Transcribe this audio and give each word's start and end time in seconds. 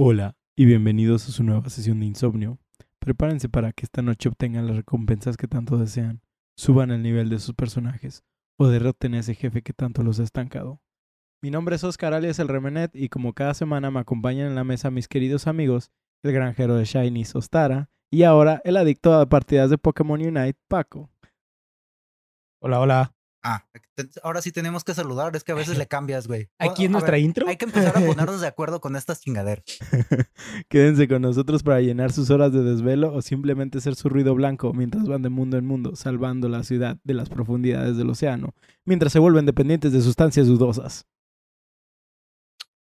Hola 0.00 0.36
y 0.56 0.64
bienvenidos 0.64 1.28
a 1.28 1.32
su 1.32 1.42
nueva 1.42 1.68
sesión 1.70 1.98
de 1.98 2.06
insomnio. 2.06 2.60
Prepárense 3.00 3.48
para 3.48 3.72
que 3.72 3.84
esta 3.84 4.00
noche 4.00 4.28
obtengan 4.28 4.68
las 4.68 4.76
recompensas 4.76 5.36
que 5.36 5.48
tanto 5.48 5.76
desean, 5.76 6.22
suban 6.56 6.92
el 6.92 7.02
nivel 7.02 7.28
de 7.30 7.40
sus 7.40 7.56
personajes 7.56 8.22
o 8.60 8.68
derroten 8.68 9.14
a 9.14 9.18
ese 9.18 9.34
jefe 9.34 9.62
que 9.62 9.72
tanto 9.72 10.04
los 10.04 10.20
ha 10.20 10.22
estancado. 10.22 10.80
Mi 11.42 11.50
nombre 11.50 11.74
es 11.74 11.82
Oscar 11.82 12.14
alias 12.14 12.38
el 12.38 12.46
Remenet 12.46 12.94
y 12.94 13.08
como 13.08 13.32
cada 13.32 13.54
semana 13.54 13.90
me 13.90 13.98
acompañan 13.98 14.46
en 14.46 14.54
la 14.54 14.62
mesa 14.62 14.92
mis 14.92 15.08
queridos 15.08 15.48
amigos, 15.48 15.90
el 16.22 16.30
granjero 16.30 16.76
de 16.76 16.84
Shiny 16.84 17.24
Sostara 17.24 17.90
y 18.08 18.22
ahora 18.22 18.62
el 18.62 18.76
adicto 18.76 19.12
a 19.14 19.28
partidas 19.28 19.68
de 19.68 19.78
Pokémon 19.78 20.20
Unite, 20.20 20.60
Paco. 20.68 21.10
Hola, 22.62 22.78
hola. 22.78 23.17
Ah, 23.42 23.64
ahora 24.22 24.42
sí 24.42 24.50
tenemos 24.50 24.82
que 24.82 24.94
saludar, 24.94 25.34
es 25.36 25.44
que 25.44 25.52
a 25.52 25.54
veces 25.54 25.78
le 25.78 25.86
cambias, 25.88 26.26
güey. 26.26 26.48
Aquí 26.58 26.84
es 26.84 26.90
nuestra 26.90 27.12
ver, 27.12 27.22
intro. 27.22 27.48
Hay 27.48 27.56
que 27.56 27.66
empezar 27.66 27.96
a 27.96 28.00
ponernos 28.04 28.40
de 28.40 28.46
acuerdo 28.46 28.80
con 28.80 28.96
estas 28.96 29.20
chingaderas. 29.20 29.64
Quédense 30.68 31.06
con 31.06 31.22
nosotros 31.22 31.62
para 31.62 31.80
llenar 31.80 32.12
sus 32.12 32.30
horas 32.30 32.52
de 32.52 32.62
desvelo 32.62 33.12
o 33.14 33.22
simplemente 33.22 33.80
ser 33.80 33.94
su 33.94 34.08
ruido 34.08 34.34
blanco 34.34 34.72
mientras 34.72 35.06
van 35.06 35.22
de 35.22 35.28
mundo 35.28 35.56
en 35.56 35.66
mundo, 35.66 35.94
salvando 35.94 36.48
la 36.48 36.64
ciudad 36.64 36.98
de 37.04 37.14
las 37.14 37.28
profundidades 37.28 37.96
del 37.96 38.10
océano, 38.10 38.54
mientras 38.84 39.12
se 39.12 39.18
vuelven 39.18 39.46
dependientes 39.46 39.92
de 39.92 40.00
sustancias 40.00 40.46
dudosas. 40.46 41.06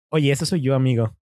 Oye, 0.10 0.32
ese 0.32 0.46
soy 0.46 0.62
yo, 0.62 0.76
amigo. 0.76 1.16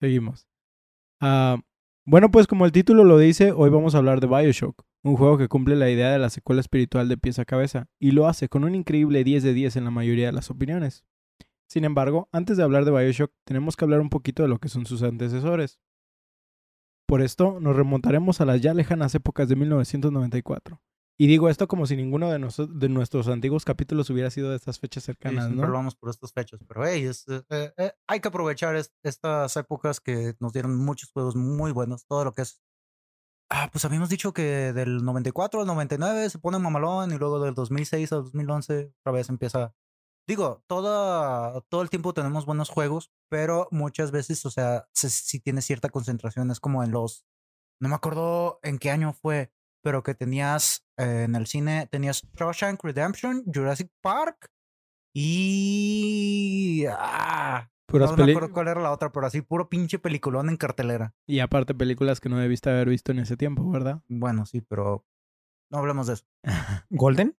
Seguimos. 0.00 0.46
Ah, 1.20 1.60
bueno, 2.04 2.30
pues 2.30 2.46
como 2.46 2.64
el 2.64 2.72
título 2.72 3.04
lo 3.04 3.18
dice, 3.18 3.52
hoy 3.52 3.68
vamos 3.70 3.94
a 3.94 3.98
hablar 3.98 4.20
de 4.20 4.28
Bioshock, 4.28 4.84
un 5.02 5.16
juego 5.16 5.36
que 5.36 5.48
cumple 5.48 5.76
la 5.76 5.90
idea 5.90 6.10
de 6.10 6.18
la 6.18 6.30
secuela 6.30 6.60
espiritual 6.60 7.08
de 7.08 7.18
pies 7.18 7.38
a 7.38 7.44
cabeza, 7.44 7.88
y 7.98 8.12
lo 8.12 8.28
hace 8.28 8.48
con 8.48 8.64
un 8.64 8.74
increíble 8.74 9.24
10 9.24 9.42
de 9.42 9.52
10 9.52 9.76
en 9.76 9.84
la 9.84 9.90
mayoría 9.90 10.26
de 10.26 10.32
las 10.32 10.50
opiniones. 10.50 11.04
Sin 11.68 11.84
embargo, 11.84 12.28
antes 12.32 12.56
de 12.56 12.62
hablar 12.62 12.84
de 12.84 12.92
Bioshock, 12.92 13.32
tenemos 13.44 13.76
que 13.76 13.84
hablar 13.84 14.00
un 14.00 14.08
poquito 14.08 14.42
de 14.42 14.48
lo 14.48 14.58
que 14.58 14.68
son 14.68 14.86
sus 14.86 15.02
antecesores. 15.02 15.80
Por 17.06 17.20
esto, 17.20 17.58
nos 17.60 17.76
remontaremos 17.76 18.40
a 18.40 18.44
las 18.44 18.60
ya 18.60 18.72
lejanas 18.72 19.14
épocas 19.14 19.48
de 19.48 19.56
1994. 19.56 20.80
Y 21.20 21.26
digo 21.26 21.48
esto 21.48 21.66
como 21.66 21.84
si 21.86 21.96
ninguno 21.96 22.30
de, 22.30 22.38
noso- 22.38 22.68
de 22.68 22.88
nuestros 22.88 23.26
antiguos 23.28 23.64
capítulos 23.64 24.08
hubiera 24.10 24.30
sido 24.30 24.50
de 24.50 24.56
estas 24.56 24.78
fechas 24.78 25.02
Sí, 25.02 25.06
cercanas, 25.06 25.46
siempre 25.46 25.66
¿no? 25.66 25.72
vamos 25.72 25.96
por 25.96 26.10
estas 26.10 26.32
fechas, 26.32 26.60
pero 26.68 26.86
hey, 26.86 27.04
es, 27.06 27.26
eh, 27.28 27.42
eh, 27.50 27.72
eh, 27.76 27.92
hay 28.06 28.20
que 28.20 28.28
aprovechar 28.28 28.76
es- 28.76 28.94
estas 29.02 29.56
épocas 29.56 30.00
que 30.00 30.34
nos 30.38 30.52
dieron 30.52 30.76
muchos 30.76 31.10
juegos 31.10 31.34
muy 31.34 31.72
buenos, 31.72 32.06
todo 32.06 32.24
lo 32.24 32.32
que 32.34 32.42
es... 32.42 32.62
Ah, 33.50 33.68
pues 33.72 33.84
habíamos 33.84 34.10
dicho 34.10 34.32
que 34.32 34.72
del 34.74 35.04
94 35.04 35.60
al 35.60 35.66
99 35.66 36.30
se 36.30 36.38
pone 36.38 36.58
mamalón 36.58 37.12
y 37.12 37.18
luego 37.18 37.40
del 37.40 37.54
2006 37.54 38.12
al 38.12 38.24
2011 38.24 38.92
otra 39.00 39.12
vez 39.12 39.28
empieza... 39.28 39.74
Digo, 40.28 40.62
toda, 40.68 41.62
todo 41.70 41.82
el 41.82 41.90
tiempo 41.90 42.14
tenemos 42.14 42.46
buenos 42.46 42.68
juegos, 42.70 43.10
pero 43.30 43.68
muchas 43.70 44.10
veces, 44.12 44.44
o 44.46 44.50
sea, 44.50 44.88
si, 44.94 45.08
si 45.10 45.40
tiene 45.40 45.62
cierta 45.62 45.88
concentración, 45.88 46.50
es 46.50 46.60
como 46.60 46.84
en 46.84 46.92
los... 46.92 47.26
No 47.80 47.88
me 47.88 47.94
acuerdo 47.96 48.60
en 48.62 48.78
qué 48.78 48.90
año 48.90 49.12
fue, 49.14 49.52
pero 49.88 50.02
que 50.02 50.14
tenías 50.14 50.84
eh, 50.98 51.22
en 51.22 51.34
el 51.34 51.46
cine, 51.46 51.88
tenías 51.90 52.22
Shawshank 52.38 52.84
Redemption, 52.84 53.42
Jurassic 53.46 53.90
Park 54.02 54.50
y... 55.16 56.84
Ah, 56.90 57.70
Puras 57.86 58.10
no 58.10 58.22
me 58.22 58.32
acuerdo 58.32 58.52
cuál 58.52 58.68
era 58.68 58.82
la 58.82 58.92
otra, 58.92 59.10
pero 59.10 59.26
así 59.26 59.40
puro 59.40 59.70
pinche 59.70 59.98
peliculón 59.98 60.50
en 60.50 60.58
cartelera. 60.58 61.14
Y 61.26 61.40
aparte 61.40 61.74
películas 61.74 62.20
que 62.20 62.28
no 62.28 62.36
debiste 62.36 62.68
haber 62.68 62.90
visto 62.90 63.12
en 63.12 63.20
ese 63.20 63.38
tiempo, 63.38 63.70
¿verdad? 63.70 64.02
Bueno, 64.08 64.44
sí, 64.44 64.60
pero 64.60 65.06
no 65.70 65.78
hablemos 65.78 66.08
de 66.08 66.12
eso. 66.12 66.26
¿Golden? 66.90 67.34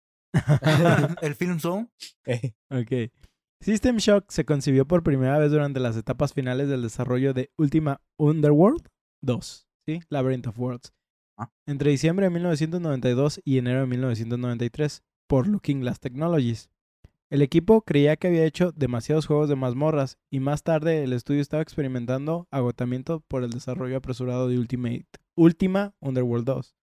el 1.20 1.34
Film 1.34 1.60
Zone, 1.60 1.91
Eh, 2.25 2.54
Ok. 2.70 3.12
System 3.60 3.98
Shock 3.98 4.25
se 4.30 4.47
concibió 4.47 4.88
por 4.88 5.03
primera 5.03 5.36
vez 5.36 5.50
durante 5.50 5.80
las 5.80 5.98
etapas 5.98 6.32
finales 6.32 6.70
del 6.70 6.80
desarrollo 6.80 7.34
de 7.34 7.53
Ultima 7.59 8.00
Underworld 8.16 8.88
2, 9.20 9.69
¿sí? 9.84 10.00
Labyrinth 10.09 10.47
of 10.47 10.59
Worlds. 10.59 10.94
Entre 11.66 11.91
diciembre 11.91 12.26
de 12.26 12.31
1992 12.31 13.41
y 13.44 13.59
enero 13.59 13.81
de 13.81 13.87
1993, 13.87 15.03
por 15.26 15.47
Looking 15.47 15.81
Glass 15.81 16.00
Technologies. 16.00 16.71
El 17.31 17.43
equipo 17.43 17.82
creía 17.82 18.16
que 18.16 18.28
había 18.28 18.47
hecho 18.47 18.72
demasiados 18.72 19.26
juegos 19.26 19.50
de 19.50 19.56
mazmorras 19.56 20.19
y 20.31 20.41
más 20.41 20.62
tarde 20.62 21.04
el 21.04 21.12
estudio 21.12 21.43
estaba 21.43 21.62
experimentando 21.62 22.48
agotamiento 22.50 23.21
por 23.21 23.44
el 23.44 23.50
desarrollo 23.50 23.98
apresurado 23.98 24.48
de 24.48 24.59
Ultimate, 24.59 25.06
Ultima 25.37 25.94
Underworld 26.00 26.47
2. 26.47 26.75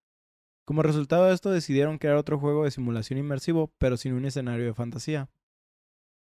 Como 0.66 0.84
resultado 0.84 1.26
de 1.26 1.34
esto 1.34 1.50
decidieron 1.50 1.98
crear 1.98 2.16
otro 2.16 2.40
juego 2.40 2.64
de 2.64 2.72
simulación 2.72 3.18
inmersivo, 3.18 3.74
pero 3.80 3.98
sin 3.98 4.14
un 4.14 4.26
escenario 4.26 4.66
de 4.66 4.74
fantasía. 4.74 5.30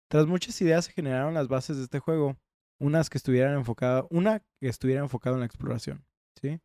Tras 0.09 0.27
muchas 0.27 0.59
ideas 0.61 0.85
se 0.85 0.91
generaron 0.91 1.33
las 1.33 1.47
bases 1.47 1.77
de 1.77 1.83
este 1.83 1.99
juego, 1.99 2.37
unas 2.77 3.09
que 3.09 3.17
estuvieran 3.17 3.55
enfocada, 3.55 4.05
una 4.09 4.39
que 4.59 4.67
estuviera 4.67 5.01
enfocada 5.01 5.35
en 5.35 5.41
la 5.41 5.45
exploración, 5.45 6.05
¿sí? 6.41 6.59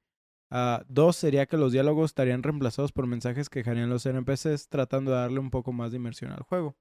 Ah, 0.50 0.84
dos 0.88 1.16
sería 1.16 1.46
que 1.46 1.56
los 1.56 1.72
diálogos 1.72 2.10
estarían 2.10 2.42
reemplazados 2.42 2.92
por 2.92 3.06
mensajes 3.06 3.48
que 3.48 3.60
dejarían 3.60 3.90
los 3.90 4.06
NPCs 4.06 4.68
tratando 4.68 5.10
de 5.10 5.16
darle 5.18 5.40
un 5.40 5.50
poco 5.50 5.72
más 5.72 5.90
de 5.90 5.96
inmersión 5.96 6.30
al 6.32 6.42
juego. 6.42 6.76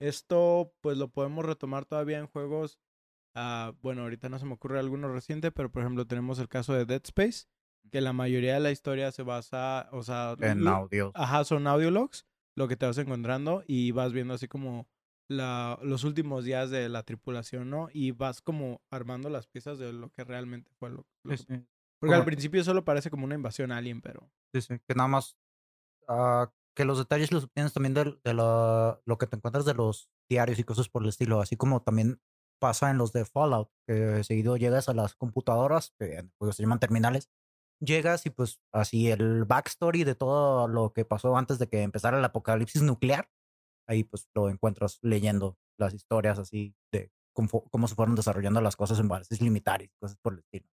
Esto 0.00 0.74
pues 0.80 0.98
lo 0.98 1.08
podemos 1.08 1.44
retomar 1.44 1.84
todavía 1.86 2.18
en 2.18 2.26
juegos, 2.26 2.78
ah, 3.34 3.72
bueno, 3.82 4.02
ahorita 4.02 4.28
no 4.28 4.38
se 4.38 4.44
me 4.46 4.54
ocurre 4.54 4.78
alguno 4.78 5.08
reciente, 5.12 5.52
pero 5.52 5.70
por 5.70 5.82
ejemplo 5.82 6.06
tenemos 6.06 6.38
el 6.38 6.48
caso 6.48 6.74
de 6.74 6.84
Dead 6.84 7.00
Space, 7.04 7.46
que 7.90 8.00
la 8.00 8.12
mayoría 8.12 8.54
de 8.54 8.60
la 8.60 8.70
historia 8.72 9.12
se 9.12 9.22
basa, 9.22 9.88
o 9.92 10.02
sea, 10.02 10.32
en 10.32 10.38
audio. 10.68 11.12
Ajá, 11.14 11.44
son 11.44 11.66
audiologs, 11.66 12.26
lo 12.56 12.68
que 12.68 12.76
te 12.76 12.86
vas 12.86 12.98
encontrando 12.98 13.62
y 13.66 13.92
vas 13.92 14.12
viendo 14.12 14.34
así 14.34 14.48
como 14.48 14.86
la, 15.28 15.78
los 15.82 16.04
últimos 16.04 16.44
días 16.44 16.70
de 16.70 16.88
la 16.88 17.02
tripulación, 17.04 17.70
¿no? 17.70 17.88
Y 17.92 18.10
vas 18.12 18.42
como 18.42 18.82
armando 18.90 19.30
las 19.30 19.46
piezas 19.46 19.78
de 19.78 19.92
lo 19.92 20.10
que 20.10 20.24
realmente 20.24 20.70
fue 20.78 20.90
lo, 20.90 21.06
lo 21.22 21.30
que- 21.46 21.54
Porque 22.00 22.14
al 22.14 22.24
principio 22.24 22.62
solo 22.64 22.84
parece 22.84 23.10
como 23.10 23.24
una 23.24 23.34
invasión 23.34 23.72
alien, 23.72 24.00
pero... 24.00 24.30
sí, 24.52 24.60
sí, 24.60 24.78
que 24.86 24.94
nada 24.94 25.08
más 25.08 25.36
ah, 26.08 26.52
que 26.74 26.84
los 26.84 26.98
detalles 26.98 27.32
los 27.32 27.44
obtienes 27.44 27.72
también 27.72 27.94
de, 27.94 28.18
de 28.24 28.34
la- 28.34 29.00
lo 29.04 29.18
que 29.18 29.26
te 29.26 29.36
encuentras 29.36 29.64
de 29.64 29.74
los 29.74 30.10
diarios 30.28 30.58
y 30.58 30.64
cosas 30.64 30.88
por 30.88 31.02
el 31.02 31.08
estilo, 31.08 31.40
así 31.40 31.56
como 31.56 31.82
también 31.82 32.20
pasa 32.60 32.90
en 32.90 32.98
los 32.98 33.12
de 33.12 33.24
Fallout, 33.24 33.70
que 33.86 34.24
seguido 34.24 34.56
llegas 34.56 34.88
a 34.88 34.94
las 34.94 35.14
computadoras, 35.14 35.92
que 35.98 36.28
juego 36.38 36.52
se 36.52 36.62
llaman 36.62 36.80
terminales, 36.80 37.30
llegas 37.80 38.26
y 38.26 38.30
pues 38.30 38.60
así 38.72 39.10
el 39.10 39.44
backstory 39.44 40.04
de 40.04 40.14
todo 40.14 40.68
lo 40.68 40.92
que 40.92 41.04
pasó 41.04 41.36
antes 41.36 41.58
de 41.58 41.68
que 41.68 41.82
empezara 41.82 42.18
el 42.18 42.24
apocalipsis 42.24 42.82
nuclear, 42.82 43.30
ahí 43.88 44.04
pues 44.04 44.28
lo 44.34 44.48
encuentras 44.50 44.98
leyendo 45.02 45.58
las 45.78 45.94
historias 45.94 46.38
así 46.38 46.74
de 46.92 47.12
cómo, 47.34 47.88
se 47.88 47.94
fueron 47.94 48.14
desarrollando 48.14 48.60
las 48.60 48.76
cosas 48.76 48.98
en 48.98 49.08
bases 49.08 49.40
limitares 49.42 49.88
y 49.88 49.98
cosas 50.00 50.18
por 50.22 50.34
el 50.34 50.40
estilo. 50.40 50.68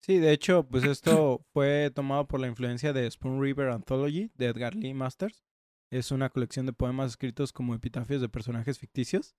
Sí, 0.00 0.18
de 0.18 0.32
hecho, 0.32 0.64
pues 0.64 0.84
esto 0.84 1.44
fue 1.52 1.90
tomado 1.94 2.26
por 2.26 2.40
la 2.40 2.48
influencia 2.48 2.92
de 2.92 3.10
Spoon 3.10 3.42
River 3.42 3.70
Anthology 3.70 4.30
de 4.34 4.46
Edgar 4.46 4.74
Lee 4.74 4.94
Masters. 4.94 5.44
Es 5.90 6.10
una 6.10 6.28
colección 6.28 6.66
de 6.66 6.72
poemas 6.72 7.12
escritos 7.12 7.52
como 7.52 7.74
epitafios 7.74 8.20
de 8.20 8.28
personajes 8.28 8.78
ficticios. 8.78 9.34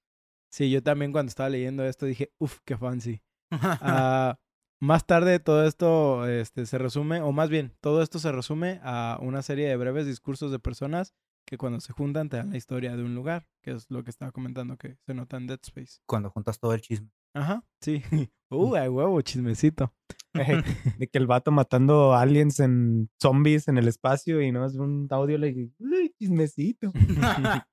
Sí, 0.51 0.71
yo 0.71 0.81
también 0.81 1.11
cuando 1.11 1.29
estaba 1.29 1.49
leyendo 1.49 1.85
esto 1.85 2.05
dije, 2.05 2.33
uff, 2.39 2.59
qué 2.65 2.75
fancy. 2.77 3.21
Ah, 3.51 4.39
más 4.81 5.05
tarde 5.05 5.39
todo 5.39 5.65
esto 5.65 6.27
este, 6.27 6.65
se 6.65 6.77
resume, 6.77 7.21
o 7.21 7.31
más 7.31 7.49
bien, 7.49 7.75
todo 7.81 8.01
esto 8.01 8.17
se 8.17 8.31
resume 8.31 8.79
a 8.83 9.19
una 9.21 9.41
serie 9.41 9.67
de 9.67 9.75
breves 9.75 10.05
discursos 10.05 10.51
de 10.51 10.59
personas 10.59 11.13
que 11.45 11.57
cuando 11.57 11.79
se 11.79 11.93
juntan 11.93 12.29
te 12.29 12.37
dan 12.37 12.51
la 12.51 12.57
historia 12.57 12.95
de 12.95 13.03
un 13.03 13.15
lugar, 13.15 13.47
que 13.61 13.71
es 13.71 13.89
lo 13.89 14.03
que 14.03 14.09
estaba 14.09 14.31
comentando 14.31 14.77
que 14.77 14.97
se 15.05 15.13
nota 15.13 15.37
en 15.37 15.47
Dead 15.47 15.59
Space. 15.63 15.99
Cuando 16.05 16.29
juntas 16.29 16.59
todo 16.59 16.73
el 16.73 16.81
chisme. 16.81 17.09
Ajá, 17.33 17.63
sí. 17.81 18.01
Uh, 18.51 18.75
a 18.75 18.89
huevo, 18.89 19.21
chismecito. 19.21 19.93
de 20.97 21.07
que 21.07 21.17
el 21.17 21.27
vato 21.27 21.51
matando 21.51 22.13
aliens 22.13 22.59
en 22.59 23.09
zombies 23.21 23.67
en 23.67 23.77
el 23.77 23.87
espacio 23.87 24.41
y 24.41 24.51
no 24.51 24.65
es 24.65 24.75
un 24.75 25.07
audio 25.09 25.37
le 25.37 25.71
uy, 25.79 26.13
chismecito. 26.17 26.91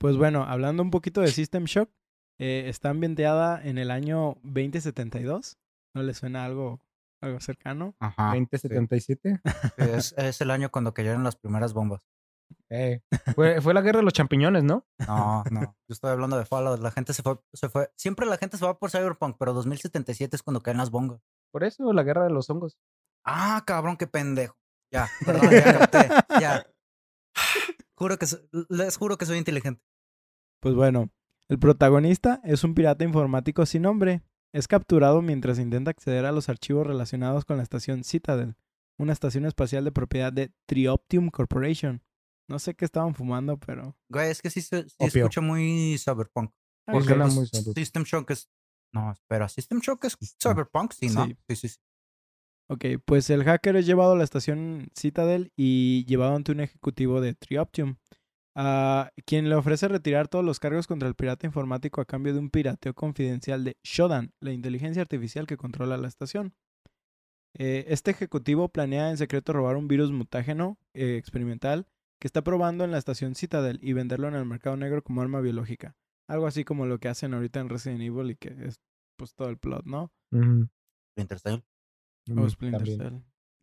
Pues 0.00 0.16
bueno, 0.16 0.44
hablando 0.44 0.84
un 0.84 0.92
poquito 0.92 1.20
de 1.20 1.26
System 1.26 1.64
Shock, 1.64 1.90
eh, 2.38 2.66
está 2.68 2.90
ambientada 2.90 3.60
en 3.60 3.78
el 3.78 3.90
año 3.90 4.36
2072. 4.44 5.58
¿No 5.92 6.04
le 6.04 6.14
suena 6.14 6.44
algo, 6.44 6.80
algo 7.20 7.40
cercano? 7.40 7.96
Ajá. 7.98 8.26
2077. 8.26 9.40
Es, 9.76 10.14
es 10.16 10.40
el 10.40 10.52
año 10.52 10.70
cuando 10.70 10.94
cayeron 10.94 11.24
las 11.24 11.34
primeras 11.34 11.72
bombas. 11.72 12.06
Eh, 12.70 13.00
fue, 13.34 13.60
fue 13.60 13.74
la 13.74 13.80
guerra 13.80 13.98
de 13.98 14.04
los 14.04 14.12
champiñones, 14.12 14.62
¿no? 14.64 14.86
No, 15.06 15.42
no. 15.50 15.60
Yo 15.60 15.92
estoy 15.92 16.10
hablando 16.10 16.38
de 16.38 16.44
Fallout. 16.44 16.80
La 16.80 16.90
gente 16.90 17.12
se 17.12 17.22
fue, 17.22 17.38
se 17.52 17.68
fue. 17.68 17.90
Siempre 17.96 18.26
la 18.26 18.36
gente 18.36 18.56
se 18.56 18.64
va 18.64 18.78
por 18.78 18.90
Cyberpunk, 18.90 19.36
pero 19.38 19.52
2077 19.52 20.36
es 20.36 20.42
cuando 20.42 20.62
caen 20.62 20.78
las 20.78 20.90
bombas. 20.90 21.20
Por 21.50 21.64
eso, 21.64 21.92
la 21.92 22.02
guerra 22.02 22.24
de 22.24 22.30
los 22.30 22.48
hongos. 22.50 22.78
Ah, 23.24 23.62
cabrón, 23.66 23.96
qué 23.96 24.06
pendejo. 24.06 24.56
Ya, 24.90 25.08
perdón, 25.24 25.50
ya 25.50 25.78
capté. 25.78 26.08
Ya. 26.40 26.66
Juro 27.94 28.18
que 28.18 28.26
so- 28.26 28.40
les 28.68 28.96
juro 28.96 29.18
que 29.18 29.26
soy 29.26 29.38
inteligente. 29.38 29.82
Pues 30.60 30.74
bueno, 30.74 31.10
el 31.48 31.58
protagonista 31.58 32.40
es 32.44 32.62
un 32.64 32.74
pirata 32.74 33.04
informático 33.04 33.66
sin 33.66 33.82
nombre. 33.82 34.22
Es 34.52 34.68
capturado 34.68 35.20
mientras 35.20 35.58
intenta 35.58 35.90
acceder 35.90 36.24
a 36.24 36.32
los 36.32 36.48
archivos 36.48 36.86
relacionados 36.86 37.44
con 37.44 37.56
la 37.58 37.62
estación 37.62 38.04
Citadel, 38.04 38.56
una 38.98 39.12
estación 39.12 39.44
espacial 39.46 39.84
de 39.84 39.92
propiedad 39.92 40.32
de 40.32 40.52
Trioptium 40.66 41.30
Corporation. 41.30 42.02
No 42.48 42.58
sé 42.58 42.74
qué 42.74 42.84
estaban 42.84 43.14
fumando, 43.14 43.58
pero... 43.58 43.96
Güey, 44.08 44.30
es 44.30 44.40
que 44.40 44.48
sí 44.48 44.62
se 44.62 44.88
sí 44.88 44.96
escucha 45.00 45.40
muy 45.42 45.98
cyberpunk. 45.98 46.50
Porque 46.90 47.14
pues, 47.14 47.34
muy. 47.34 47.46
System 47.74 48.04
Shock 48.04 48.30
es. 48.30 48.48
No, 48.92 49.12
espera, 49.12 49.48
System 49.48 49.80
Shock 49.80 50.04
es 50.04 50.16
cyberpunk, 50.40 50.92
sí, 50.92 51.08
¿no? 51.08 51.26
Sí. 51.26 51.36
Sí, 51.48 51.56
sí, 51.56 51.68
sí. 51.68 51.78
Ok, 52.70 52.84
pues 53.04 53.30
el 53.30 53.44
hacker 53.44 53.76
es 53.76 53.86
llevado 53.86 54.12
a 54.12 54.16
la 54.16 54.24
estación 54.24 54.90
Citadel 54.94 55.52
y 55.56 56.04
llevado 56.04 56.36
ante 56.36 56.52
un 56.52 56.60
ejecutivo 56.60 57.22
de 57.22 57.34
Trioptium, 57.34 57.96
a 58.54 59.10
quien 59.24 59.48
le 59.48 59.54
ofrece 59.54 59.88
retirar 59.88 60.28
todos 60.28 60.44
los 60.44 60.60
cargos 60.60 60.86
contra 60.86 61.08
el 61.08 61.14
pirata 61.14 61.46
informático 61.46 62.00
a 62.00 62.04
cambio 62.04 62.34
de 62.34 62.40
un 62.40 62.50
pirateo 62.50 62.92
confidencial 62.92 63.64
de 63.64 63.78
Shodan, 63.82 64.34
la 64.40 64.52
inteligencia 64.52 65.00
artificial 65.00 65.46
que 65.46 65.56
controla 65.56 65.96
la 65.96 66.08
estación. 66.08 66.54
Eh, 67.54 67.86
este 67.88 68.10
ejecutivo 68.10 68.68
planea 68.68 69.10
en 69.10 69.16
secreto 69.16 69.52
robar 69.52 69.76
un 69.76 69.88
virus 69.88 70.10
mutágeno 70.12 70.78
eh, 70.92 71.16
experimental 71.16 71.86
que 72.20 72.28
está 72.28 72.42
probando 72.42 72.84
en 72.84 72.90
la 72.90 72.98
estación 72.98 73.34
Citadel 73.34 73.78
y 73.80 73.92
venderlo 73.94 74.28
en 74.28 74.34
el 74.34 74.44
mercado 74.44 74.76
negro 74.76 75.02
como 75.02 75.22
arma 75.22 75.40
biológica. 75.40 75.96
Algo 76.28 76.46
así 76.46 76.64
como 76.64 76.86
lo 76.86 76.98
que 76.98 77.08
hacen 77.08 77.34
ahorita 77.34 77.60
en 77.60 77.68
Resident 77.68 78.02
Evil 78.02 78.30
y 78.30 78.36
que 78.36 78.54
es 78.66 78.80
pues 79.16 79.34
todo 79.34 79.48
el 79.48 79.58
plot, 79.58 79.84
¿no? 79.86 80.12
Splinter 80.32 81.40
Cell. 81.40 81.60
Mm, 82.28 82.38
O 82.38 82.48
Splinter 82.48 82.78
también. 82.78 82.98
Cell. 82.98 83.22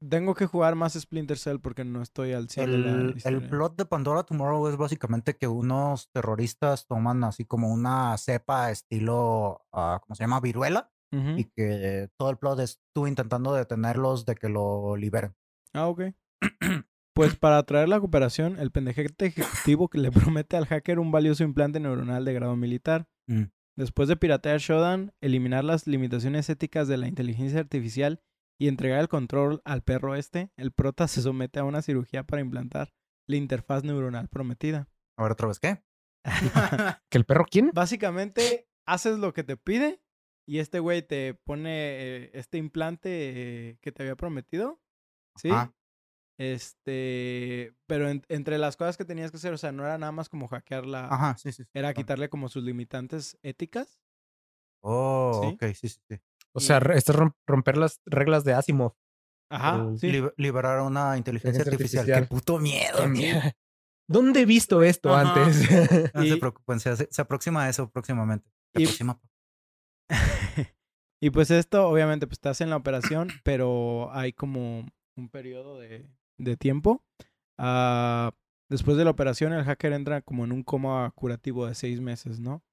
Tengo 0.10 0.36
que 0.36 0.46
jugar 0.46 0.76
más 0.76 0.94
Splinter 0.94 1.38
Cell 1.38 1.60
porque 1.60 1.86
no 1.86 2.02
estoy 2.02 2.34
al 2.34 2.50
100 2.50 2.72
de 2.72 2.78
la 2.78 2.92
El, 2.92 3.16
el 3.24 3.48
plot 3.48 3.78
de 3.78 3.86
Pandora 3.86 4.24
Tomorrow 4.24 4.68
es 4.68 4.76
básicamente 4.78 5.38
que 5.38 5.48
unos 5.48 6.12
terroristas 6.12 6.86
toman 6.86 7.24
así 7.24 7.46
como 7.46 7.72
una 7.72 8.18
cepa 8.18 8.72
estilo, 8.72 9.66
ah, 9.72 10.00
¿cómo 10.04 10.16
se 10.16 10.24
llama? 10.24 10.42
Viruela. 10.42 10.92
Y 11.38 11.46
que 11.46 12.10
todo 12.18 12.30
el 12.30 12.38
plot 12.38 12.60
es 12.60 12.82
tú 12.94 13.08
intentando 13.08 13.54
detenerlos 13.54 14.26
de 14.26 14.36
que 14.36 14.50
lo 14.50 14.98
liberen. 14.98 15.34
Ah, 15.72 15.88
ok. 15.88 16.02
Pues 17.16 17.38
para 17.38 17.60
atraer 17.60 17.88
la 17.88 18.02
cooperación, 18.02 18.60
el 18.60 18.72
pendejete 18.72 19.28
ejecutivo 19.28 19.88
que 19.88 20.00
le 20.00 20.12
promete 20.12 20.58
al 20.58 20.66
hacker 20.66 21.00
un 21.00 21.12
valioso 21.12 21.46
implante 21.46 21.80
neuronal 21.80 22.26
de 22.26 22.34
grado 22.34 22.58
militar. 22.58 23.08
Mm. 23.28 23.44
Después 23.78 24.10
de 24.10 24.18
piratear 24.18 24.60
Shodan, 24.60 25.14
eliminar 25.22 25.64
las 25.64 25.88
limitaciones 25.88 26.50
éticas 26.50 26.90
de 26.90 26.98
la 26.98 27.08
inteligencia 27.08 27.62
artificial 27.62 28.22
y 28.60 28.68
entregar 28.68 29.00
el 29.00 29.08
control 29.08 29.62
al 29.64 29.82
perro 29.82 30.16
este, 30.16 30.52
el 30.58 30.74
prota 30.74 31.08
se 31.08 31.22
somete 31.22 31.60
a 31.60 31.64
una 31.64 31.82
cirugía 31.82 32.26
para 32.26 32.42
implantar 32.42 32.94
la 33.28 33.38
interfaz 33.38 33.86
neuronal 33.86 34.28
prometida. 34.28 34.90
A 35.18 35.24
ver, 35.24 35.32
otra 35.32 35.48
vez, 35.48 35.60
¿qué? 35.60 35.84
¿Que 37.10 37.18
el 37.18 37.26
perro 37.26 37.46
quién? 37.50 37.72
Básicamente, 37.74 38.68
haces 38.86 39.20
lo 39.20 39.34
que 39.34 39.46
te 39.46 39.56
pide 39.56 40.02
y 40.46 40.60
este 40.60 40.80
güey 40.80 41.02
te 41.02 41.34
pone 41.34 41.70
eh, 41.72 42.32
este 42.34 42.58
implante 42.58 43.10
eh, 43.10 43.78
que 43.82 43.94
te 43.94 44.04
había 44.04 44.18
prometido. 44.18 44.82
¿Sí? 45.38 45.50
Ajá. 45.50 45.74
Este, 46.38 47.74
pero 47.88 48.10
en- 48.10 48.24
entre 48.30 48.58
las 48.58 48.76
cosas 48.78 48.98
que 48.98 49.06
tenías 49.06 49.32
que 49.32 49.38
hacer, 49.38 49.54
o 49.54 49.58
sea, 49.58 49.72
no 49.72 49.84
era 49.86 49.98
nada 49.98 50.12
más 50.12 50.30
como 50.30 50.48
hackear 50.48 50.86
la, 50.86 51.08
Ajá, 51.08 51.38
sí, 51.38 51.52
sí. 51.52 51.64
sí. 51.64 51.70
era 51.74 51.94
quitarle 51.94 52.30
como 52.30 52.50
sus 52.50 52.64
limitantes 52.64 53.38
éticas. 53.44 54.00
Oh, 54.84 55.42
¿Sí? 55.44 55.54
ok, 55.56 55.74
sí, 55.76 55.90
sí, 55.90 56.00
sí. 56.10 56.20
O 56.54 56.60
sea, 56.60 56.78
esto 56.94 57.12
es 57.12 57.18
rom- 57.18 57.36
romper 57.48 57.78
las 57.78 58.02
reglas 58.06 58.44
de 58.44 58.54
Asimov. 58.54 58.94
Ajá, 59.52 59.86
sí. 59.98 60.08
Liber- 60.12 60.34
liberar 60.38 60.80
a 60.80 60.84
una 60.84 61.18
inteligencia 61.18 61.64
artificial. 61.64 62.02
artificial. 62.02 62.24
Qué 62.24 62.28
puto 62.36 62.60
miedo. 62.60 62.98
Qué 62.98 63.08
miedo. 63.08 63.42
¿Dónde 64.10 64.42
he 64.42 64.46
visto 64.46 64.84
esto 64.84 65.16
Ajá. 65.16 65.34
antes? 65.46 65.58
No 66.14 66.24
Y- 66.24 66.30
se 66.30 66.38
preocupen, 66.38 66.80
se, 66.80 66.96
se 66.96 67.22
aproxima 67.22 67.64
a 67.64 67.70
eso 67.70 67.90
próximamente. 67.90 68.50
Se 68.74 68.82
Y- 68.82 68.86
aproxima. 68.86 69.20
y 71.22 71.30
pues 71.32 71.50
esto, 71.52 71.88
obviamente, 71.88 72.28
pues 72.28 72.38
estás 72.38 72.62
en 72.62 72.70
la 72.70 72.76
operación, 72.76 73.30
pero 73.44 74.10
hay 74.14 74.34
como 74.34 74.86
un 75.18 75.30
periodo 75.30 75.80
de, 75.80 76.08
de 76.38 76.58
tiempo. 76.58 77.04
Ah, 77.58 78.32
después 78.70 78.98
de 78.98 79.06
la 79.06 79.12
operación, 79.12 79.54
el 79.54 79.64
hacker 79.64 79.94
entra 79.94 80.22
como 80.22 80.46
en 80.46 80.52
un 80.52 80.64
coma 80.64 81.12
curativo 81.16 81.68
de 81.68 81.76
seis 81.76 82.02
meses, 82.02 82.40
¿no? 82.40 82.64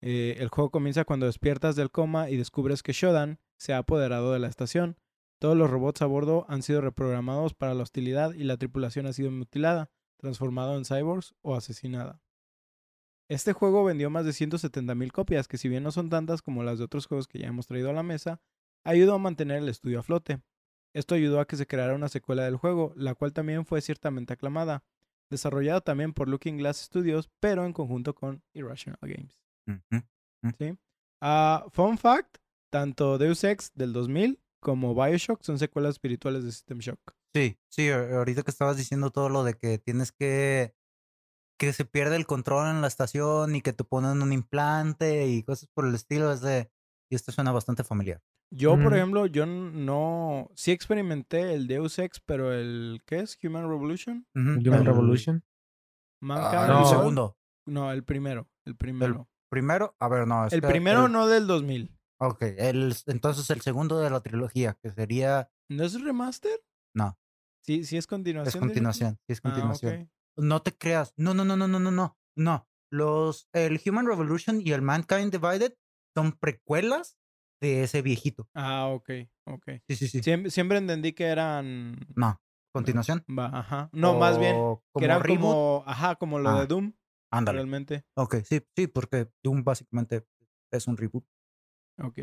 Eh, 0.00 0.36
el 0.38 0.48
juego 0.48 0.70
comienza 0.70 1.04
cuando 1.04 1.26
despiertas 1.26 1.76
del 1.76 1.90
coma 1.90 2.28
y 2.28 2.36
descubres 2.36 2.82
que 2.82 2.92
Shodan 2.92 3.38
se 3.56 3.72
ha 3.72 3.78
apoderado 3.78 4.32
de 4.32 4.38
la 4.38 4.48
estación. 4.48 4.98
Todos 5.40 5.56
los 5.56 5.70
robots 5.70 6.02
a 6.02 6.06
bordo 6.06 6.44
han 6.48 6.62
sido 6.62 6.80
reprogramados 6.80 7.54
para 7.54 7.74
la 7.74 7.82
hostilidad 7.82 8.34
y 8.34 8.44
la 8.44 8.56
tripulación 8.56 9.06
ha 9.06 9.12
sido 9.12 9.30
mutilada, 9.30 9.90
transformada 10.18 10.76
en 10.76 10.84
cyborgs 10.84 11.34
o 11.42 11.54
asesinada. 11.54 12.20
Este 13.28 13.54
juego 13.54 13.84
vendió 13.84 14.10
más 14.10 14.26
de 14.26 14.32
170.000 14.32 15.10
copias, 15.10 15.48
que 15.48 15.56
si 15.56 15.68
bien 15.68 15.82
no 15.82 15.90
son 15.90 16.10
tantas 16.10 16.42
como 16.42 16.62
las 16.62 16.78
de 16.78 16.84
otros 16.84 17.06
juegos 17.06 17.26
que 17.26 17.38
ya 17.38 17.46
hemos 17.46 17.66
traído 17.66 17.90
a 17.90 17.94
la 17.94 18.02
mesa, 18.02 18.40
ayudó 18.84 19.14
a 19.14 19.18
mantener 19.18 19.58
el 19.58 19.68
estudio 19.68 20.00
a 20.00 20.02
flote. 20.02 20.40
Esto 20.94 21.14
ayudó 21.16 21.40
a 21.40 21.46
que 21.46 21.56
se 21.56 21.66
creara 21.66 21.94
una 21.94 22.08
secuela 22.08 22.44
del 22.44 22.56
juego, 22.56 22.92
la 22.96 23.14
cual 23.14 23.32
también 23.32 23.66
fue 23.66 23.80
ciertamente 23.80 24.32
aclamada, 24.32 24.84
desarrollada 25.28 25.80
también 25.80 26.12
por 26.12 26.28
Looking 26.28 26.56
Glass 26.56 26.78
Studios, 26.78 27.28
pero 27.40 27.66
en 27.66 27.72
conjunto 27.72 28.14
con 28.14 28.42
Irrational 28.54 28.98
Games. 29.02 29.36
Ujú. 29.66 30.02
¿sí? 30.56 30.78
Ah, 31.20 31.66
fun 31.70 31.98
fact, 31.98 32.38
tanto 32.70 33.18
Deus 33.18 33.42
Ex 33.44 33.72
del 33.74 33.92
2000 33.92 34.40
como 34.60 34.94
Bioshock 34.94 35.42
son 35.42 35.58
secuelas 35.58 35.96
espirituales 35.96 36.44
de 36.44 36.52
System 36.52 36.78
Shock. 36.78 37.00
Sí, 37.34 37.58
sí, 37.68 37.90
ahorita 37.90 38.42
que 38.42 38.50
estabas 38.50 38.76
diciendo 38.76 39.10
todo 39.10 39.28
lo 39.28 39.42
de 39.42 39.54
que 39.54 39.78
tienes 39.78 40.12
que 40.12 40.74
que 41.58 41.72
se 41.72 41.84
pierde 41.84 42.16
el 42.16 42.26
control 42.26 42.68
en 42.68 42.80
la 42.80 42.88
estación 42.88 43.54
y 43.54 43.62
que 43.62 43.72
te 43.72 43.84
ponen 43.84 44.22
un 44.22 44.32
implante 44.32 45.26
y 45.26 45.42
cosas 45.42 45.68
por 45.72 45.86
el 45.86 45.94
estilo, 45.94 46.32
es 46.32 46.40
de 46.40 46.70
y 47.10 47.14
esto 47.14 47.32
suena 47.32 47.52
bastante 47.52 47.84
familiar. 47.84 48.22
Yo, 48.50 48.80
por 48.80 48.94
ejemplo, 48.94 49.26
yo 49.26 49.46
no... 49.46 50.50
Sí 50.54 50.70
experimenté 50.70 51.54
el 51.54 51.66
Deus 51.66 51.98
Ex, 51.98 52.20
pero 52.20 52.52
el... 52.52 53.02
¿Qué 53.06 53.20
es? 53.20 53.38
Human 53.42 53.68
Revolution. 53.68 54.26
Human 54.34 54.58
el- 54.64 54.84
Revolution. 54.86 55.44
Mankind 56.22 56.54
Ah, 56.54 56.66
No. 56.68 56.80
el 56.82 56.86
segundo. 56.86 57.38
No, 57.66 57.90
el 57.92 58.04
primero. 58.04 58.48
El 58.64 58.76
primero. 58.76 59.28
Primero, 59.50 59.96
a 59.98 60.08
ver, 60.08 60.26
no, 60.26 60.46
el 60.48 60.60
primero 60.62 61.06
el- 61.06 61.12
no 61.12 61.26
del 61.26 61.46
2000. 61.46 61.96
Ok, 62.20 62.42
el, 62.42 62.94
entonces 63.06 63.48
el 63.50 63.60
segundo 63.60 63.98
de 64.00 64.10
la 64.10 64.20
trilogía, 64.20 64.76
que 64.82 64.90
sería 64.90 65.50
¿No 65.68 65.84
es 65.84 66.00
remaster? 66.00 66.60
No. 66.94 67.18
Sí, 67.62 67.84
sí 67.84 67.96
es 67.96 68.06
continuación. 68.06 68.48
es 68.48 68.56
continuación, 68.60 69.18
sí 69.26 69.32
es 69.32 69.38
Ah, 69.38 69.42
continuación. 69.50 70.10
No 70.36 70.62
te 70.62 70.72
creas. 70.76 71.12
No, 71.16 71.34
no, 71.34 71.44
no, 71.44 71.56
no, 71.56 71.66
no, 71.68 71.78
no, 71.78 71.90
no. 71.90 72.18
No. 72.36 72.68
Los 72.90 73.48
el 73.52 73.80
Human 73.86 74.06
Revolution 74.06 74.60
y 74.60 74.72
el 74.72 74.82
Mankind 74.82 75.30
Divided 75.32 75.74
son 76.16 76.32
precuelas 76.32 77.16
de 77.68 77.82
ese 77.82 78.02
viejito. 78.02 78.48
Ah, 78.54 78.86
ok, 78.88 79.10
ok. 79.46 79.64
Sí, 79.88 79.96
sí, 79.96 80.08
sí. 80.08 80.22
Siempre, 80.22 80.50
siempre 80.50 80.78
entendí 80.78 81.12
que 81.12 81.24
eran... 81.24 81.96
No, 82.14 82.40
continuación. 82.72 83.24
Va, 83.28 83.46
ajá. 83.46 83.90
No, 83.92 84.18
más 84.18 84.38
bien, 84.38 84.56
que 84.98 85.04
eran 85.04 85.22
reboot. 85.22 85.40
como... 85.40 85.84
Ajá, 85.86 86.16
como 86.16 86.38
lo 86.38 86.50
Ah, 86.50 86.60
de 86.60 86.66
Doom, 86.66 86.92
Ándale. 87.32 87.58
realmente. 87.58 88.04
Ok, 88.16 88.36
sí, 88.44 88.60
sí, 88.76 88.86
porque 88.86 89.28
Doom 89.42 89.64
básicamente 89.64 90.26
es 90.72 90.86
un 90.86 90.96
reboot. 90.96 91.24
Ok. 92.02 92.18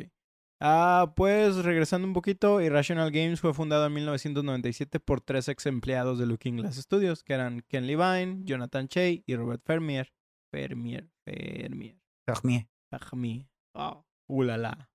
Ah, 0.64 1.14
pues 1.16 1.56
regresando 1.64 2.08
un 2.08 2.14
poquito, 2.14 2.62
Irrational 2.62 3.10
Games 3.10 3.40
fue 3.42 3.52
fundado 3.54 3.88
en 3.88 3.94
1997 3.94 5.00
por 5.00 5.20
tres 5.20 5.48
ex 5.48 5.66
empleados 5.66 6.20
de 6.20 6.28
Looking 6.28 6.58
Glass 6.58 6.76
Studios, 6.76 7.24
que 7.24 7.34
eran 7.34 7.62
Ken 7.68 7.88
Levine, 7.88 8.42
Jonathan 8.44 8.88
Che 8.88 9.24
y 9.26 9.36
Robert 9.36 9.64
Fermier. 9.66 10.14
Fermier, 10.54 11.10
Fermier, 11.26 11.98
Fermier. 12.28 12.68
Fermier. 12.92 13.48
Oh, 13.74 14.06
ulala, 14.30 14.91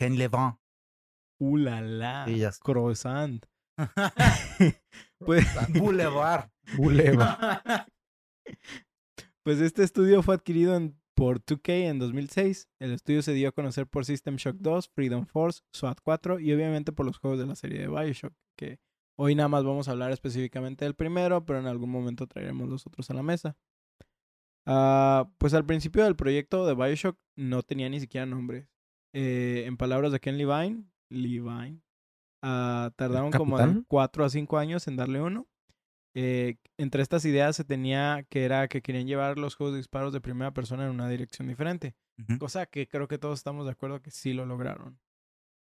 Ken 0.00 0.16
ulala, 1.38 2.24
Sí, 2.26 2.38
ya 2.38 2.52
sé. 2.52 2.60
croissant. 2.62 3.44
Pues, 5.18 5.46
Boulevard. 5.78 6.48
Buleva. 6.76 7.86
pues 9.42 9.60
este 9.60 9.82
estudio 9.82 10.22
fue 10.22 10.34
adquirido 10.34 10.74
en- 10.76 10.98
por 11.14 11.40
2K 11.44 11.88
en 11.90 11.98
2006. 11.98 12.68
El 12.78 12.92
estudio 12.92 13.20
se 13.20 13.34
dio 13.34 13.50
a 13.50 13.52
conocer 13.52 13.86
por 13.86 14.06
System 14.06 14.36
Shock 14.36 14.56
2, 14.60 14.88
Freedom 14.88 15.26
Force, 15.26 15.60
SWAT 15.74 15.98
4 16.02 16.40
y 16.40 16.52
obviamente 16.54 16.92
por 16.92 17.04
los 17.04 17.18
juegos 17.18 17.38
de 17.38 17.46
la 17.46 17.54
serie 17.54 17.80
de 17.80 17.88
Bioshock, 17.88 18.32
que 18.56 18.78
hoy 19.18 19.34
nada 19.34 19.48
más 19.48 19.62
vamos 19.64 19.88
a 19.88 19.90
hablar 19.90 20.12
específicamente 20.12 20.86
del 20.86 20.94
primero, 20.94 21.44
pero 21.44 21.58
en 21.58 21.66
algún 21.66 21.90
momento 21.90 22.26
traeremos 22.26 22.66
los 22.70 22.86
otros 22.86 23.10
a 23.10 23.14
la 23.14 23.22
mesa. 23.22 23.58
Ah, 24.66 25.30
pues 25.36 25.52
al 25.52 25.66
principio 25.66 26.04
del 26.04 26.16
proyecto 26.16 26.66
de 26.66 26.74
Bioshock 26.74 27.18
no 27.36 27.62
tenía 27.62 27.90
ni 27.90 28.00
siquiera 28.00 28.24
nombre. 28.24 28.68
Eh, 29.12 29.64
en 29.66 29.76
palabras 29.76 30.12
de 30.12 30.20
Ken 30.20 30.38
Levine, 30.38 30.84
Levine 31.08 31.80
ah, 32.42 32.92
tardaron 32.96 33.30
como 33.30 33.58
de 33.58 33.64
capitán? 33.64 33.84
4 33.88 34.24
a 34.24 34.30
5 34.30 34.58
años 34.58 34.86
en 34.88 34.96
darle 34.96 35.20
uno. 35.20 35.48
Eh, 36.14 36.56
entre 36.76 37.02
estas 37.02 37.24
ideas 37.24 37.54
se 37.54 37.64
tenía 37.64 38.26
que 38.28 38.44
era 38.44 38.66
que 38.68 38.82
querían 38.82 39.06
llevar 39.06 39.38
los 39.38 39.54
juegos 39.54 39.74
de 39.74 39.78
disparos 39.78 40.12
de 40.12 40.20
primera 40.20 40.52
persona 40.52 40.84
en 40.84 40.90
una 40.90 41.08
dirección 41.08 41.48
diferente. 41.48 41.94
Cosa 42.38 42.66
que 42.66 42.86
creo 42.86 43.08
que 43.08 43.16
todos 43.16 43.38
estamos 43.38 43.64
de 43.64 43.72
acuerdo 43.72 44.02
que 44.02 44.10
sí 44.10 44.34
lo 44.34 44.44
lograron. 44.44 45.00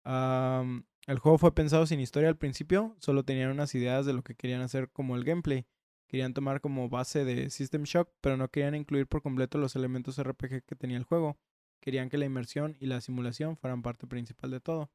El 0.05 1.19
juego 1.19 1.37
fue 1.37 1.53
pensado 1.53 1.85
sin 1.85 1.99
historia 1.99 2.29
al 2.29 2.37
principio, 2.37 2.95
solo 2.99 3.23
tenían 3.23 3.51
unas 3.51 3.75
ideas 3.75 4.05
de 4.05 4.13
lo 4.13 4.23
que 4.23 4.35
querían 4.35 4.61
hacer 4.61 4.89
como 4.89 5.15
el 5.17 5.25
gameplay. 5.25 5.65
querían 6.07 6.33
tomar 6.33 6.61
como 6.61 6.87
base 6.87 7.25
de 7.25 7.49
System 7.49 7.83
Shock, 7.83 8.09
pero 8.21 8.37
no 8.37 8.47
querían 8.47 8.75
incluir 8.75 9.07
por 9.07 9.21
completo 9.21 9.57
los 9.57 9.75
elementos 9.75 10.21
RPG 10.21 10.63
que 10.63 10.75
tenía 10.77 10.95
el 10.95 11.03
juego. 11.03 11.37
Querían 11.81 12.09
que 12.09 12.17
la 12.17 12.25
inmersión 12.25 12.75
y 12.79 12.87
la 12.87 13.01
simulación 13.01 13.57
fueran 13.57 13.81
parte 13.81 14.07
principal 14.07 14.51
de 14.51 14.59
todo. 14.59 14.91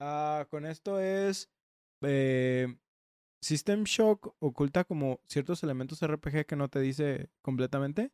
Ah, 0.00 0.46
con 0.50 0.66
esto 0.66 1.00
es... 1.00 1.50
eh, 2.02 2.76
System 3.40 3.82
Shock 3.84 4.36
oculta 4.38 4.84
como 4.84 5.20
ciertos 5.26 5.62
elementos 5.64 6.00
RPG 6.00 6.46
que 6.46 6.54
no 6.54 6.68
te 6.68 6.78
dice 6.80 7.30
completamente. 7.42 8.12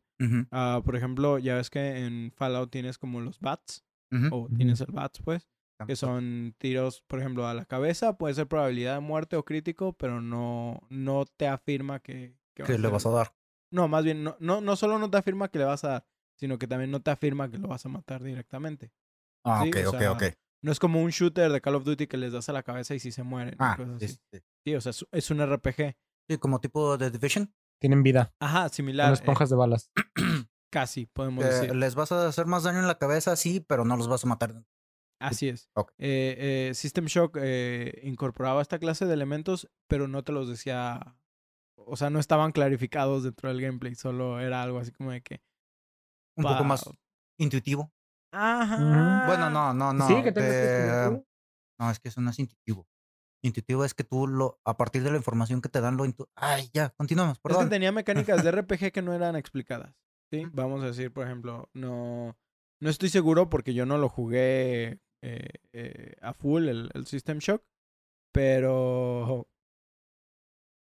Ah, 0.51 0.81
por 0.83 0.95
ejemplo, 0.95 1.37
ya 1.37 1.55
ves 1.55 1.69
que 1.69 2.03
en 2.05 2.31
Fallout 2.35 2.71
tienes 2.71 2.97
como 2.97 3.21
los 3.21 3.39
bats, 3.39 3.85
o 4.31 4.47
tienes 4.57 4.81
el 4.81 4.91
bats, 4.91 5.21
pues, 5.23 5.47
que 5.85 5.95
son 5.95 6.55
tiros, 6.57 7.03
por 7.03 7.19
ejemplo, 7.19 7.47
a 7.47 7.53
la 7.53 7.65
cabeza. 7.65 8.17
Puede 8.17 8.33
ser 8.33 8.47
probabilidad 8.47 8.95
de 8.95 9.01
muerte 9.01 9.35
o 9.35 9.45
crítico, 9.45 9.93
pero 9.93 10.19
no, 10.19 10.81
no 10.89 11.25
te 11.25 11.47
afirma 11.47 11.99
que, 11.99 12.35
que 12.55 12.63
que 12.63 12.77
le 12.79 12.87
vas 12.87 13.05
a 13.05 13.11
dar. 13.11 13.35
No, 13.71 13.87
más 13.87 14.03
bien, 14.03 14.23
no, 14.23 14.35
no, 14.39 14.61
no 14.61 14.75
solo 14.75 14.97
no 14.97 15.11
te 15.11 15.17
afirma 15.17 15.49
que 15.49 15.59
le 15.59 15.65
vas 15.65 15.83
a 15.83 15.89
dar, 15.89 16.05
sino 16.39 16.57
que 16.57 16.67
también 16.67 16.91
no 16.91 17.01
te 17.01 17.11
afirma 17.11 17.49
que 17.51 17.57
lo 17.57 17.67
vas 17.67 17.85
a 17.85 17.89
matar 17.89 18.23
directamente. 18.23 18.91
Ah, 19.43 19.61
Sí, 19.63 19.69
ok, 19.69 19.77
o 19.85 19.89
ok, 19.89 19.99
sea, 19.99 20.11
ok. 20.13 20.23
No 20.61 20.71
es 20.71 20.79
como 20.79 21.01
un 21.01 21.09
shooter 21.09 21.51
de 21.51 21.61
Call 21.61 21.75
of 21.75 21.83
Duty 21.85 22.07
que 22.07 22.17
les 22.17 22.33
das 22.33 22.49
a 22.49 22.53
la 22.53 22.63
cabeza 22.63 22.93
y 22.95 22.99
si 22.99 23.11
se 23.11 23.23
mueren. 23.23 23.55
Ah, 23.59 23.75
cosas 23.77 23.99
sí, 23.99 24.05
así. 24.05 24.19
sí. 24.33 24.39
Sí, 24.65 24.75
o 24.75 24.81
sea, 24.81 24.89
es, 24.91 25.05
es 25.11 25.31
un 25.31 25.41
RPG. 25.45 25.95
Sí, 26.29 26.37
como 26.37 26.59
tipo 26.59 26.97
de 26.97 27.11
Division. 27.11 27.53
Tienen 27.81 28.03
vida. 28.03 28.33
Ajá, 28.39 28.69
similar. 28.69 29.07
Son 29.07 29.13
eh, 29.13 29.19
esponjas 29.21 29.49
de 29.49 29.55
balas. 29.55 29.91
casi, 30.71 31.05
podemos 31.07 31.43
que 31.45 31.49
decir. 31.51 31.75
les 31.75 31.95
vas 31.95 32.11
a 32.11 32.27
hacer 32.27 32.45
más 32.45 32.63
daño 32.63 32.79
en 32.79 32.87
la 32.87 32.97
cabeza, 32.97 33.35
sí, 33.35 33.59
pero 33.61 33.85
no 33.85 33.95
los 33.97 34.07
vas 34.07 34.23
a 34.25 34.27
matar. 34.27 34.63
Así 35.21 35.49
es. 35.49 35.69
Ok. 35.73 35.91
Eh, 35.97 36.67
eh, 36.69 36.73
System 36.73 37.05
Shock 37.05 37.37
eh, 37.41 37.99
incorporaba 38.03 38.61
esta 38.61 38.79
clase 38.79 39.05
de 39.05 39.13
elementos, 39.13 39.69
pero 39.87 40.07
no 40.07 40.23
te 40.23 40.31
los 40.31 40.47
decía. 40.47 41.15
O 41.75 41.97
sea, 41.97 42.09
no 42.09 42.19
estaban 42.19 42.51
clarificados 42.51 43.23
dentro 43.23 43.49
del 43.49 43.61
gameplay. 43.61 43.95
Solo 43.95 44.39
era 44.39 44.61
algo 44.61 44.79
así 44.79 44.91
como 44.91 45.11
de 45.11 45.21
que. 45.21 45.41
Un 46.39 46.43
pa- 46.43 46.53
poco 46.53 46.63
más 46.63 46.89
intuitivo. 47.37 47.91
Ajá. 48.31 49.23
Bueno, 49.27 49.49
no, 49.49 49.73
no, 49.73 49.93
no. 49.93 50.07
sí, 50.07 50.21
que 50.23 50.31
tengas 50.31 50.51
de-. 51.11 51.23
No, 51.79 51.91
es 51.91 51.99
que 51.99 52.09
eso 52.09 52.21
no 52.21 52.29
es 52.31 52.39
intuitivo. 52.39 52.87
Intuitivo 53.41 53.85
es 53.85 53.93
que 53.93 54.03
tú 54.03 54.27
lo, 54.27 54.59
a 54.65 54.75
partir 54.75 55.01
de 55.03 55.11
la 55.11 55.17
información 55.17 55.61
que 55.61 55.69
te 55.69 55.79
dan, 55.79 55.95
lo 55.95 56.03
intu... 56.05 56.27
Ay, 56.35 56.69
ya, 56.73 56.89
continuamos, 56.91 57.37
Es 57.37 57.41
que 57.41 57.47
perdón. 57.47 57.69
tenía 57.69 57.91
mecánicas 57.93 58.43
de 58.43 58.51
RPG 58.61 58.91
que 58.91 59.01
no 59.01 59.13
eran 59.13 59.35
explicadas. 59.37 59.95
¿sí? 60.31 60.45
Vamos 60.51 60.83
a 60.83 60.87
decir, 60.87 61.13
por 61.13 61.25
ejemplo, 61.25 61.69
no, 61.73 62.37
no 62.81 62.89
estoy 62.89 63.07
seguro 63.09 63.49
porque 63.49 63.73
yo 63.73 63.85
no 63.85 63.97
lo 63.97 64.09
jugué 64.09 64.99
eh, 65.23 65.47
eh, 65.71 66.15
a 66.21 66.33
full 66.33 66.67
el, 66.67 66.91
el 66.93 67.05
System 67.07 67.37
Shock, 67.39 67.63
pero, 68.33 69.47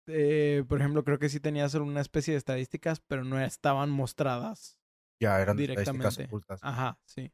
eh, 0.07 0.63
por 0.67 0.79
ejemplo, 0.79 1.03
creo 1.03 1.19
que 1.19 1.29
sí 1.29 1.39
tenía 1.39 1.69
solo 1.69 1.85
una 1.85 2.01
especie 2.01 2.33
de 2.33 2.39
estadísticas, 2.39 2.99
pero 3.01 3.23
no 3.23 3.39
estaban 3.39 3.89
mostradas. 3.91 4.79
Ya 5.21 5.39
eran 5.39 5.55
directamente. 5.55 6.25
ocultas. 6.25 6.59
Ajá, 6.63 6.99
sí. 7.05 7.31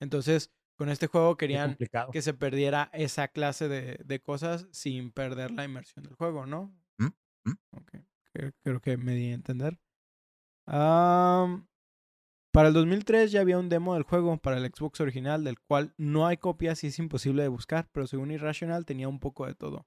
Entonces, 0.00 0.52
con 0.76 0.88
este 0.88 1.06
juego 1.06 1.36
querían 1.36 1.78
que 2.12 2.22
se 2.22 2.34
perdiera 2.34 2.90
esa 2.92 3.28
clase 3.28 3.68
de, 3.68 4.00
de 4.04 4.20
cosas 4.20 4.66
sin 4.72 5.12
perder 5.12 5.52
la 5.52 5.64
inmersión 5.64 6.04
del 6.04 6.14
juego, 6.14 6.44
¿no? 6.44 6.74
¿Mm? 6.98 7.08
¿Mm? 7.44 7.52
Ok, 7.70 7.92
creo, 8.32 8.52
creo 8.62 8.80
que 8.80 8.96
me 8.96 9.14
di 9.14 9.30
a 9.30 9.34
entender. 9.34 9.78
Para 12.52 12.66
el 12.68 12.74
2003 12.74 13.30
ya 13.30 13.42
había 13.42 13.58
un 13.58 13.68
demo 13.68 13.94
del 13.94 14.02
juego 14.02 14.36
para 14.38 14.58
el 14.58 14.64
Xbox 14.72 15.00
original, 15.00 15.44
del 15.44 15.60
cual 15.60 15.94
no 15.96 16.26
hay 16.26 16.36
copias 16.36 16.82
y 16.82 16.88
es 16.88 16.98
imposible 16.98 17.42
de 17.42 17.48
buscar, 17.48 17.88
pero 17.92 18.08
según 18.08 18.32
Irrational 18.32 18.86
tenía 18.86 19.08
un 19.08 19.20
poco 19.20 19.46
de 19.46 19.54
todo. 19.54 19.86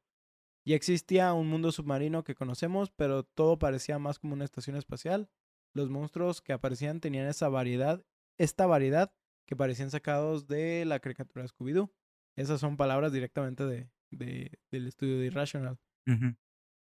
Ya 0.66 0.78
existía 0.78 1.34
un 1.34 1.50
mundo 1.50 1.74
submarino 1.74 2.24
que 2.24 2.36
conocemos, 2.36 2.90
pero 2.92 3.24
todo 3.24 3.60
parecía 3.60 4.00
más 4.00 4.18
como 4.18 4.34
una 4.34 4.46
estación 4.46 4.78
espacial. 4.78 5.30
Los 5.76 5.90
monstruos 5.90 6.42
que 6.42 6.54
aparecían 6.54 7.00
tenían 7.00 7.28
esa 7.28 7.50
variedad, 7.50 8.06
esta 8.38 8.66
variedad 8.68 9.14
que 9.48 9.56
parecían 9.56 9.92
sacados 9.92 10.48
de 10.48 10.86
la 10.86 11.00
caricatura 11.00 11.42
de 11.44 11.50
Scooby-Doo. 11.50 11.92
Esas 12.38 12.60
son 12.60 12.78
palabras 12.78 13.12
directamente 13.12 13.66
de, 13.66 13.90
de- 14.12 14.60
del 14.72 14.88
estudio 14.88 15.18
de 15.20 15.26
Irrational. 15.28 15.80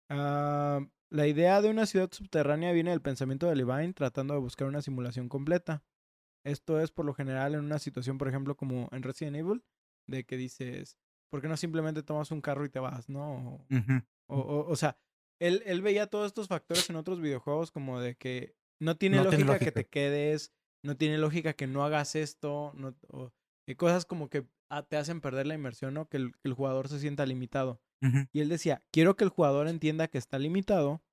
Ah, 0.10 0.79
la 1.12 1.27
idea 1.27 1.62
de 1.62 1.69
una 1.69 1.86
ciudad 1.86 2.10
subterránea 2.12 2.72
viene 2.72 2.91
del 2.91 3.01
pensamiento 3.01 3.48
de 3.48 3.55
Levine 3.55 3.93
tratando 3.93 4.34
de 4.34 4.39
buscar 4.39 4.67
una 4.67 4.81
simulación 4.81 5.29
completa. 5.29 5.84
Esto 6.46 6.79
es 6.79 6.91
por 6.91 7.05
lo 7.05 7.13
general 7.13 7.53
en 7.55 7.62
una 7.62 7.79
situación, 7.79 8.17
por 8.17 8.27
ejemplo, 8.27 8.55
como 8.55 8.89
en 8.91 9.03
Resident 9.03 9.36
Evil, 9.38 9.63
de 10.08 10.24
que 10.25 10.38
dices, 10.38 10.98
¿por 11.31 11.41
qué 11.41 11.48
no 11.48 11.58
simplemente 11.58 12.01
tomas 12.03 12.31
un 12.31 12.41
carro 12.41 12.65
y 12.65 12.69
te 12.69 12.79
vas, 12.79 13.10
no? 13.10 13.65
O, 14.27 14.38
o, 14.39 14.67
o 14.69 14.75
sea, 14.75 14.98
él, 15.39 15.62
él 15.65 15.81
veía 15.81 16.08
todos 16.08 16.27
estos 16.27 16.48
factores 16.48 16.89
en 16.89 16.96
otros 16.96 17.19
videojuegos 17.22 17.72
como 17.72 18.00
de 18.00 18.15
que 18.15 18.55
no 18.79 18.98
tiene, 18.98 19.17
No 19.17 19.24
lógica, 19.25 19.38
tiene 19.45 19.59
que 19.59 19.71
te 19.71 19.86
quedes, 19.86 20.53
no 20.83 20.95
tiene 20.98 21.17
lógica 21.17 21.53
que 21.53 21.67
no 21.67 21.83
hagas 21.83 22.15
esto, 22.15 22.71
no, 22.75 22.95
o- 23.09 23.31
y 23.67 23.75
cosas 23.75 24.05
como 24.05 24.29
que 24.29 24.45
ah, 24.71 24.83
te 24.83 24.98
hacen 24.98 25.19
perder 25.21 25.48
la 25.48 25.55
inmersión, 25.55 25.93
¿no? 25.93 26.07
Que 26.07 26.17
el, 26.17 26.31
que 26.33 26.48
el 26.50 26.53
jugador 26.53 26.88
se 26.89 27.00
sienta 27.00 27.25
limitado. 27.25 27.81
Y 28.33 28.39
él 28.41 28.50
decía, 28.50 28.83
quiero 28.91 29.15
que 29.15 29.24
el 29.25 29.29
jugador 29.29 29.67
entienda 29.67 30.07
que 30.07 30.17
está 30.17 30.39
limitado, 30.39 31.03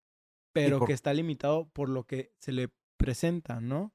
pero 0.52 0.78
por- 0.78 0.86
que 0.88 0.92
está 0.94 1.12
limitado 1.12 1.68
por 1.70 1.88
lo 1.88 2.04
que 2.04 2.32
se 2.38 2.52
le 2.52 2.68
presenta, 2.98 3.60
¿no? 3.60 3.92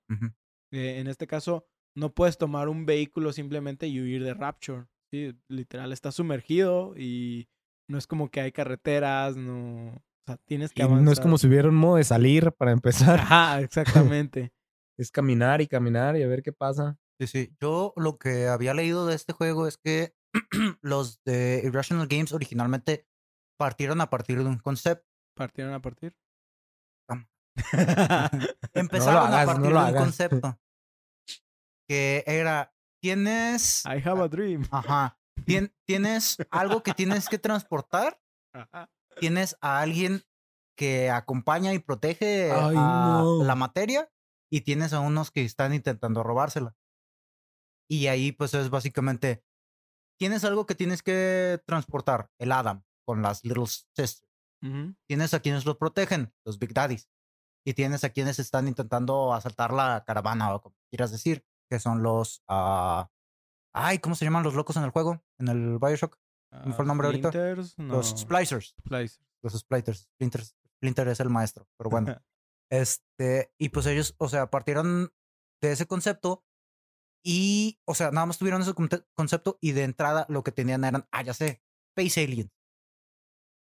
Eh, 0.72 1.00
en 1.00 1.08
este 1.08 1.28
caso, 1.28 1.66
no 1.96 2.14
puedes 2.14 2.38
tomar 2.38 2.70
un 2.70 2.86
vehículo 2.86 3.34
simplemente 3.34 3.88
y 3.88 4.00
huir 4.02 4.24
de 4.24 4.34
Rapture. 4.34 4.86
Sí, 5.12 5.34
literal, 5.50 5.92
está 5.92 6.12
sumergido 6.12 6.94
y 6.98 7.48
no 7.90 7.98
es 7.98 8.08
como 8.08 8.30
que 8.30 8.42
hay 8.42 8.52
carreteras, 8.52 9.36
no... 9.36 10.02
O 10.32 10.36
sea, 10.36 10.46
tienes 10.46 10.72
que 10.74 10.82
Y 10.82 10.86
avanzar. 10.86 11.04
no 11.04 11.12
es 11.12 11.20
como 11.20 11.38
si 11.38 11.48
hubiera 11.48 11.68
un 11.68 11.76
modo 11.76 11.98
de 11.98 12.04
salir 12.04 12.52
para 12.54 12.72
empezar. 12.72 13.20
Ajá, 13.22 13.60
exactamente. 13.62 14.54
Es 15.00 15.10
caminar 15.10 15.62
y 15.62 15.68
caminar 15.68 16.16
y 16.16 16.22
a 16.22 16.28
ver 16.28 16.44
qué 16.44 16.54
pasa. 16.54 17.00
Sí, 17.20 17.26
sí. 17.26 17.56
Yo 17.60 17.92
lo 17.96 18.20
que 18.20 18.48
había 18.48 18.74
leído 18.76 19.08
de 19.08 19.16
este 19.16 19.34
juego 19.34 19.66
es 19.68 19.78
que 19.78 20.14
los 20.82 21.24
de 21.24 21.62
Irrational 21.64 22.08
Games 22.08 22.34
originalmente 22.34 23.08
partieron 23.58 24.00
a 24.02 24.10
partir 24.12 24.38
de 24.40 24.46
un 24.46 24.60
concepto. 24.60 25.08
¿Partieron 25.36 25.74
a 25.74 25.82
partir? 25.82 26.16
Empezaron 28.74 29.24
hagas, 29.34 29.44
a 29.44 29.46
partir 29.54 29.72
de 29.72 29.78
un 29.78 29.94
concepto. 29.96 30.60
Que 31.88 32.24
era, 32.28 32.74
tienes... 33.02 33.84
I 33.86 34.08
have 34.08 34.22
a 34.22 34.28
dream. 34.28 34.64
Ajá. 34.72 35.18
tien- 35.46 35.74
Tienes 35.88 36.38
algo 36.52 36.84
que 36.84 36.94
tienes 36.94 37.28
que 37.28 37.40
transportar. 37.40 38.22
Ajá. 38.54 38.90
Tienes 39.22 39.56
a 39.62 39.80
alguien 39.82 40.24
que 40.76 41.12
acompaña 41.12 41.74
y 41.74 41.80
protege 41.80 42.52
Ay, 42.52 42.76
a 42.76 43.22
no. 43.22 43.44
la 43.44 43.54
materia. 43.56 44.12
Y 44.52 44.62
tienes 44.62 44.94
a 44.94 45.00
unos 45.00 45.30
que 45.30 45.46
están 45.46 45.74
intentando 45.74 46.24
robársela. 46.24 46.76
Y 47.88 48.08
ahí 48.08 48.32
pues 48.32 48.54
es 48.56 48.70
básicamente... 48.70 49.46
Tienes 50.20 50.44
algo 50.44 50.66
que 50.66 50.76
tienes 50.76 51.04
que 51.04 51.62
transportar. 51.66 52.30
El 52.40 52.52
Adam 52.52 52.84
con 53.06 53.22
las 53.22 53.44
Little 53.44 53.68
Sisters. 53.68 54.26
Tienes 55.08 55.34
a 55.34 55.40
quienes 55.40 55.66
los 55.66 55.78
protegen, 55.78 56.34
los 56.46 56.60
Big 56.60 56.74
Daddies. 56.74 57.10
Y 57.66 57.74
tienes 57.74 58.04
a 58.04 58.10
quienes 58.10 58.40
están 58.40 58.68
intentando 58.68 59.34
asaltar 59.34 59.72
la 59.72 60.04
caravana 60.06 60.54
o 60.54 60.62
como 60.62 60.76
quieras 60.92 61.12
decir, 61.12 61.46
que 61.70 61.80
son 61.80 62.02
los... 62.04 62.44
ah, 62.48 63.10
Ay, 63.74 64.00
¿cómo 64.00 64.16
se 64.16 64.26
llaman 64.26 64.44
los 64.44 64.56
locos 64.56 64.76
en 64.78 64.84
el 64.84 64.90
juego? 64.90 65.24
En 65.40 65.48
el 65.48 65.78
Bioshock. 65.80 66.18
Me 66.66 66.74
fue 66.74 66.84
el 66.84 66.88
nombre 66.88 67.08
ahorita? 67.08 67.32
No. 67.78 67.96
Los 67.96 68.10
Splicers. 68.18 68.76
Splicers. 68.80 69.22
Los 69.44 69.54
Splinters. 69.54 70.02
Splinters. 70.16 70.56
Splinter 70.78 71.08
es 71.08 71.20
el 71.20 71.30
maestro, 71.30 71.68
pero 71.78 71.90
bueno. 71.90 72.16
este, 72.72 73.54
y 73.60 73.70
pues 73.70 73.86
ellos, 73.86 74.16
o 74.18 74.28
sea, 74.30 74.50
partieron 74.50 75.14
de 75.62 75.72
ese 75.72 75.86
concepto 75.86 76.44
y, 77.24 77.80
o 77.86 77.94
sea, 77.94 78.12
nada 78.12 78.26
más 78.26 78.38
tuvieron 78.38 78.62
ese 78.62 78.74
concepto 78.74 79.58
y 79.62 79.74
de 79.74 79.84
entrada 79.84 80.26
lo 80.30 80.44
que 80.44 80.52
tenían 80.52 80.84
eran, 80.84 81.08
ah, 81.12 81.22
ya 81.22 81.34
sé, 81.34 81.62
Space 81.96 82.24
Aliens. 82.24 82.52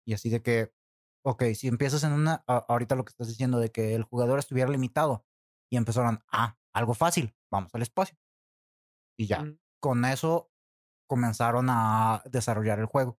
Y 0.05 0.13
así 0.13 0.29
de 0.29 0.41
que, 0.41 0.73
ok, 1.25 1.43
si 1.55 1.67
empiezas 1.67 2.03
en 2.03 2.13
una, 2.13 2.43
ahorita 2.47 2.95
lo 2.95 3.03
que 3.03 3.09
estás 3.09 3.27
diciendo 3.27 3.59
de 3.59 3.71
que 3.71 3.95
el 3.95 4.03
jugador 4.03 4.39
estuviera 4.39 4.69
limitado 4.69 5.25
y 5.71 5.77
empezaron, 5.77 6.19
ah, 6.31 6.57
algo 6.73 6.93
fácil, 6.93 7.35
vamos 7.51 7.73
al 7.73 7.81
espacio. 7.81 8.17
Y 9.19 9.25
ya, 9.25 9.41
Mm. 9.43 9.57
con 9.81 10.05
eso 10.05 10.51
comenzaron 11.07 11.67
a 11.69 12.21
desarrollar 12.29 12.79
el 12.79 12.85
juego. 12.85 13.17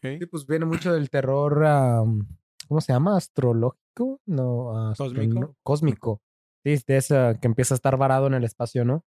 Sí, 0.00 0.16
Ok. 0.22 0.30
pues 0.30 0.46
viene 0.46 0.64
mucho 0.64 0.92
del 0.94 1.10
terror, 1.10 1.62
¿cómo 2.68 2.80
se 2.80 2.92
llama? 2.92 3.16
¿Astrológico? 3.16 4.20
No, 4.26 4.90
astro- 4.90 5.54
¿Cósmico? 5.62 6.22
Sí, 6.64 6.76
de 6.86 6.96
esa 6.96 7.34
que 7.40 7.46
empieza 7.48 7.74
a 7.74 7.76
estar 7.76 7.96
varado 7.96 8.26
en 8.26 8.34
el 8.34 8.44
espacio, 8.44 8.84
¿no? 8.84 9.04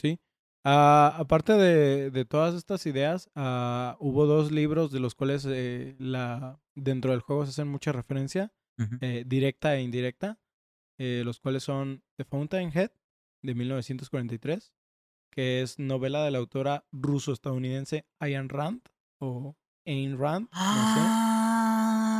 Sí. 0.00 0.20
Ah, 0.64 1.14
aparte 1.18 1.52
de, 1.54 2.10
de 2.10 2.24
todas 2.24 2.54
estas 2.54 2.84
ideas, 2.86 3.30
ah, 3.34 3.96
hubo 4.00 4.26
dos 4.26 4.50
libros 4.52 4.90
de 4.90 5.00
los 5.00 5.14
cuales 5.14 5.46
eh, 5.48 5.96
la, 5.98 6.60
dentro 6.74 7.12
del 7.12 7.20
juego 7.20 7.44
se 7.44 7.50
hacen 7.50 7.68
mucha 7.68 7.92
referencia, 7.92 8.52
eh, 9.00 9.24
directa 9.26 9.74
e 9.76 9.82
indirecta, 9.82 10.38
eh, 10.98 11.22
los 11.24 11.40
cuales 11.40 11.62
son 11.64 12.02
The 12.16 12.24
Fountainhead, 12.24 12.90
de 13.42 13.54
1943, 13.54 14.72
que 15.30 15.62
es 15.62 15.78
novela 15.78 16.24
de 16.24 16.30
la 16.30 16.38
autora 16.38 16.84
ruso-estadounidense 16.92 18.06
Ayn 18.18 18.48
Rand, 18.48 18.82
o 19.18 19.56
Ayn 19.86 20.18
Rand, 20.18 20.48
no 20.52 20.94
sé. 20.94 21.00
Ah, 21.00 21.28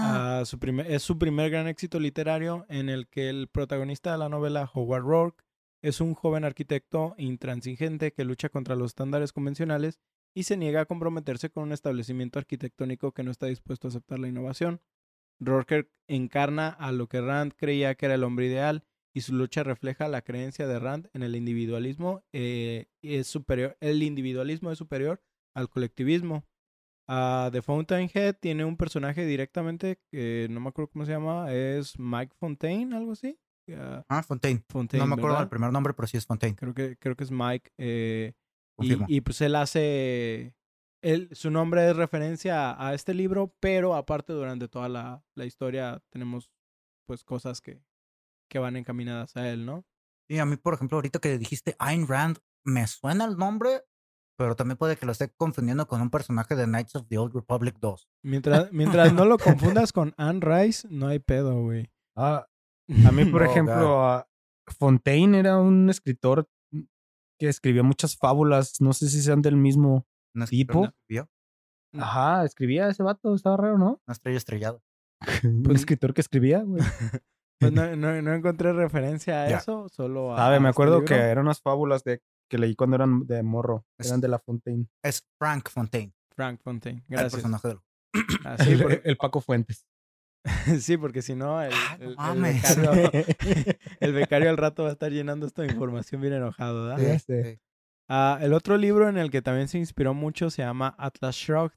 Ah, 0.01 0.45
su 0.45 0.59
primer, 0.59 0.91
es 0.91 1.03
su 1.03 1.19
primer 1.19 1.51
gran 1.51 1.67
éxito 1.67 1.99
literario 1.99 2.65
en 2.69 2.89
el 2.89 3.09
que 3.09 3.29
el 3.29 3.49
protagonista 3.49 4.13
de 4.13 4.19
la 4.19 4.29
novela, 4.29 4.71
Howard 4.73 5.03
Rourke, 5.03 5.45
es 5.83 6.01
un 6.01 6.15
joven 6.15 6.45
arquitecto 6.45 7.15
intransigente 7.19 8.13
que 8.13 8.25
lucha 8.25 8.49
contra 8.49 8.77
los 8.77 8.91
estándares 8.93 9.33
convencionales 9.33 9.99
y 10.35 10.45
se 10.45 10.57
niega 10.57 10.83
a 10.83 10.87
comprometerse 10.87 11.51
con 11.51 11.65
un 11.65 11.73
establecimiento 11.73 12.39
arquitectónico 12.39 13.13
que 13.13 13.23
no 13.25 13.31
está 13.31 13.47
dispuesto 13.47 13.89
a 13.89 13.91
aceptar 13.91 14.19
la 14.19 14.29
innovación. 14.29 14.81
Rourke 15.41 15.91
encarna 16.07 16.69
a 16.69 16.93
lo 16.93 17.09
que 17.09 17.21
Rand 17.21 17.53
creía 17.57 17.95
que 17.95 18.07
era 18.07 18.15
el 18.15 18.25
hombre 18.25 18.47
ideal 18.47 18.85
y 19.19 19.21
su 19.21 19.35
lucha 19.35 19.65
refleja 19.65 20.07
la 20.07 20.23
creencia 20.23 20.69
de 20.69 20.79
Rand 20.79 21.09
en 21.13 21.25
el 21.25 21.35
individualismo 21.35 22.23
eh, 22.33 22.87
es 23.03 23.27
superior, 23.27 23.77
el 23.81 24.05
individualismo 24.05 24.71
es 24.71 24.79
superior 24.79 25.21
al 25.57 25.69
colectivismo. 25.69 26.47
Ah, 27.09 27.49
The 27.51 27.61
Fountainhead 27.61 28.37
tiene 28.41 28.65
un 28.65 28.77
personaje 28.77 29.27
directamente 29.27 29.99
que 30.13 30.47
no 30.51 30.61
me 30.61 30.69
acuerdo 30.69 30.93
cómo 30.93 31.05
se 31.05 31.11
llama, 31.11 31.53
es 31.53 31.99
Mike 31.99 32.37
Fontaine, 32.39 32.95
algo 32.95 33.13
así. 33.13 33.37
Ah, 33.73 34.05
ah, 34.09 34.23
Fontaine. 34.23 34.63
Fontaine, 34.69 35.03
No 35.03 35.09
me 35.09 35.15
acuerdo 35.15 35.31
¿verdad? 35.31 35.41
del 35.41 35.49
primer 35.49 35.73
nombre, 35.73 35.95
pero 35.95 36.07
sí 36.07 36.17
es 36.17 36.25
Fontaine. 36.25 36.55
Creo 36.55 36.73
que, 36.73 36.97
creo 36.97 37.17
que 37.17 37.25
es 37.25 37.33
Mike. 37.33 37.73
eh, 37.77 38.35
y, 38.81 39.17
y, 39.17 39.21
pues 39.21 39.41
él 39.41 39.57
hace. 39.57 40.55
Él, 41.03 41.29
su 41.33 41.51
nombre 41.51 41.91
es 41.91 41.97
referencia 41.97 42.71
a, 42.71 42.91
a 42.91 42.95
este 42.95 43.15
libro, 43.15 43.53
pero 43.59 43.97
aparte 43.97 44.33
durante 44.33 44.69
toda 44.69 44.89
la, 44.89 45.25
la 45.35 45.45
historia 45.45 46.01
tenemos 46.11 46.53
pues 47.09 47.25
cosas 47.25 47.61
que, 47.61 47.83
que 48.49 48.59
van 48.59 48.77
encaminadas 48.77 49.37
a 49.37 49.49
él, 49.49 49.65
¿no? 49.67 49.85
Y 50.29 50.39
a 50.39 50.47
mí, 50.47 50.57
por 50.57 50.75
ejemplo, 50.75 50.97
ahorita 50.99 51.19
que 51.21 51.39
dijiste 51.39 51.75
Ayn 51.79 52.07
Rand, 52.07 52.39
me 52.65 52.87
suena 52.87 53.25
el 53.25 53.37
nombre, 53.37 53.83
pero 54.37 54.55
también 54.57 54.77
puede 54.77 54.97
que 54.97 55.07
lo 55.07 55.13
esté 55.13 55.31
confundiendo 55.37 55.87
con 55.87 56.01
un 56.01 56.11
personaje 56.11 56.55
de 56.55 56.65
Knights 56.67 56.97
of 56.97 57.07
the 57.09 57.19
Old 57.19 57.35
Republic 57.35 57.77
2. 57.81 58.09
Mientras, 58.25 58.73
mientras 58.73 59.13
no 59.13 59.25
lo 59.25 59.39
confundas 59.39 59.93
con 59.93 60.15
Anne 60.17 60.41
Rice, 60.41 60.87
no 60.91 61.09
hay 61.09 61.19
pedo, 61.19 61.61
güey. 61.63 61.91
Ah, 62.17 62.47
a 63.09 63.13
mí, 63.13 63.25
por 63.25 63.43
Oh, 63.43 63.45
ejemplo, 63.45 64.05
ah, 64.07 64.29
Fontaine 64.79 65.39
era 65.39 65.59
un 65.59 65.89
escritor 65.89 66.49
que 67.41 67.49
escribió 67.49 67.85
muchas 67.85 68.17
fábulas. 68.17 68.81
No 68.81 68.93
sé 68.93 69.09
si 69.09 69.23
sean 69.23 69.41
del 69.43 69.57
mismo. 69.57 70.07
¿Una 70.35 70.47
¿Tipo? 70.47 70.89
Mm. 71.09 72.01
Ajá, 72.01 72.45
escribía 72.45 72.89
ese 72.89 73.03
vato, 73.03 73.35
estaba 73.35 73.57
raro, 73.57 73.79
¿no? 73.79 74.03
Una 74.07 74.13
estrella 74.13 74.37
estrellada. 74.37 74.81
un 75.45 75.63
Pues- 75.63 75.81
escritor 75.81 76.13
que 76.13 76.21
escribía, 76.21 76.63
güey. 76.63 76.83
Pues 77.61 77.73
no, 77.73 77.85
no, 77.97 78.23
no 78.23 78.35
encontré 78.35 78.73
referencia 78.73 79.45
a 79.45 79.49
Ya. 79.51 79.57
eso, 79.59 79.89
solo 79.89 80.35
a. 80.35 80.39
Sabe, 80.39 80.57
a 80.57 80.61
me 80.61 80.69
este 80.69 80.75
acuerdo 80.75 81.05
que 81.05 81.15
eran 81.15 81.45
unas 81.45 81.61
fábulas 81.61 82.05
de 82.05 82.21
que 82.51 82.59
leí 82.59 82.75
cuando 82.75 82.97
eran 82.97 83.27
de 83.27 83.43
morro. 83.43 83.85
Es- 83.99 84.07
Eran 84.09 84.21
de 84.21 84.29
la 84.29 84.39
Fontaine. 84.39 84.87
Es 85.03 85.23
Frank 85.39 85.69
Fontaine, 85.71 86.13
Frank 86.35 86.61
Fontaine. 86.63 86.99
el 87.01 87.05
Gracias. 87.09 87.33
personaje 87.35 87.69
del 87.69 87.79
Ah, 88.45 88.57
sí, 88.59 88.73
el, 88.73 89.01
el 89.05 89.17
Paco 89.17 89.41
Fuentes. 89.41 89.87
sí, 90.81 90.97
porque 90.97 91.21
si 91.21 91.35
no, 91.35 91.61
el, 91.63 91.73
Ah, 91.75 91.97
no 91.99 92.05
el- 92.05 92.11
el 92.11 92.17
mames. 92.17 92.77
becario, 92.77 93.11
el 94.01 94.13
becario 94.13 94.51
al 94.51 94.57
rato 94.57 94.85
va 94.85 94.89
a 94.91 94.93
estar 94.93 95.11
llenando 95.13 95.47
esta 95.47 95.65
información 95.67 96.21
bien 96.23 96.33
enojado, 96.35 96.87
¿verdad? 96.87 97.19
Sí. 97.19 97.25
Sí, 97.35 97.43
sí. 97.53 97.61
Ah, 98.09 98.39
el 98.41 98.55
otro 98.55 98.79
libro 98.79 99.09
en 99.09 99.19
el 99.19 99.31
que 99.31 99.43
también 99.43 99.69
se 99.69 99.77
inspiró 99.79 100.15
mucho 100.15 100.49
se 100.49 100.63
llama 100.63 100.95
Atlas 100.99 101.35
Shrugged, 101.37 101.77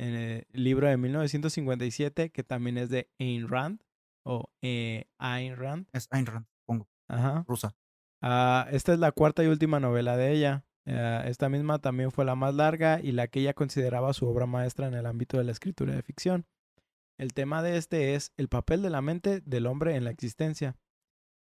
en 0.00 0.14
el 0.14 0.46
libro 0.52 0.88
de 0.88 0.96
1957, 0.96 2.30
que 2.30 2.42
también 2.42 2.78
es 2.78 2.88
de 2.90 3.08
Ayn 3.20 3.46
Rand, 3.48 3.80
o 4.28 4.50
eh, 4.62 5.06
Ayn 5.18 5.56
Rand. 5.56 5.86
Es 5.92 6.06
Ayn 6.10 6.26
Rand, 6.26 6.46
pongo, 6.66 6.86
Ajá. 7.08 7.44
rusa. 7.48 7.74
Ah, 8.20 8.66
esta 8.70 8.92
es 8.92 8.98
la 8.98 9.12
cuarta 9.12 9.42
y 9.42 9.46
última 9.46 9.80
novela 9.80 10.16
de 10.16 10.32
ella. 10.32 10.64
Ah, 10.86 11.22
esta 11.26 11.48
misma 11.48 11.78
también 11.78 12.12
fue 12.12 12.24
la 12.24 12.34
más 12.34 12.54
larga 12.54 13.00
y 13.00 13.12
la 13.12 13.28
que 13.28 13.40
ella 13.40 13.54
consideraba 13.54 14.12
su 14.12 14.28
obra 14.28 14.46
maestra 14.46 14.86
en 14.86 14.94
el 14.94 15.06
ámbito 15.06 15.38
de 15.38 15.44
la 15.44 15.52
escritura 15.52 15.94
de 15.94 16.02
ficción. 16.02 16.46
El 17.18 17.32
tema 17.32 17.62
de 17.62 17.78
este 17.78 18.14
es 18.14 18.32
el 18.36 18.48
papel 18.48 18.82
de 18.82 18.90
la 18.90 19.02
mente 19.02 19.40
del 19.40 19.66
hombre 19.66 19.96
en 19.96 20.04
la 20.04 20.10
existencia. 20.10 20.76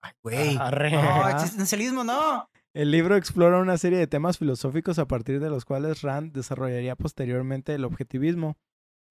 Ay, 0.01 0.13
güey. 0.24 0.55
No, 0.55 1.29
existencialismo, 1.29 2.03
no. 2.03 2.50
El 2.74 2.92
libro 2.92 3.15
explora 3.15 3.59
una 3.59 3.77
serie 3.77 3.98
de 3.98 4.07
temas 4.07 4.37
filosóficos 4.37 5.00
a 5.00 5.07
partir 5.07 5.39
de 5.39 5.50
los 5.50 5.65
cuales 5.65 6.01
Rand 6.01 6.31
desarrollaría 6.31 6.96
posteriormente 6.96 7.75
el 7.75 7.83
objetivismo. 7.83 8.57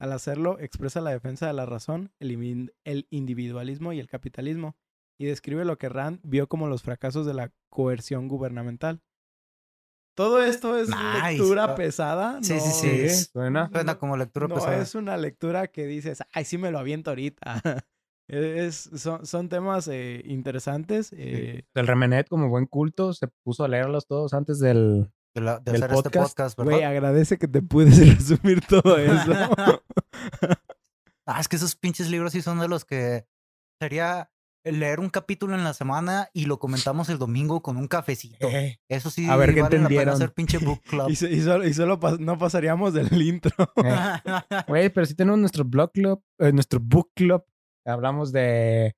Al 0.01 0.13
hacerlo, 0.13 0.59
expresa 0.61 1.01
la 1.01 1.11
defensa 1.11 1.47
de 1.47 1.53
la 1.53 1.67
razón, 1.67 2.13
el, 2.21 2.75
el 2.85 3.07
individualismo 3.11 3.93
y 3.93 3.99
el 4.01 4.09
capitalismo, 4.09 4.77
y 5.19 5.27
describe 5.27 5.65
lo 5.65 5.77
que 5.79 5.89
Rand 5.89 6.21
vio 6.23 6.49
como 6.49 6.69
los 6.69 6.83
fracasos 6.83 7.27
de 7.27 7.35
la 7.35 7.53
coerción 7.69 8.29
gubernamental. 8.29 9.01
Todo 10.17 10.43
esto 10.43 10.77
es 10.77 10.89
Nice. 10.89 11.31
lectura 11.39 11.65
Ah, 11.65 11.75
pesada. 11.77 12.39
sí, 12.43 12.59
sí, 12.61 12.69
no 12.69 12.75
sí. 12.75 12.89
es- 12.89 13.31
suena. 13.33 13.69
Suena 13.73 13.99
como 13.99 14.17
lectura 14.17 14.49
no 14.49 14.55
pesada. 14.57 14.81
es 14.83 14.95
una 14.95 15.17
lectura 15.17 15.69
que 15.69 15.87
dices, 15.87 16.23
ay, 16.33 16.45
sí 16.45 16.59
me 16.59 16.71
lo 16.71 16.79
aviento 16.79 17.11
ahorita. 17.11 17.43
Es, 18.31 18.91
son, 18.95 19.25
son 19.25 19.49
temas 19.49 19.89
eh, 19.89 20.21
interesantes. 20.27 21.15
eh, 21.17 21.63
El 21.75 21.87
Remenet, 21.87 22.29
como 22.29 22.51
buen 22.51 22.67
culto, 22.67 23.15
se 23.15 23.27
puso 23.43 23.65
a 23.65 23.69
leerlos 23.69 24.07
todos 24.07 24.35
antes 24.35 24.59
del. 24.59 25.11
De, 25.39 25.45
la- 25.45 25.59
de 25.61 25.73
del 25.73 25.83
hacer 25.83 25.97
este 25.97 26.11
podcast. 26.11 26.29
podcast, 26.37 26.59
Güey, 26.59 26.69
¿verdad? 26.77 26.91
agradece 26.91 27.39
que 27.39 27.49
te 27.49 27.63
puedes 27.63 27.99
resumir 28.19 28.61
todo 28.67 28.99
eso. 28.99 29.33
Ah, 31.31 31.41
es 31.41 31.49
que 31.49 31.57
esos 31.57 31.77
pinches 31.77 32.09
libros 32.09 32.33
sí 32.33 32.41
son 32.41 32.59
de 32.59 32.69
los 32.69 32.87
que 32.87 33.27
sería 33.79 34.31
leer 34.65 34.99
un 34.99 35.11
capítulo 35.11 35.55
en 35.55 35.63
la 35.63 35.75
semana 35.75 36.31
y 36.33 36.47
lo 36.47 36.59
comentamos 36.59 37.11
el 37.11 37.19
domingo 37.19 37.61
con 37.63 37.77
un 37.77 37.87
cafecito. 37.87 38.49
Eso 38.89 39.11
sí, 39.11 39.29
A 39.29 39.37
ver 39.37 39.55
qué 39.55 39.61
vale 39.61 39.63
la 39.63 39.69
pena 39.69 39.83
entendieron. 39.83 40.15
hacer 40.15 40.33
pinche 40.33 40.57
book 40.57 40.81
club. 40.89 41.11
y, 41.11 41.17
so- 41.17 41.27
y 41.29 41.43
solo, 41.43 41.67
y 41.67 41.75
solo 41.75 42.01
pas- 42.01 42.19
no 42.19 42.39
pasaríamos 42.39 42.95
del 42.95 43.13
intro. 43.21 43.53
Eh, 43.85 44.63
Güey, 44.69 44.89
pero 44.89 45.05
sí 45.05 45.15
tenemos 45.15 45.39
nuestro 45.39 45.65
blog 45.67 45.93
club, 45.93 46.23
eh, 46.39 46.51
nuestro 46.53 46.81
book 46.81 47.11
club. 47.15 47.45
Hablamos 47.87 48.33
de. 48.33 48.95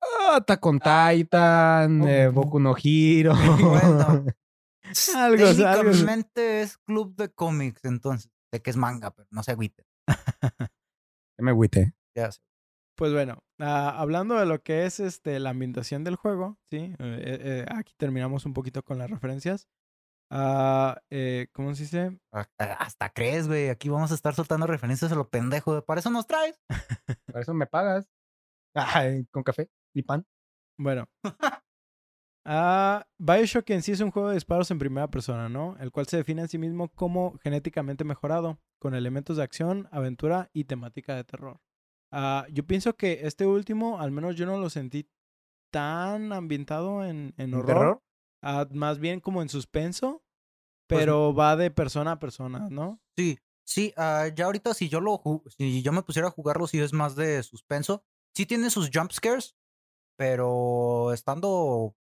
Ah, 0.00 0.36
Attack 0.36 0.64
on 0.66 0.78
Titan, 0.78 2.08
eh, 2.08 2.28
Oh, 2.28 2.32
Boku 2.32 2.60
no 2.60 2.74
Hero. 2.80 3.34
Bueno. 3.34 4.24
Algo, 5.16 5.46
algo. 5.46 5.90
Técnicamente 5.90 6.62
es 6.62 6.78
club 6.78 7.14
de 7.16 7.30
cómics, 7.30 7.84
entonces. 7.84 8.30
De 8.52 8.60
que 8.60 8.70
es 8.70 8.76
manga, 8.76 9.10
pero 9.10 9.28
no 9.30 9.42
se 9.42 9.52
agüite. 9.52 9.84
me 11.38 11.50
agüité. 11.50 11.94
Ya 12.14 12.30
sé. 12.30 12.40
Pues 12.96 13.12
bueno, 13.12 13.42
ah, 13.58 13.94
hablando 13.98 14.36
de 14.36 14.44
lo 14.46 14.62
que 14.62 14.84
es 14.84 15.00
este, 15.00 15.40
la 15.40 15.50
ambientación 15.50 16.04
del 16.04 16.16
juego, 16.16 16.58
¿sí? 16.70 16.94
Eh, 16.98 16.98
eh, 16.98 17.66
aquí 17.74 17.94
terminamos 17.96 18.44
un 18.44 18.52
poquito 18.52 18.82
con 18.82 18.98
las 18.98 19.10
referencias. 19.10 19.66
Ah, 20.30 21.00
eh, 21.10 21.48
¿Cómo 21.52 21.74
se 21.74 21.82
dice? 21.82 22.18
Ah, 22.32 22.48
Hasta 22.78 23.10
crees, 23.10 23.48
güey. 23.48 23.68
Aquí 23.68 23.88
vamos 23.88 24.12
a 24.12 24.14
estar 24.14 24.34
soltando 24.34 24.66
referencias 24.66 25.12
a 25.12 25.14
lo 25.14 25.28
pendejo. 25.28 25.84
Para 25.84 26.00
eso 26.00 26.10
nos 26.10 26.26
traes. 26.26 26.58
Por 27.26 27.42
eso 27.42 27.54
me 27.54 27.66
pagas. 27.66 28.08
Ay, 28.74 29.26
con 29.30 29.42
café 29.42 29.68
y 29.94 30.02
pan. 30.02 30.26
Bueno. 30.78 31.06
Ah, 32.44 33.06
Bioshock 33.18 33.70
en 33.70 33.82
sí 33.82 33.92
es 33.92 34.00
un 34.00 34.10
juego 34.10 34.28
de 34.28 34.34
disparos 34.34 34.70
en 34.70 34.78
primera 34.78 35.08
persona, 35.08 35.48
¿no? 35.48 35.76
El 35.78 35.92
cual 35.92 36.06
se 36.06 36.16
define 36.16 36.42
a 36.42 36.48
sí 36.48 36.58
mismo 36.58 36.88
como 36.88 37.38
genéticamente 37.38 38.04
mejorado, 38.04 38.58
con 38.80 38.94
elementos 38.94 39.36
de 39.36 39.44
acción, 39.44 39.88
aventura 39.92 40.50
y 40.52 40.64
temática 40.64 41.14
de 41.14 41.24
terror. 41.24 41.60
Ah, 42.10 42.46
yo 42.50 42.66
pienso 42.66 42.96
que 42.96 43.20
este 43.26 43.46
último, 43.46 44.00
al 44.00 44.10
menos 44.10 44.34
yo 44.36 44.44
no 44.46 44.58
lo 44.58 44.70
sentí 44.70 45.08
tan 45.70 46.32
ambientado 46.32 47.04
en, 47.04 47.32
en 47.36 47.50
¿En 47.50 47.54
horror. 47.54 47.66
terror? 47.66 48.02
Ah, 48.42 48.66
más 48.72 48.98
bien 48.98 49.20
como 49.20 49.40
en 49.40 49.48
suspenso, 49.48 50.24
Pues- 50.88 51.00
pero 51.00 51.32
va 51.34 51.56
de 51.56 51.70
persona 51.70 52.12
a 52.12 52.18
persona, 52.18 52.68
¿no? 52.70 53.00
Sí, 53.16 53.38
sí. 53.64 53.94
ah, 53.96 54.26
ya 54.34 54.46
ahorita 54.46 54.74
si 54.74 54.88
yo 54.88 55.00
lo 55.00 55.22
si 55.56 55.80
yo 55.82 55.92
me 55.92 56.02
pusiera 56.02 56.26
a 56.28 56.32
jugarlo, 56.32 56.66
sí 56.66 56.80
es 56.80 56.92
más 56.92 57.14
de 57.14 57.42
suspenso. 57.44 58.04
Sí 58.34 58.46
tiene 58.46 58.68
sus 58.70 58.90
jump 58.92 59.12
scares, 59.12 59.54
pero 60.16 61.12
estando 61.12 61.94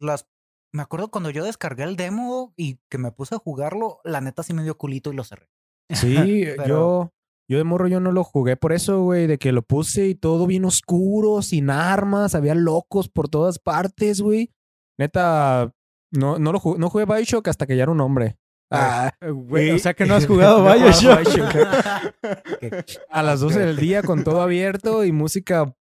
las 0.00 0.26
me 0.72 0.82
acuerdo 0.82 1.08
cuando 1.10 1.30
yo 1.30 1.44
descargué 1.44 1.84
el 1.84 1.96
demo 1.96 2.52
y 2.56 2.78
que 2.90 2.98
me 2.98 3.12
puse 3.12 3.34
a 3.36 3.38
jugarlo, 3.38 4.00
la 4.04 4.20
neta 4.20 4.42
sí 4.42 4.52
me 4.54 4.64
dio 4.64 4.76
culito 4.76 5.12
y 5.12 5.16
lo 5.16 5.24
cerré. 5.24 5.48
Sí, 5.90 6.44
Pero- 6.56 6.66
yo. 6.66 7.10
Yo 7.46 7.58
de 7.58 7.64
morro 7.64 7.88
yo 7.88 8.00
no 8.00 8.10
lo 8.10 8.24
jugué 8.24 8.56
por 8.56 8.72
eso, 8.72 9.02
güey, 9.02 9.26
de 9.26 9.36
que 9.36 9.52
lo 9.52 9.60
puse 9.60 10.06
y 10.08 10.14
todo 10.14 10.46
bien 10.46 10.64
oscuro, 10.64 11.42
sin 11.42 11.68
armas, 11.68 12.34
había 12.34 12.54
locos 12.54 13.10
por 13.10 13.28
todas 13.28 13.58
partes, 13.58 14.22
güey. 14.22 14.50
Neta, 14.98 15.70
no, 16.10 16.38
no 16.38 16.52
lo 16.52 16.58
jugué, 16.58 16.78
no 16.78 16.88
jugué 16.88 17.04
Bioshock 17.04 17.46
hasta 17.48 17.66
que 17.66 17.76
ya 17.76 17.82
era 17.82 17.92
un 17.92 18.00
hombre. 18.00 18.38
Ah, 18.72 19.12
Eh, 19.20 19.28
güey, 19.30 19.72
o 19.72 19.78
sea 19.78 19.92
que 19.92 20.06
no 20.06 20.14
has 20.14 20.26
jugado 20.26 20.64
Bioshock. 20.64 21.28
A 23.10 23.22
las 23.22 23.40
12 23.40 23.58
del 23.60 23.76
día 23.76 24.02
con 24.02 24.24
todo 24.24 24.40
abierto 24.40 25.04
y 25.04 25.12
música 25.12 25.76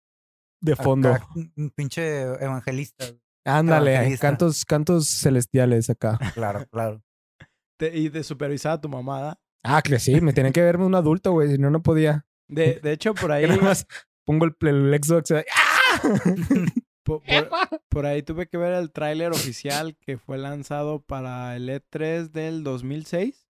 de 0.61 0.75
fondo. 0.75 1.11
acá, 1.15 1.29
un 1.57 1.71
pinche 1.71 2.23
evangelista. 2.23 3.05
Ándale, 3.45 3.93
evangelista. 3.95 4.29
cantos, 4.29 4.65
cantos 4.65 5.09
celestiales 5.09 5.91
acá. 5.91 6.19
Claro, 6.35 6.67
claro. 6.71 7.03
Te- 7.79 7.97
y 7.97 8.09
de 8.09 8.23
supervisar 8.23 8.73
a 8.73 8.81
tu 8.81 8.89
mamada. 8.89 9.41
Ah, 9.65 9.83
que 9.83 9.99
sí, 9.99 10.21
me 10.21 10.33
tienen 10.33 10.53
que 10.53 10.63
verme 10.63 10.85
un 10.85 10.95
adulto, 10.95 11.33
güey, 11.33 11.51
si 11.53 11.59
no, 11.59 11.71
no 11.71 11.83
podía. 11.83 12.27
De, 12.49 12.81
de 12.83 12.93
hecho, 12.93 13.15
por 13.15 13.31
ahí, 13.33 13.43
Que 13.43 13.49
nada 13.49 13.63
más 13.63 13.87
pongo 14.25 14.45
el, 14.47 14.55
el 14.69 15.01
Xbox. 15.03 15.33
¡Ah! 15.33 16.01
po- 17.05 17.23
por, 17.23 17.49
por 17.89 18.07
ahí 18.07 18.23
tuve 18.23 18.47
que 18.49 18.57
ver 18.57 18.73
el 18.75 18.93
tráiler 18.93 19.31
oficial 19.33 19.97
que 19.97 20.19
fue 20.19 20.39
lanzado 20.39 21.03
para 21.03 21.57
el 21.57 21.69
E3 21.69 22.31
del 22.31 22.63
2006. 22.65 23.49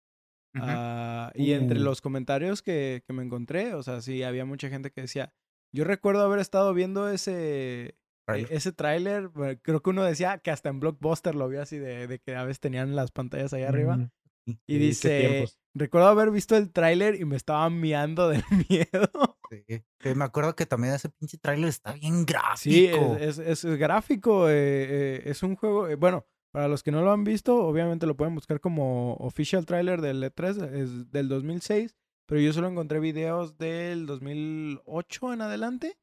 Ujú. 0.54 0.64
Ah, 0.66 1.30
y 1.34 1.52
entre 1.52 1.80
Uh. 1.80 1.82
los 1.82 2.00
comentarios 2.02 2.60
que, 2.62 3.02
que 3.06 3.12
me 3.14 3.22
encontré, 3.22 3.74
o 3.74 3.82
sea, 3.82 4.00
sí, 4.02 4.22
había 4.22 4.44
mucha 4.44 4.68
gente 4.68 4.90
que 4.90 5.02
decía, 5.02 5.32
yo 5.74 5.84
recuerdo 5.84 6.22
haber 6.22 6.40
estado 6.40 6.74
viendo 6.74 7.08
ese, 7.08 7.96
Trailer. 8.26 8.52
e- 8.52 8.56
ese 8.56 8.72
tráiler, 8.72 9.28
bueno, 9.28 9.58
creo 9.62 9.82
que 9.82 9.90
uno 9.90 10.04
decía 10.04 10.38
que 10.38 10.50
hasta 10.50 10.68
en 10.68 10.80
Blockbuster 10.80 11.34
lo 11.34 11.48
vio 11.48 11.62
así 11.62 11.78
de, 11.78 12.06
de 12.06 12.18
que 12.18 12.34
a 12.36 12.44
veces 12.44 12.60
tenían 12.60 12.94
las 12.96 13.10
pantallas 13.10 13.52
ahí 13.52 13.62
arriba. 13.62 13.96
Mm, 13.96 14.10
Y 14.46 14.54
qué 14.66 14.78
dice, 14.78 15.46
recuerdo 15.74 16.08
haber 16.08 16.30
visto 16.30 16.56
el 16.56 16.70
tráiler 16.72 17.14
y 17.20 17.24
me 17.24 17.36
estaba 17.36 17.68
miando 17.70 18.28
del 18.28 18.42
miedo. 18.68 19.38
Sí. 19.50 20.14
Me 20.14 20.24
acuerdo 20.24 20.54
que 20.56 20.66
también 20.66 20.94
ese 20.94 21.08
pinche 21.10 21.36
trailer 21.38 21.68
está 21.68 21.92
bien 21.92 22.24
gráfico. 22.24 22.56
Sí, 22.56 22.86
es, 23.20 23.38
es- 23.38 23.64
es 23.64 23.76
gráfico, 23.78 24.48
eh, 24.48 24.52
eh, 24.54 25.22
es 25.26 25.42
un 25.42 25.56
juego, 25.56 25.88
eh, 25.88 25.94
bueno, 25.96 26.26
para 26.52 26.68
los 26.68 26.82
que 26.82 26.90
no 26.90 27.02
lo 27.02 27.12
han 27.12 27.24
visto, 27.24 27.64
obviamente 27.64 28.06
lo 28.06 28.16
pueden 28.16 28.34
buscar 28.34 28.60
como 28.60 29.14
official 29.16 29.64
trailer 29.66 30.00
del 30.00 30.22
E3, 30.22 30.72
es 30.74 31.10
del 31.10 31.28
2006, 31.28 31.94
pero 32.26 32.40
yo 32.40 32.52
solo 32.52 32.68
encontré 32.68 33.00
videos 33.00 33.56
del 33.58 34.06
2008 34.06 35.32
en 35.32 35.40
adelante, 35.42 35.98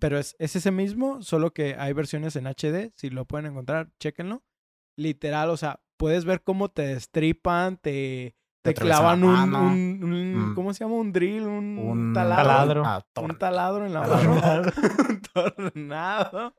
Pero 0.00 0.18
es, 0.18 0.34
es 0.38 0.56
ese 0.56 0.70
mismo, 0.70 1.22
solo 1.22 1.52
que 1.52 1.76
hay 1.78 1.92
versiones 1.92 2.36
en 2.36 2.46
HD, 2.46 2.92
si 2.96 3.10
lo 3.10 3.24
pueden 3.24 3.46
encontrar, 3.46 3.88
chéquenlo. 4.00 4.42
Literal, 4.96 5.50
o 5.50 5.56
sea, 5.56 5.80
puedes 5.96 6.24
ver 6.24 6.42
cómo 6.42 6.68
te 6.70 6.82
destripan, 6.82 7.76
te, 7.76 8.34
te, 8.62 8.74
clavan 8.74 9.20
la 9.20 9.26
un, 9.26 9.54
un- 9.54 10.04
un- 10.04 10.50
Mm. 10.50 10.54
¿cómo 10.54 10.74
se 10.74 10.84
llama? 10.84 10.96
Un 10.96 11.12
drill, 11.12 11.42
un, 11.46 11.78
Un 11.78 12.12
taladro. 12.12 12.44
taladro. 12.44 12.82
Ah, 12.84 13.04
Un 13.20 13.38
taladro 13.38 13.86
en 13.86 13.92
la 13.94 14.00
mano. 14.00 14.32
un 15.08 15.20
tornado. 15.32 16.54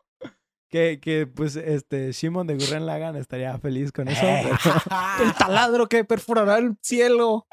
Que, 0.70 1.00
que 1.02 1.28
pues 1.28 1.58
este 1.58 2.14
Shimon 2.14 2.48
de 2.48 2.56
Gurren 2.56 2.86
Lagan 2.86 3.18
estaría 3.18 3.58
feliz 3.60 3.92
con 3.92 4.08
eso. 4.08 4.26
Eh. 4.26 4.44
Pero, 4.64 4.76
El 5.24 5.34
taladro 5.34 5.88
que 5.88 6.06
perforará 6.06 6.58
el 6.60 6.78
cielo. 6.82 7.46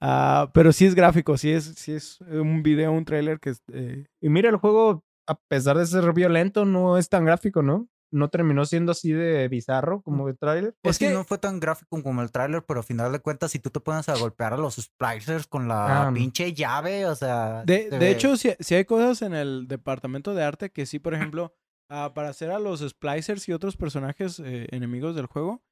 Ah, 0.00 0.50
pero 0.54 0.72
sí 0.72 0.86
es 0.86 0.94
gráfico, 0.94 1.36
sí 1.36 1.50
es, 1.52 1.64
sí 1.76 1.92
es 1.92 2.20
un 2.20 2.62
video, 2.62 2.92
un 2.92 3.04
trailer 3.04 3.40
que 3.40 3.54
eh, 3.72 4.06
Y 4.20 4.28
mira, 4.28 4.48
el 4.50 4.56
juego, 4.56 5.04
a 5.26 5.34
pesar 5.48 5.76
de 5.78 5.86
ser 5.86 6.12
violento, 6.12 6.64
no 6.64 6.98
es 6.98 7.08
tan 7.08 7.24
gráfico, 7.24 7.62
¿no? 7.62 7.88
No 8.10 8.30
terminó 8.30 8.64
siendo 8.64 8.92
así 8.92 9.12
de 9.12 9.48
bizarro 9.48 10.00
como 10.00 10.28
el 10.28 10.38
tráiler. 10.38 10.74
Pues 10.80 10.92
Es 10.96 10.98
sí, 10.98 11.06
que- 11.08 11.12
no 11.12 11.24
fue 11.24 11.36
tan 11.36 11.60
gráfico 11.60 12.02
como 12.02 12.22
el 12.22 12.30
tráiler, 12.32 12.64
pero 12.66 12.80
al 12.80 12.84
final 12.84 13.12
de 13.12 13.18
cuentas, 13.20 13.50
si 13.50 13.58
tú 13.58 13.68
te 13.68 13.80
pones 13.80 14.08
a 14.08 14.16
golpear 14.16 14.54
a 14.54 14.56
los 14.56 14.76
splicers 14.76 15.46
con 15.46 15.68
la 15.68 16.08
Ah. 16.08 16.12
pinche 16.14 16.54
llave, 16.54 17.04
o 17.04 17.14
sea... 17.14 17.64
De, 17.66 17.90
de 17.90 17.98
ve- 17.98 18.10
hecho, 18.10 18.36
sí, 18.38 18.52
sí 18.60 18.74
hay 18.76 18.86
cosas 18.86 19.20
en 19.20 19.34
el 19.34 19.68
departamento 19.68 20.34
de 20.34 20.42
arte 20.42 20.70
que 20.70 20.86
sí, 20.86 20.98
por 20.98 21.12
ejemplo, 21.12 21.52
ah, 21.88 22.12
para 22.14 22.28
hacer 22.28 22.50
a 22.50 22.58
los 22.58 22.80
splicers 22.80 23.48
y 23.48 23.52
otros 23.52 23.76
personajes 23.76 24.40
eh, 24.40 24.66
enemigos 24.70 25.14
del 25.14 25.26
juego, 25.26 25.62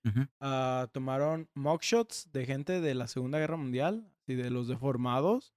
ah, 0.41 0.89
tomaron 0.93 1.49
mockshots 1.55 2.31
de 2.33 2.47
gente 2.47 2.81
de 2.81 2.95
la 2.95 3.09
Segunda 3.09 3.39
Guerra 3.39 3.57
Mundial 3.57 4.11
y 4.27 4.35
de 4.35 4.51
los 4.51 4.69
deformados. 4.69 5.55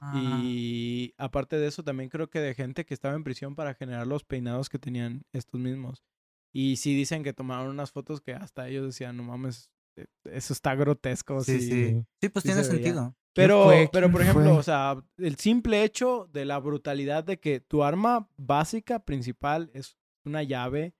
Ah, 0.00 0.40
Y 0.44 1.14
aparte 1.18 1.56
de 1.58 1.66
eso, 1.66 1.82
también 1.82 2.08
creo 2.08 2.30
que 2.30 2.40
de 2.40 2.54
gente 2.54 2.84
que 2.84 2.94
estaba 2.94 3.14
en 3.14 3.24
prisión 3.24 3.54
para 3.54 3.74
generar 3.74 4.06
los 4.06 4.24
peinados 4.24 4.68
que 4.68 4.78
tenían 4.78 5.24
estos 5.32 5.60
mismos. 5.60 6.04
Y 6.52 6.76
sí 6.76 6.94
dicen 6.94 7.22
que 7.22 7.32
tomaron 7.32 7.68
unas 7.68 7.90
fotos 7.92 8.20
que 8.20 8.32
hasta 8.32 8.68
ellos 8.68 8.86
decían, 8.86 9.16
no 9.16 9.24
mames, 9.24 9.70
eh, 9.96 10.06
eso 10.24 10.52
está 10.52 10.74
grotesco. 10.74 11.40
Sí, 11.42 11.60
sí". 11.60 11.70
sí. 11.70 12.02
Sí, 12.22 12.28
pues 12.28 12.42
sí 12.42 12.48
tiene 12.48 12.64
se 12.64 12.72
veía. 12.72 12.84
sentido. 12.84 13.16
Pero, 13.36 13.64
fue? 13.64 13.88
pero 13.92 14.06
¿Quién 14.06 14.12
por 14.12 14.22
ejemplo, 14.22 14.44
fue? 14.50 14.58
o 14.58 14.62
sea, 14.62 14.96
el 15.18 15.36
simple 15.36 15.84
hecho 15.84 16.28
de 16.32 16.44
la 16.44 16.58
brutalidad 16.58 17.22
de 17.22 17.38
que 17.38 17.60
tu 17.60 17.84
arma 17.84 18.28
básica 18.36 18.98
principal 19.00 19.70
es 19.74 19.96
una 20.24 20.42
llave 20.42 20.94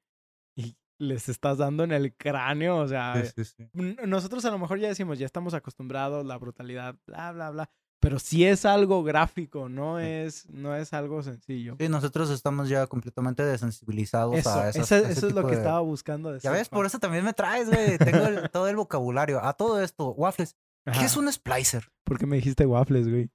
y 0.54 0.76
les 0.98 1.28
estás 1.28 1.58
dando 1.58 1.82
en 1.84 1.92
el 1.92 2.14
cráneo, 2.14 2.76
o 2.78 2.88
sea, 2.88 3.22
Sí, 3.24 3.44
sí, 3.44 3.52
sí. 3.72 3.96
nosotros 4.06 4.44
a 4.44 4.50
lo 4.50 4.58
mejor 4.58 4.78
ya 4.78 4.88
decimos, 4.88 5.18
ya 5.18 5.26
estamos 5.26 5.54
acostumbrados, 5.54 6.24
la 6.24 6.36
brutalidad, 6.38 6.94
bla, 7.06 7.32
bla, 7.32 7.50
bla. 7.50 7.70
Pero 7.98 8.18
sí 8.18 8.44
es 8.44 8.66
algo 8.66 9.02
gráfico, 9.02 9.70
no 9.70 9.98
es, 9.98 10.46
no 10.50 10.76
es 10.76 10.92
algo 10.92 11.22
sencillo. 11.22 11.76
Sí, 11.80 11.88
nosotros 11.88 12.28
estamos 12.30 12.68
ya 12.68 12.86
completamente 12.86 13.42
desensibilizados 13.44 14.36
Eso, 14.36 14.50
a 14.50 14.68
esas- 14.68 14.76
eso, 14.84 14.96
ese 14.96 15.12
eso 15.12 15.26
es 15.28 15.32
lo 15.34 15.40
tipo 15.40 15.48
que 15.48 15.54
de- 15.56 15.62
estaba 15.62 15.80
buscando 15.80 16.30
decir. 16.30 16.48
Ya 16.48 16.52
ves, 16.52 16.68
por 16.68 16.84
eso 16.84 16.98
también 16.98 17.24
me 17.24 17.32
traes, 17.32 17.68
güey. 17.70 17.96
Tengo 17.98 18.26
el- 18.26 18.50
todo 18.50 18.68
el 18.68 18.76
vocabulario. 18.76 19.42
A 19.42 19.54
todo 19.54 19.80
esto, 19.80 20.10
waffles. 20.10 20.54
¿Qué 20.92 21.04
es 21.04 21.16
un 21.16 21.32
splicer? 21.32 21.88
¿Por 22.04 22.18
qué 22.18 22.26
me 22.26 22.36
dijiste 22.36 22.64
waffles, 22.66 23.08
güey? 23.08 23.30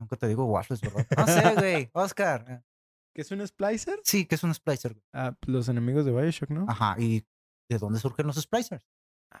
Nunca 0.00 0.16
te 0.16 0.28
digo 0.28 0.44
waffles, 0.44 0.80
¿verdad? 0.80 1.06
No 1.16 1.26
sé, 1.26 1.54
güey. 1.54 1.90
Oscar. 1.94 2.64
¿Qué 3.14 3.22
es 3.22 3.30
un 3.30 3.46
splicer? 3.46 4.00
Sí, 4.04 4.26
¿qué 4.26 4.34
es 4.36 4.42
un 4.44 4.54
splicer? 4.54 4.94
güey? 4.94 5.04
Ah, 5.12 5.36
los 5.46 5.68
enemigos 5.68 6.04
de 6.04 6.12
Bioshock, 6.12 6.50
¿no? 6.50 6.66
Ajá. 6.68 6.96
¿Y 6.98 7.24
de 7.70 7.78
dónde 7.78 7.98
surgen 8.00 8.26
los 8.26 8.36
splicers? 8.36 8.86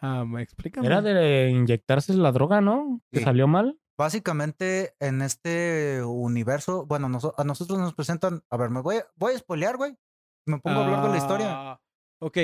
Ah, 0.00 0.24
explícame. 0.38 0.86
Era 0.86 1.02
de 1.02 1.50
inyectarse 1.50 2.14
la 2.14 2.32
droga, 2.32 2.60
¿no? 2.60 3.00
Que 3.10 3.18
Sí. 3.18 3.24
salió 3.24 3.46
mal. 3.46 3.78
Básicamente, 3.98 4.94
en 5.00 5.20
este 5.22 6.02
universo, 6.04 6.86
bueno, 6.86 7.06
a 7.36 7.44
nosotros 7.44 7.78
nos 7.78 7.94
presentan. 7.94 8.42
A 8.50 8.56
ver, 8.56 8.70
me 8.70 8.80
voy, 8.80 8.96
voy 9.16 9.34
a 9.34 9.38
spoilear, 9.38 9.76
güey. 9.76 9.96
Me 10.46 10.58
pongo 10.60 10.80
a 10.80 10.84
hablar 10.84 11.02
de 11.04 11.08
la 11.10 11.16
historia. 11.18 11.46
Ah, 11.50 11.80
Ok, 12.20 12.38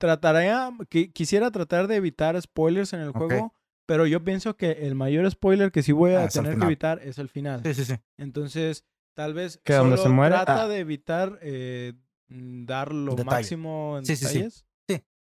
trataré, 0.00 0.50
qui- 0.88 1.12
quisiera 1.12 1.50
tratar 1.50 1.86
de 1.88 1.96
evitar 1.96 2.40
spoilers 2.40 2.92
en 2.92 3.00
el 3.00 3.08
Ok. 3.10 3.16
juego, 3.16 3.54
pero 3.86 4.06
yo 4.06 4.22
pienso 4.24 4.56
que 4.56 4.72
el 4.86 4.94
mayor 4.94 5.30
spoiler 5.30 5.70
que 5.72 5.82
sí 5.82 5.92
voy 5.92 6.12
a 6.12 6.24
Ah, 6.24 6.28
tener 6.28 6.58
que 6.58 6.64
evitar 6.64 7.00
es 7.02 7.18
el 7.18 7.28
final. 7.28 7.62
Sí, 7.64 7.74
sí, 7.74 7.84
sí. 7.84 7.94
Entonces, 8.18 8.84
tal 9.14 9.32
vez 9.34 9.60
¿Que 9.64 9.74
donde 9.74 9.96
se 9.96 10.02
solo 10.04 10.14
muere? 10.16 10.34
trata 10.34 10.64
Ah. 10.64 10.68
de 10.68 10.78
evitar 10.78 11.38
eh, 11.42 11.94
mm, 12.28 12.66
dar 12.66 12.92
lo 12.92 13.12
Detalle. 13.14 13.24
máximo 13.30 13.96
en 13.98 14.04
Sí, 14.06 14.16
sí, 14.16 14.26
sí. 14.26 14.32
detalles. 14.38 14.66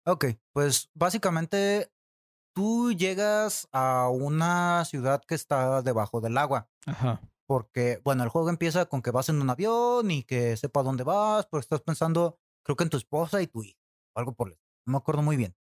Ok, 0.06 0.24
pues 0.54 0.90
básicamente 0.94 1.92
tú 2.54 2.90
llegas 2.92 3.68
a 3.70 4.08
una 4.08 4.84
ciudad 4.86 5.22
que 5.26 5.34
está 5.34 5.82
debajo 5.82 6.20
del 6.22 6.38
agua. 6.38 6.68
Ajá. 6.86 7.20
Porque, 7.46 8.00
bueno, 8.02 8.22
el 8.24 8.30
juego 8.30 8.48
empieza 8.48 8.86
con 8.86 9.02
que 9.02 9.10
vas 9.10 9.28
en 9.28 9.40
un 9.42 9.50
avión 9.50 10.10
y 10.10 10.22
que 10.24 10.56
sepa 10.56 10.82
dónde 10.82 11.04
vas, 11.04 11.46
pero 11.50 11.60
estás 11.60 11.82
pensando, 11.82 12.38
creo 12.64 12.76
que 12.76 12.84
en 12.84 12.90
tu 12.90 12.96
esposa 12.96 13.42
y 13.42 13.46
tu 13.46 13.62
hijo, 13.62 13.78
o 14.14 14.18
algo 14.20 14.32
por 14.34 14.48
el 14.48 14.54
No 14.86 14.92
me 14.92 14.96
acuerdo 14.98 15.20
muy 15.22 15.36
bien. 15.36 15.54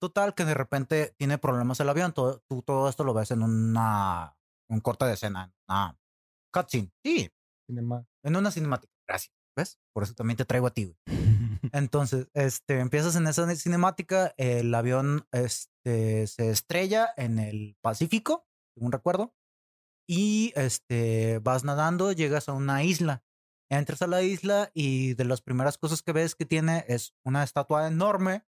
Total, 0.00 0.34
que 0.34 0.44
de 0.44 0.54
repente 0.54 1.14
tiene 1.16 1.38
problemas 1.38 1.80
el 1.80 1.88
avión. 1.88 2.12
Todo, 2.12 2.42
tú 2.48 2.62
todo 2.62 2.88
esto 2.88 3.04
lo 3.04 3.14
ves 3.14 3.30
en 3.30 3.42
una 3.42 4.36
un 4.68 4.80
corte 4.80 5.04
de 5.04 5.14
escena, 5.14 5.52
una 5.68 5.98
cutscene. 6.52 6.90
Sí, 7.04 7.30
en 7.68 8.36
una 8.36 8.50
cinemática. 8.50 8.92
Gracias. 9.06 9.32
¿Ves? 9.56 9.78
Por 9.94 10.02
eso 10.02 10.14
también 10.14 10.36
te 10.36 10.44
traigo 10.44 10.66
a 10.66 10.70
ti, 10.70 10.84
güey. 10.84 10.96
Entonces, 11.72 12.28
este, 12.34 12.80
empiezas 12.80 13.16
en 13.16 13.26
esa 13.26 13.52
cinemática, 13.56 14.34
el 14.36 14.74
avión 14.74 15.26
este, 15.32 16.26
se 16.26 16.50
estrella 16.50 17.08
en 17.16 17.38
el 17.38 17.76
Pacífico, 17.80 18.46
según 18.74 18.92
recuerdo, 18.92 19.34
y 20.06 20.52
este, 20.56 21.40
vas 21.42 21.64
nadando, 21.64 22.12
llegas 22.12 22.48
a 22.48 22.52
una 22.52 22.84
isla. 22.84 23.24
Entras 23.68 24.02
a 24.02 24.06
la 24.06 24.22
isla 24.22 24.70
y 24.74 25.14
de 25.14 25.24
las 25.24 25.40
primeras 25.40 25.78
cosas 25.78 26.02
que 26.02 26.12
ves 26.12 26.34
que 26.36 26.44
tiene 26.44 26.84
es 26.86 27.14
una 27.24 27.42
estatua 27.42 27.88
enorme. 27.88 28.44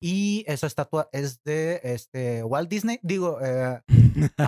Y 0.00 0.44
esa 0.46 0.66
estatua 0.68 1.08
es 1.12 1.42
de 1.42 1.80
este, 1.82 2.44
Walt 2.44 2.68
Disney. 2.70 3.00
Digo, 3.02 3.38
eh, 3.42 3.80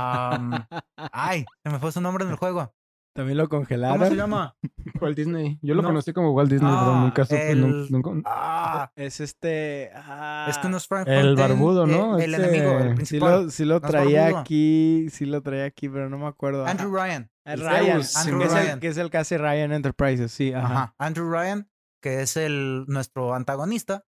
ay, 1.13 1.45
se 1.65 1.71
me 1.71 1.79
fue 1.79 1.93
su 1.93 2.01
nombre 2.01 2.25
en 2.25 2.31
el 2.31 2.37
juego. 2.37 2.73
También 3.13 3.39
lo 3.39 3.49
¿Cómo 3.49 3.63
congelaron. 3.63 4.09
se 4.09 4.15
llama? 4.15 4.55
Walt 5.01 5.17
Disney. 5.17 5.59
Yo 5.63 5.75
lo 5.75 5.83
No. 5.83 5.89
conocí 5.89 6.13
como 6.13 6.31
Walt 6.33 6.49
Disney, 6.51 6.71
pero 6.71 6.93
Ah, 6.95 7.01
nunca 7.03 7.25
supe. 7.25 7.51
el- 7.51 7.61
nun- 7.61 7.87
nunca- 7.91 8.11
Ah, 8.25 8.93
Es 8.95 9.19
este. 9.21 9.91
ah, 9.97 10.47
es 10.49 10.59
que 10.59 10.69
no 10.69 10.77
es 10.77 10.87
Frank 10.87 11.09
El 11.09 11.35
barbudo, 11.35 11.85
eh, 11.85 11.89
¿no? 11.89 12.19
El, 12.19 12.33
Este- 12.35 12.47
enemigo, 12.49 12.79
el 12.79 12.83
Sí 12.83 12.89
Sí 12.91 12.95
principal. 12.95 13.45
lo, 13.45 13.51
sí 13.51 13.65
lo 13.65 13.77
es 13.77 13.83
traía 13.83 14.39
aquí, 14.39 15.09
sí 15.11 15.27
lo 15.27 15.43
traía 15.43 15.65
aquí, 15.65 15.89
pero 15.89 16.09
no 16.09 16.19
me 16.19 16.27
acuerdo. 16.29 16.65
Andrew 16.67 16.95
Ryan. 16.95 17.29
El 17.45 17.61
el 17.63 17.67
Ryan, 17.67 17.85
Zeus, 18.05 18.17
Andrew 18.17 18.39
que, 18.39 18.45
es 18.47 18.53
Ryan. 18.53 18.69
el, 18.75 18.79
que 18.81 18.89
es 18.89 18.97
el 18.97 19.11
que 19.11 19.19
hace 19.19 19.39
Ryan 19.39 19.73
Enterprises, 19.73 20.31
sí, 20.31 20.53
ajá. 20.53 20.67
Ajá. 20.67 20.95
Andrew 20.99 21.29
Ryan, 21.29 21.69
que 22.01 22.23
es 22.23 22.37
el 22.37 22.85
nuestro 22.87 23.35
antagonista 23.35 24.05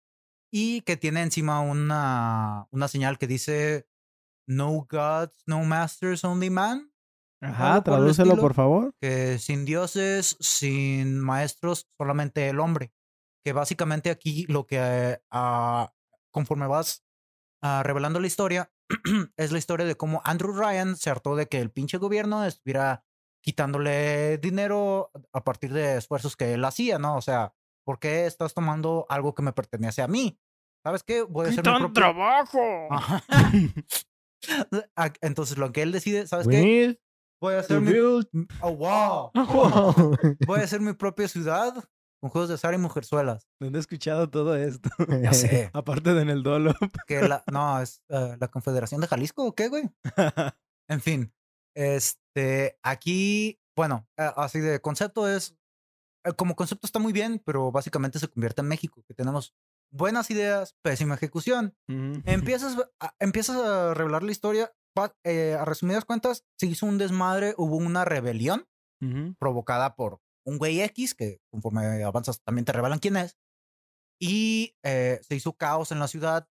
y 0.52 0.82
que 0.82 0.98
tiene 0.98 1.22
encima 1.22 1.62
una, 1.62 2.68
una 2.72 2.88
señal 2.88 3.18
que 3.18 3.28
dice 3.28 3.88
No 4.48 4.86
gods, 4.90 5.44
no 5.48 5.64
masters, 5.64 6.24
only 6.24 6.50
man. 6.50 6.92
Ajá, 7.42 7.76
por 7.76 7.96
tradúcelo 7.96 8.38
por 8.38 8.54
favor. 8.54 8.94
Que 9.00 9.40
sin 9.40 9.66
dioses, 9.66 10.38
sin 10.40 11.20
maestros, 11.20 11.90
solamente 11.98 12.50
el 12.50 12.60
hombre. 12.60 12.94
Que 13.44 13.54
básicamente 13.54 14.12
aquí 14.12 14.46
lo 14.48 14.68
que 14.68 15.20
ah, 15.32 15.94
conforme 16.32 16.68
vas 16.68 17.04
ah, 17.64 17.82
revelando 17.84 18.20
la 18.20 18.28
historia, 18.28 18.72
es 19.38 19.52
la 19.52 19.58
historia 19.58 19.86
de 19.86 19.96
cómo 19.96 20.22
Andrew 20.26 20.54
Ryan 20.54 20.96
se 20.98 21.10
hartó 21.10 21.36
de 21.36 21.48
que 21.48 21.60
el 21.60 21.72
pinche 21.72 21.98
gobierno 21.98 22.46
estuviera 22.46 23.06
quitándole 23.42 24.38
dinero 24.38 25.12
a 25.34 25.44
partir 25.44 25.74
de 25.74 25.98
esfuerzos 25.98 26.36
que 26.36 26.54
él 26.54 26.64
hacía, 26.64 27.00
¿no? 27.00 27.16
O 27.16 27.22
sea, 27.22 27.56
¿por 27.86 28.00
qué 28.00 28.26
estás 28.26 28.54
tomando 28.54 29.06
algo 29.10 29.34
que 29.34 29.44
me 29.44 29.54
pertenece 29.54 30.02
a 30.02 30.08
mí? 30.08 30.39
¿Sabes 30.84 31.04
qué? 31.04 31.22
Voy 31.22 31.48
a 31.48 31.50
hacer 31.50 31.65
mi 31.65 31.78
propio... 31.78 31.94
trabajo! 31.94 32.88
Ajá. 32.89 33.24
Entonces, 35.22 35.58
lo 35.58 35.72
que 35.72 35.82
él 35.82 35.91
decide, 35.91 36.28
¿sabes 36.28 36.48
qué? 36.48 37.00
Voy 37.41 37.56
a 37.56 37.58
to 37.58 37.76
hacer 37.76 37.82
mi... 37.82 37.94
Oh, 38.62 38.76
wow. 38.76 39.32
Wow. 39.34 40.17
Voy 40.46 40.60
a 40.60 40.63
hacer 40.63 40.80
mi 40.80 40.94
propia 40.94 41.28
ciudad 41.28 41.74
con 42.22 42.30
juegos 42.30 42.50
de 42.50 42.56
azar 42.56 42.74
y 42.74 42.78
mujerzuelas. 42.78 43.48
¿Dónde 43.60 43.80
he 43.80 43.82
escuchado 43.82 44.30
todo 44.30 44.56
esto? 44.56 44.89
Ya 45.24 45.34
sé. 45.34 45.72
Aparte 45.74 46.13
de 46.13 46.22
en 46.22 46.30
el 46.30 46.44
dolo. 46.44 46.74
que 47.08 47.22
la, 47.22 47.44
no, 47.52 47.82
es 47.82 48.04
eh, 48.10 48.38
la 48.39 48.48
Confederación 48.48 49.02
de 49.02 49.08
Jalisco 49.08 49.46
o 49.46 49.56
qué, 49.56 49.70
güey. 49.70 49.89
En 50.88 51.02
fin, 51.02 51.34
este, 51.76 52.78
aquí, 52.84 53.60
bueno, 53.76 54.08
eh, 54.17 54.30
así 54.36 54.60
de 54.60 54.82
concepto 54.82 55.28
es, 55.28 55.56
como 56.38 56.56
concepto 56.56 56.86
está 56.88 57.00
muy 57.00 57.14
bien, 57.14 57.42
pero 57.46 57.72
básicamente 57.72 58.20
se 58.20 58.28
convierte 58.28 58.62
en 58.62 58.68
México, 58.68 59.04
que 59.08 59.14
tenemos 59.14 59.54
buenas 59.92 60.30
ideas, 60.32 60.76
pésima 60.84 61.16
ejecución. 61.16 61.76
Ujú. 61.90 62.22
Empiezas 62.60 62.78
a, 63.00 63.16
empiezas 63.20 63.58
a 63.58 63.94
revelar 63.94 64.24
la 64.24 64.32
historia, 64.32 64.72
pa- 64.96 65.16
eh, 65.24 65.56
a 65.60 65.66
resumidas 65.66 66.06
cuentas, 66.06 66.46
se 66.60 66.68
hizo 66.68 66.86
un 66.86 66.98
desmadre, 66.98 67.54
hubo 67.58 67.78
una 67.78 68.06
rebelión 68.06 68.68
Ujú. 69.02 69.36
provocada 69.40 69.96
por 69.96 70.20
un 70.46 70.58
güey 70.58 70.82
X, 70.82 71.14
que 71.16 71.40
conforme 71.52 72.04
avanzas 72.04 72.42
también 72.44 72.66
te 72.66 72.72
revelan 72.72 73.00
quién 73.00 73.18
es. 73.18 73.38
Y 74.20 74.76
eh, 74.84 75.20
se 75.24 75.36
hizo 75.36 75.54
caos 75.54 75.92
en 75.92 76.00
la 76.00 76.08
ciudad 76.08 76.48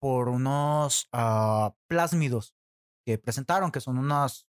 por 0.00 0.28
unos 0.28 1.08
ah, 1.12 1.74
plásmidos 1.88 2.54
que 3.04 3.18
presentaron, 3.18 3.72
que 3.72 3.80
son 3.80 3.98
unos 3.98 4.46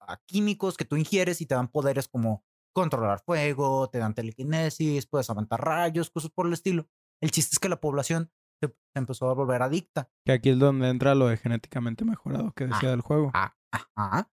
ah, 0.00 0.20
químicos 0.26 0.76
que 0.76 0.84
tú 0.84 0.96
ingieres 0.96 1.40
y 1.40 1.46
te 1.46 1.54
dan 1.54 1.68
poderes 1.68 2.08
como 2.08 2.44
controlar 2.72 3.20
fuego, 3.20 3.88
te 3.90 3.98
dan 3.98 4.14
telequinesis, 4.14 5.06
puedes 5.06 5.28
aventar 5.30 5.60
rayos, 5.64 6.10
cosas 6.10 6.30
por 6.30 6.46
el 6.46 6.52
estilo. 6.52 6.88
El 7.20 7.30
chiste 7.30 7.54
es 7.54 7.58
que 7.58 7.68
la 7.68 7.80
población 7.80 8.30
se, 8.60 8.74
empezó 8.94 9.28
a 9.30 9.34
volver 9.34 9.62
adicta. 9.62 10.10
Que 10.24 10.32
aquí 10.32 10.50
es 10.50 10.58
donde 10.58 10.88
entra 10.88 11.14
lo 11.14 11.28
de 11.28 11.36
genéticamente 11.36 12.04
mejorado 12.04 12.52
que 12.52 12.66
decía 12.66 12.88
Ah, 12.88 12.92
del 12.92 13.00
juego. 13.00 13.30
Ah, 13.34 13.54
ajá. 13.70 14.30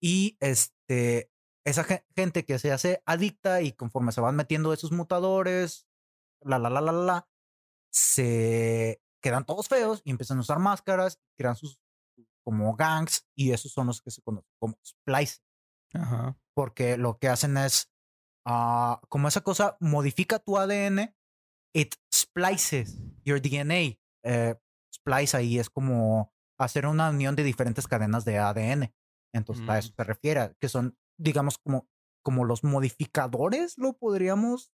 Y 0.00 0.36
este, 0.40 1.30
esa 1.66 1.84
ge- 1.84 2.04
gente 2.14 2.44
que 2.44 2.58
se 2.58 2.72
hace 2.72 3.02
adicta 3.06 3.62
y 3.62 3.72
conforme 3.72 4.12
se 4.12 4.20
van 4.20 4.36
metiendo 4.36 4.72
esos 4.72 4.92
mutadores, 4.92 5.88
la, 6.42 6.58
la, 6.58 6.70
la, 6.70 6.80
la, 6.80 6.92
la, 6.92 7.02
la, 7.04 7.28
se 7.90 9.02
quedan 9.22 9.44
todos 9.44 9.68
feos 9.68 10.02
y 10.04 10.10
empiezan 10.10 10.38
a 10.38 10.40
usar 10.42 10.58
máscaras, 10.58 11.20
crean 11.36 11.56
sus 11.56 11.80
como 12.44 12.74
gangs 12.76 13.26
y 13.36 13.52
esos 13.52 13.72
son 13.72 13.88
los 13.88 14.00
que 14.00 14.10
se 14.10 14.22
conocen 14.22 14.48
como 14.58 14.78
splice, 14.86 15.38
Ajá. 15.92 16.38
Porque 16.58 16.96
lo 16.96 17.18
que 17.18 17.28
hacen 17.28 17.56
es, 17.56 17.88
ah, 18.44 19.00
como 19.08 19.28
esa 19.28 19.42
cosa 19.42 19.76
modifica 19.78 20.40
tu 20.40 20.58
ADN, 20.58 21.14
it 21.72 21.94
splices 22.12 23.00
your 23.24 23.40
DNA. 23.40 23.96
Eh, 24.24 24.56
splice 24.92 25.36
ahí 25.36 25.60
es 25.60 25.70
como 25.70 26.32
hacer 26.58 26.86
una 26.86 27.10
unión 27.10 27.36
de 27.36 27.44
diferentes 27.44 27.86
cadenas 27.86 28.24
de 28.24 28.38
ADN. 28.38 28.92
Entonces 29.32 29.68
a 29.68 29.74
Mm. 29.74 29.78
eso 29.78 29.92
se 29.96 30.02
refiere, 30.02 30.56
que 30.60 30.68
son, 30.68 30.98
digamos, 31.16 31.58
como, 31.58 31.88
como 32.24 32.44
los 32.44 32.64
modificadores, 32.64 33.78
lo 33.78 33.92
podríamos 33.92 34.72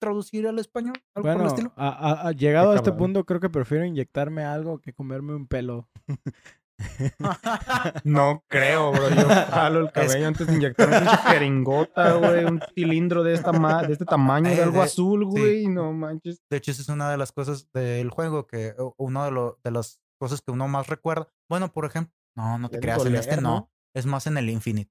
traducir 0.00 0.48
al 0.48 0.58
español, 0.58 0.94
algo 1.14 1.22
por 1.22 1.30
el 1.30 1.36
Bueno, 1.36 1.48
estilo. 1.48 1.72
a- 1.76 1.90
a- 2.24 2.26
a- 2.28 2.32
llegado 2.32 2.72
a 2.72 2.74
este 2.76 2.90
punto, 2.90 3.24
creo 3.24 3.38
que 3.38 3.50
prefiero 3.50 3.84
inyectarme 3.84 4.42
algo 4.44 4.80
que 4.80 4.92
comerme 4.92 5.32
un 5.36 5.46
pelo. 5.46 5.88
No 8.04 8.44
creo, 8.48 8.92
bro. 8.92 9.08
Yo 9.10 9.28
jalo 9.28 9.80
el 9.80 9.92
cabello 9.92 10.26
antes 10.28 10.46
de 10.46 10.54
inyectar 10.54 10.88
una 10.88 11.16
jeringota, 11.18 12.12
güey. 12.14 12.44
Un 12.44 12.60
cilindro 12.74 13.22
de, 13.22 13.34
esta 13.34 13.52
ma- 13.52 13.82
de 13.82 13.92
este 13.92 14.04
tamaño, 14.04 14.48
Eh, 14.50 14.56
de 14.56 14.62
algo 14.62 14.78
de- 14.78 14.84
azul, 14.84 15.20
sí. 15.32 15.40
güey. 15.40 15.66
No 15.68 15.92
manches. 15.92 16.42
De 16.50 16.56
hecho, 16.56 16.70
esa 16.72 16.82
es 16.82 16.88
una 16.88 17.10
de 17.10 17.16
las 17.16 17.32
cosas 17.32 17.68
del 17.72 18.10
juego 18.10 18.46
que 18.46 18.74
uno 18.96 19.24
de, 19.24 19.30
lo- 19.30 19.58
de 19.64 19.70
las 19.70 20.00
cosas 20.20 20.40
que 20.42 20.50
uno 20.52 20.68
más 20.68 20.86
recuerda. 20.88 21.28
Bueno, 21.48 21.72
por 21.72 21.84
ejemplo, 21.84 22.12
no, 22.36 22.58
no 22.58 22.68
te 22.68 22.80
creas, 22.80 23.04
en 23.06 23.14
este 23.14 23.36
no. 23.36 23.42
¿no? 23.42 23.70
Es 23.94 24.06
más 24.06 24.26
en 24.26 24.36
el 24.38 24.50
Infinite. 24.50 24.90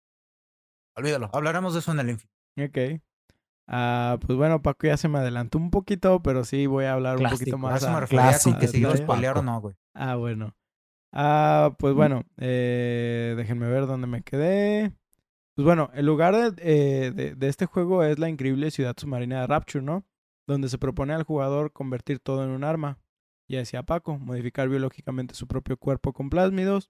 Olvídalo, 0.96 1.30
hablaremos 1.34 1.74
de 1.74 1.80
eso 1.80 1.92
en 1.92 2.00
el 2.00 2.10
Infinite. 2.12 2.96
Ok. 2.96 3.02
Ah, 3.68 4.18
pues 4.26 4.38
bueno, 4.38 4.62
Paco 4.62 4.88
ya 4.88 4.98
se 4.98 5.08
me 5.08 5.20
adelantó 5.20 5.58
un 5.58 5.72
poquito, 5.72 6.22
pero 6.22 6.44
sí 6.44 6.68
voy 6.68 6.86
a 6.86 6.94
hablar 6.94 7.16
un 7.18 7.24
poquito 7.24 7.38
Clásico, 7.38 7.56
A 7.56 7.60
más. 7.60 7.84
a- 7.84 8.06
clásico, 8.08 8.60
que 8.60 8.68
si 8.68 8.80
iba 8.80 8.90
a 8.90 8.92
pinche 8.94 9.06
spoilear 9.06 9.34
o 9.38 9.40
Paco. 9.40 9.46
no, 9.46 9.62
güey. 9.62 9.76
Ah, 9.96 10.16
bueno. 10.16 10.54
Ah, 11.16 11.76
pues 11.78 11.94
bueno, 11.94 12.24
eh, 12.38 13.36
déjenme 13.38 13.68
ver 13.68 13.86
dónde 13.86 14.08
me 14.08 14.24
quedé. 14.24 14.92
Pues 15.56 15.66
bueno, 15.66 15.92
el 15.94 16.06
lugar 16.08 16.36
de, 16.36 16.54
eh, 16.58 17.12
de- 17.12 17.36
de 17.36 17.48
este 17.48 17.68
juego 17.68 18.04
es 18.04 18.18
la 18.18 18.30
increíble 18.30 18.72
ciudad 18.72 18.96
submarina 18.98 19.42
de 19.42 19.48
Rapture, 19.48 19.84
¿no? 19.86 20.06
Donde 20.48 20.70
se 20.70 20.80
propone 20.80 21.14
al 21.14 21.24
jugador 21.24 21.72
convertir 21.72 22.20
todo 22.20 22.44
en 22.44 22.50
un 22.50 22.64
arma. 22.64 23.00
Ya 23.48 23.60
decía 23.60 23.84
Paco, 23.84 24.18
modificar 24.18 24.70
biológicamente 24.70 25.36
su 25.36 25.48
propio 25.48 25.78
cuerpo 25.78 26.14
con 26.14 26.30
plásmidos, 26.32 26.90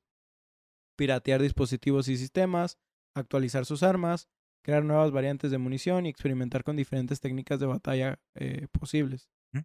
piratear 0.97 1.41
dispositivos 1.41 2.07
y 2.07 2.17
sistemas, 2.17 2.77
actualizar 3.15 3.65
sus 3.65 3.83
armas, 3.83 4.29
crear 4.63 4.85
nuevas 4.85 5.11
variantes 5.11 5.51
de 5.51 5.57
munición 5.57 6.05
y 6.05 6.09
experimentar 6.09 6.63
con 6.63 6.77
diferentes 6.77 7.19
técnicas 7.19 7.59
de 7.59 7.65
batalla 7.65 8.19
eh, 8.35 8.67
posibles. 8.71 9.27
¿Mm? 9.51 9.59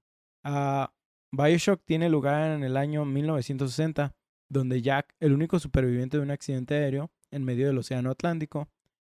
Ah, 0.45 0.93
Bioshock 1.31 1.83
tiene 1.85 2.09
lugar 2.09 2.51
en 2.53 2.65
el 2.65 2.77
año 2.77 3.05
1960, 3.05 4.15
donde 4.49 4.83
Jack, 4.83 5.15
el 5.21 5.33
único 5.33 5.59
superviviente 5.59 6.17
de 6.17 6.23
un 6.23 6.31
accidente 6.31 6.75
aéreo 6.75 7.11
en 7.31 7.45
medio 7.45 7.67
del 7.67 7.79
Océano 7.79 8.11
Atlántico, 8.11 8.69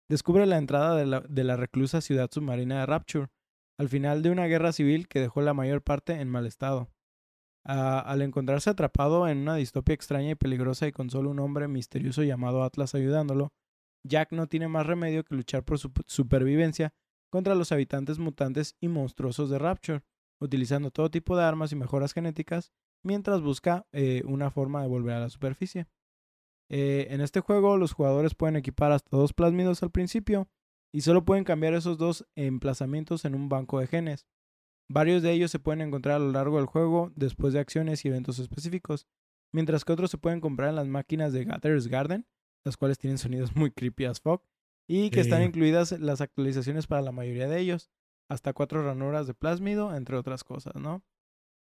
descubre 0.09 0.47
la 0.47 0.59
entrada 0.59 0.97
de 0.97 1.45
la, 1.45 1.57
reclusa 1.57 2.01
ciudad 2.01 2.31
submarina 2.31 2.81
de 2.81 2.87
Rapture, 2.87 3.29
al 3.79 3.89
final 3.89 4.23
de 4.23 4.31
una 4.31 4.47
guerra 4.47 4.73
civil 4.73 5.09
que 5.09 5.21
dejó 5.21 5.41
la 5.41 5.55
mayor 5.55 5.83
parte 5.83 6.13
en 6.21 6.29
mal 6.29 6.47
estado. 6.47 6.91
Ah, 7.65 8.01
al 8.01 8.23
encontrarse 8.23 8.71
atrapado 8.71 9.29
en 9.29 9.39
una 9.39 9.55
distopia 9.55 9.95
extraña 9.95 10.33
y 10.33 10.35
peligrosa 10.35 10.87
y 10.87 10.93
con 10.93 11.11
solo 11.11 11.31
un 11.31 11.39
hombre 11.39 11.69
misterioso 11.69 12.23
llamado 12.23 12.65
Atlas 12.65 12.95
ayudándolo, 12.95 13.53
Jack 14.05 14.33
no 14.33 14.49
tiene 14.49 14.69
más 14.69 14.87
remedio 14.87 15.25
que 15.25 15.35
luchar 15.35 15.65
por 15.65 15.79
su 15.79 15.93
supervivencia 16.07 16.93
contra 17.31 17.55
los 17.55 17.73
habitantes 17.73 18.19
mutantes 18.19 18.77
y 18.81 18.89
monstruosos 18.89 19.49
de 19.49 19.59
Rapture, 19.59 20.03
utilizando 20.41 20.91
todo 20.91 21.11
tipo 21.11 21.37
de 21.37 21.45
armas 21.45 21.73
y 21.73 21.77
mejoras 21.77 22.13
genéticas, 22.13 22.73
mientras 23.03 23.41
busca 23.41 23.87
eh, 23.93 24.23
una 24.25 24.51
forma 24.51 24.83
de 24.83 24.89
volver 24.89 25.15
a 25.15 25.21
la 25.21 25.31
superficie. 25.31 25.87
Eh, 26.71 27.09
en 27.11 27.21
este 27.21 27.41
juego, 27.41 27.77
los 27.77 27.93
jugadores 27.93 28.35
pueden 28.35 28.57
equipar 28.57 28.93
hasta 28.93 29.17
dos 29.17 29.33
plásmidos 29.33 29.83
al 29.83 29.91
principio 29.91 30.49
y 30.93 31.03
solo 31.03 31.25
pueden 31.25 31.45
cambiar 31.45 31.75
esos 31.75 31.99
dos 31.99 32.27
emplazamientos 32.35 33.25
en 33.25 33.35
un 33.35 33.49
banco 33.49 33.81
de 33.81 33.87
genes. 33.87 34.27
Varios 34.89 35.23
de 35.23 35.33
ellos 35.33 35.51
se 35.51 35.59
pueden 35.59 35.81
encontrar 35.81 36.17
a 36.17 36.25
lo 36.25 36.33
largo 36.33 36.59
del 36.59 36.67
juego 36.67 37.13
después 37.15 37.53
de 37.53 37.61
acciones 37.61 38.05
y 38.05 38.09
eventos 38.09 38.39
específicos, 38.39 39.07
mientras 39.53 39.85
que 39.85 39.93
otros 39.93 40.11
se 40.11 40.19
pueden 40.19 40.41
comprar 40.41 40.71
en 40.71 40.77
las 40.77 40.87
máquinas 40.87 41.33
de 41.33 41.45
Gather's 41.45 41.89
Garden, 41.89 42.27
las 42.65 42.77
cuales 42.77 42.99
tienen 42.99 43.19
sonidos 43.19 43.55
muy 43.57 43.71
creepy 43.71 44.05
as 44.05 44.21
fuck, 44.21 44.43
y 44.89 45.11
que 45.11 45.21
están 45.21 45.43
incluidas 45.43 45.93
las 45.99 46.21
actualizaciones 46.21 46.87
para 46.87 47.03
la 47.03 47.13
mayoría 47.13 47.49
de 47.49 47.61
ellos, 47.61 47.91
hasta 48.29 48.53
cuatro 48.53 48.83
ranuras 48.83 49.27
de 49.27 49.35
plásmido, 49.35 49.95
entre 49.95 50.17
otras 50.17 50.45
cosas, 50.45 50.75
¿no? 50.75 51.03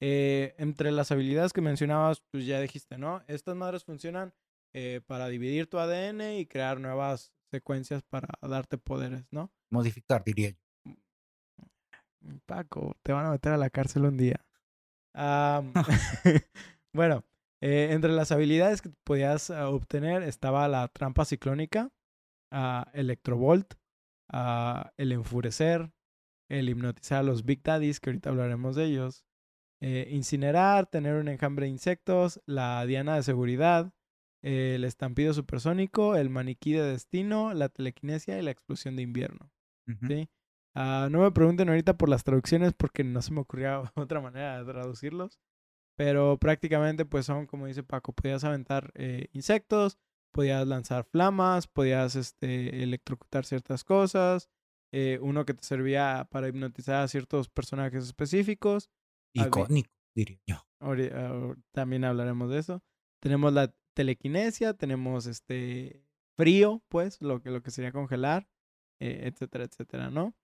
Eh, 0.05 0.53
entre 0.57 0.91
las 0.91 1.13
habilidades 1.13 1.53
que 1.53 1.61
mencionabas, 1.61 2.19
pues 2.29 2.45
ya 2.45 2.59
dijiste, 2.59 2.97
¿no? 2.97 3.23
Estas 3.27 3.55
madres 3.55 3.85
funcionan 3.85 4.33
eh, 4.73 4.99
para 5.07 5.29
dividir 5.29 5.67
tu 5.67 5.79
ADN 5.79 6.39
y 6.39 6.45
crear 6.45 6.81
nuevas 6.81 7.31
secuencias 7.51 8.03
para 8.03 8.27
darte 8.41 8.77
poderes, 8.77 9.23
¿no? 9.31 9.49
Modificar, 9.69 10.21
diría 10.25 10.49
yo. 10.49 10.93
Paco, 12.45 12.97
te 13.01 13.13
van 13.13 13.27
a 13.27 13.31
meter 13.31 13.53
a 13.53 13.57
la 13.57 13.69
cárcel 13.69 14.03
un 14.03 14.17
día. 14.17 14.45
Bueno, 16.93 17.23
eh, 17.61 17.93
entre 17.93 18.11
las 18.11 18.33
habilidades 18.33 18.81
que 18.81 18.89
podías 19.05 19.51
ah, 19.51 19.69
obtener 19.69 20.21
estaba 20.23 20.67
la 20.67 20.89
trampa 20.89 21.23
ciclónica, 21.23 21.91
ah, 22.51 22.91
Electrovolt, 22.93 23.75
ah, 24.27 24.91
el 24.97 25.13
enfurecer, 25.13 25.93
el 26.49 26.67
hipnotizar 26.67 27.19
a 27.19 27.23
los 27.23 27.45
Big 27.45 27.63
Daddies, 27.63 28.01
que 28.01 28.09
ahorita 28.09 28.31
hablaremos 28.31 28.75
de 28.75 28.83
ellos, 28.83 29.25
eh, 29.83 30.07
incinerar, 30.11 30.87
tener 30.87 31.15
un 31.15 31.27
enjambre 31.27 31.65
de 31.65 31.71
insectos, 31.71 32.41
la 32.45 32.85
diana 32.85 33.15
de 33.17 33.23
seguridad, 33.23 33.93
eh, 34.41 34.75
el 34.75 34.85
estampido 34.85 35.33
supersónico, 35.33 36.15
el 36.15 36.29
maniquí 36.29 36.73
de 36.73 36.83
destino, 36.83 37.53
la 37.53 37.69
telequinesia 37.69 38.39
y 38.39 38.43
la 38.43 38.51
explosión 38.51 38.95
de 38.95 39.03
invierno. 39.03 39.51
Ujú. 39.87 40.07
¿sí? 40.07 40.29
Ah, 40.75 41.09
no 41.11 41.21
me 41.21 41.31
pregunten 41.31 41.69
ahorita 41.69 41.97
por 41.97 42.09
las 42.09 42.23
traducciones 42.23 42.73
porque 42.73 43.03
no 43.03 43.21
se 43.21 43.33
me 43.33 43.41
ocurría 43.41 43.81
otra 43.95 44.21
manera 44.21 44.63
de 44.63 44.71
traducirlos. 44.71 45.39
Pero 45.95 46.37
prácticamente 46.39 47.05
pues 47.05 47.25
son, 47.25 47.45
como 47.47 47.67
dice 47.67 47.83
Paco, 47.83 48.13
podías 48.13 48.43
aventar 48.43 48.91
eh, 48.95 49.27
insectos, 49.33 49.97
podías 50.31 50.67
lanzar 50.67 51.05
flamas, 51.05 51.67
podías 51.67 52.15
este, 52.15 52.83
electrocutar 52.83 53.45
ciertas 53.45 53.83
cosas. 53.83 54.49
eh, 54.91 55.19
uno 55.21 55.45
que 55.45 55.53
te 55.55 55.63
servía 55.65 56.27
para 56.31 56.47
hipnotizar 56.47 57.03
a 57.03 57.07
ciertos 57.07 57.49
personajes 57.49 58.05
específicos. 58.05 58.89
Había- 59.35 59.47
Icónico, 59.47 59.91
diría 60.15 60.39
yo. 60.47 60.65
Ah, 60.79 61.55
también 61.71 62.03
hablaremos 62.03 62.49
de 62.49 62.59
eso. 62.59 62.83
Tenemos 63.21 63.53
la 63.53 63.73
telequinesia, 63.93 64.73
tenemos 64.73 65.25
este 65.27 66.03
frío, 66.35 66.83
pues, 66.89 67.21
lo 67.21 67.41
que, 67.41 67.51
lo 67.51 67.61
que 67.61 67.71
sería 67.71 67.91
congelar, 67.91 68.47
eh, 68.99 69.21
etcétera, 69.31 69.63
etcétera, 69.65 70.09
¿no? 70.09 70.35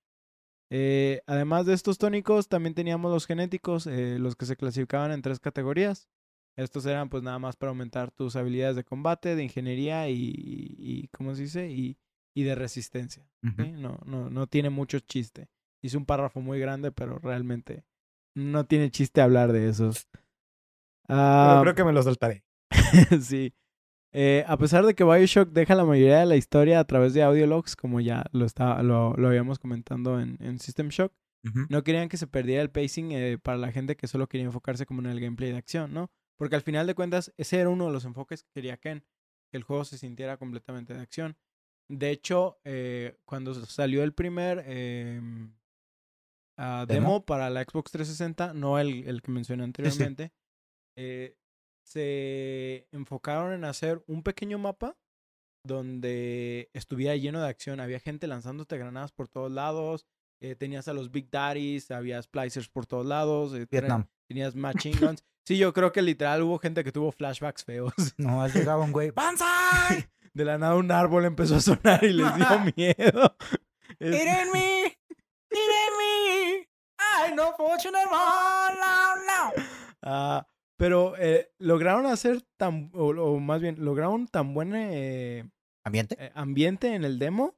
Eh, 0.71 1.21
además 1.25 1.65
de 1.65 1.73
estos 1.73 1.97
tónicos, 1.97 2.47
también 2.47 2.75
teníamos 2.75 3.11
los 3.11 3.25
genéticos, 3.25 3.87
eh, 3.87 4.17
los 4.19 4.35
que 4.35 4.45
se 4.45 4.55
clasificaban 4.55 5.11
en 5.11 5.21
tres 5.21 5.39
categorías. 5.39 6.07
Estos 6.55 6.85
eran 6.85 7.09
pues 7.09 7.23
nada 7.23 7.39
más 7.39 7.55
para 7.55 7.69
aumentar 7.71 8.11
tus 8.11 8.35
habilidades 8.35 8.75
de 8.75 8.83
combate, 8.83 9.35
de 9.35 9.43
ingeniería 9.43 10.09
y, 10.09 10.33
y 10.77 11.07
¿cómo 11.07 11.33
se 11.33 11.43
dice? 11.43 11.71
Y, 11.71 11.97
y 12.35 12.43
de 12.43 12.53
resistencia. 12.55 13.27
No, 13.41 13.97
no, 14.05 14.29
no 14.29 14.47
tiene 14.47 14.69
mucho 14.69 14.99
chiste. 14.99 15.47
hice 15.81 15.97
un 15.97 16.05
párrafo 16.05 16.41
muy 16.41 16.59
grande, 16.59 16.91
pero 16.91 17.17
realmente 17.19 17.83
no 18.39 18.65
tiene 18.65 18.91
chiste 18.91 19.21
hablar 19.21 19.51
de 19.51 19.69
esos. 19.69 20.07
Ah, 21.07 21.59
creo 21.61 21.75
que 21.75 21.83
me 21.83 21.93
lo 21.93 22.03
soltaré. 22.03 22.43
sí. 23.21 23.53
Eh, 24.11 24.43
a 24.47 24.57
pesar 24.57 24.85
de 24.85 24.95
que 24.95 25.03
Bioshock 25.03 25.49
deja 25.49 25.75
la 25.75 25.85
mayoría 25.85 26.19
de 26.19 26.25
la 26.25 26.35
historia 26.35 26.79
a 26.79 26.85
través 26.85 27.13
de 27.13 27.21
audiologs, 27.21 27.75
como 27.75 27.99
ya 27.99 28.25
lo, 28.31 28.45
está, 28.45 28.81
lo, 28.81 29.13
lo 29.15 29.27
habíamos 29.27 29.59
comentando 29.59 30.19
en, 30.19 30.37
en 30.41 30.59
System 30.59 30.89
Shock, 30.89 31.13
no 31.69 31.83
querían 31.83 32.09
que 32.09 32.17
se 32.17 32.27
perdiera 32.27 32.61
el 32.61 32.69
pacing 32.69 33.11
eh, 33.11 33.37
para 33.37 33.57
la 33.57 33.71
gente 33.71 33.95
que 33.95 34.07
solo 34.07 34.27
quería 34.27 34.47
enfocarse 34.47 34.85
como 34.85 35.01
en 35.01 35.07
el 35.07 35.21
gameplay 35.21 35.51
de 35.51 35.57
acción, 35.57 35.93
¿no? 35.93 36.11
Porque 36.37 36.55
al 36.55 36.61
final 36.63 36.85
de 36.85 36.95
cuentas, 36.95 37.33
ese 37.37 37.59
era 37.59 37.69
uno 37.69 37.85
de 37.87 37.93
los 37.93 38.03
enfoques 38.03 38.43
que 38.43 38.51
quería 38.51 38.77
Ken, 38.77 39.05
que 39.49 39.57
el 39.57 39.63
juego 39.63 39.85
se 39.85 39.97
sintiera 39.97 40.37
completamente 40.37 40.93
de 40.93 40.99
acción. 40.99 41.37
De 41.87 42.11
hecho, 42.11 42.59
eh, 42.65 43.17
cuando 43.25 43.53
salió 43.53 44.03
el 44.03 44.13
primer 44.13 44.63
ah, 46.59 46.85
demo? 46.87 47.01
¿Demo? 47.07 47.25
para 47.25 47.49
la 47.49 47.63
Xbox 47.63 47.91
360, 47.91 48.53
no 48.53 48.77
el, 48.79 49.07
el 49.07 49.21
que 49.21 49.31
mencioné 49.31 49.63
anteriormente, 50.13 50.31
eh, 50.97 51.35
se 51.83 52.87
enfocaron 52.91 53.53
en 53.53 53.63
hacer 53.65 54.03
un 54.07 54.21
pequeño 54.21 54.59
mapa 54.59 54.95
donde 55.65 56.69
estuviera 56.73 57.15
lleno 57.15 57.41
de 57.41 57.47
acción. 57.49 57.79
Había 57.79 57.99
gente 57.99 58.27
lanzándote 58.27 58.77
granadas 58.77 59.11
por 59.11 59.27
todos 59.27 59.51
lados. 59.51 60.05
eh, 60.41 60.55
tenías 60.55 60.87
a 60.87 60.93
los 60.93 61.11
Big 61.11 61.29
Daddies, 61.29 61.91
había 61.91 62.21
splicers 62.21 62.69
por 62.69 62.85
todos 62.85 63.05
lados. 63.05 63.53
eh, 63.53 63.65
Vietnam. 63.69 64.07
Tenías 64.27 64.55
machine 64.55 64.97
guns. 64.99 65.23
Sí, 65.45 65.57
yo 65.57 65.73
creo 65.73 65.91
que 65.91 66.01
literal 66.01 66.43
hubo 66.43 66.59
gente 66.59 66.83
que 66.83 66.91
tuvo 66.91 67.11
flashbacks 67.11 67.63
feos. 67.65 67.93
No, 68.17 68.47
llegaba 68.47 68.83
un 68.85 68.91
güey. 68.91 69.11
¡Banzai! 69.11 70.07
De 70.33 70.45
la 70.45 70.57
nada 70.59 70.75
un 70.75 70.91
árbol 70.91 71.25
empezó 71.25 71.55
a 71.55 71.59
sonar 71.59 72.03
y 72.03 72.13
les 72.13 72.35
dio 72.35 72.45
miedo. 72.77 73.35
Es- 73.99 74.15
¡It 75.51 75.57
ain't 75.57 75.97
me! 75.97 76.69
¡I 76.97 77.33
no 77.35 77.53
fortunate 77.55 78.05
one! 78.05 78.79
No, 78.79 79.15
no. 79.15 79.63
Ah, 80.01 80.47
pero 80.77 81.15
eh, 81.17 81.51
lograron 81.57 82.05
hacer 82.05 82.41
tan, 82.57 82.91
o, 82.93 83.07
o 83.09 83.39
más 83.39 83.61
bien, 83.61 83.75
lograron 83.83 84.27
tan 84.27 84.53
buen 84.53 84.73
eh, 84.75 85.49
¿Ambiente? 85.83 86.15
eh, 86.19 86.31
ambiente 86.35 86.93
en 86.93 87.03
el 87.03 87.19
demo 87.19 87.57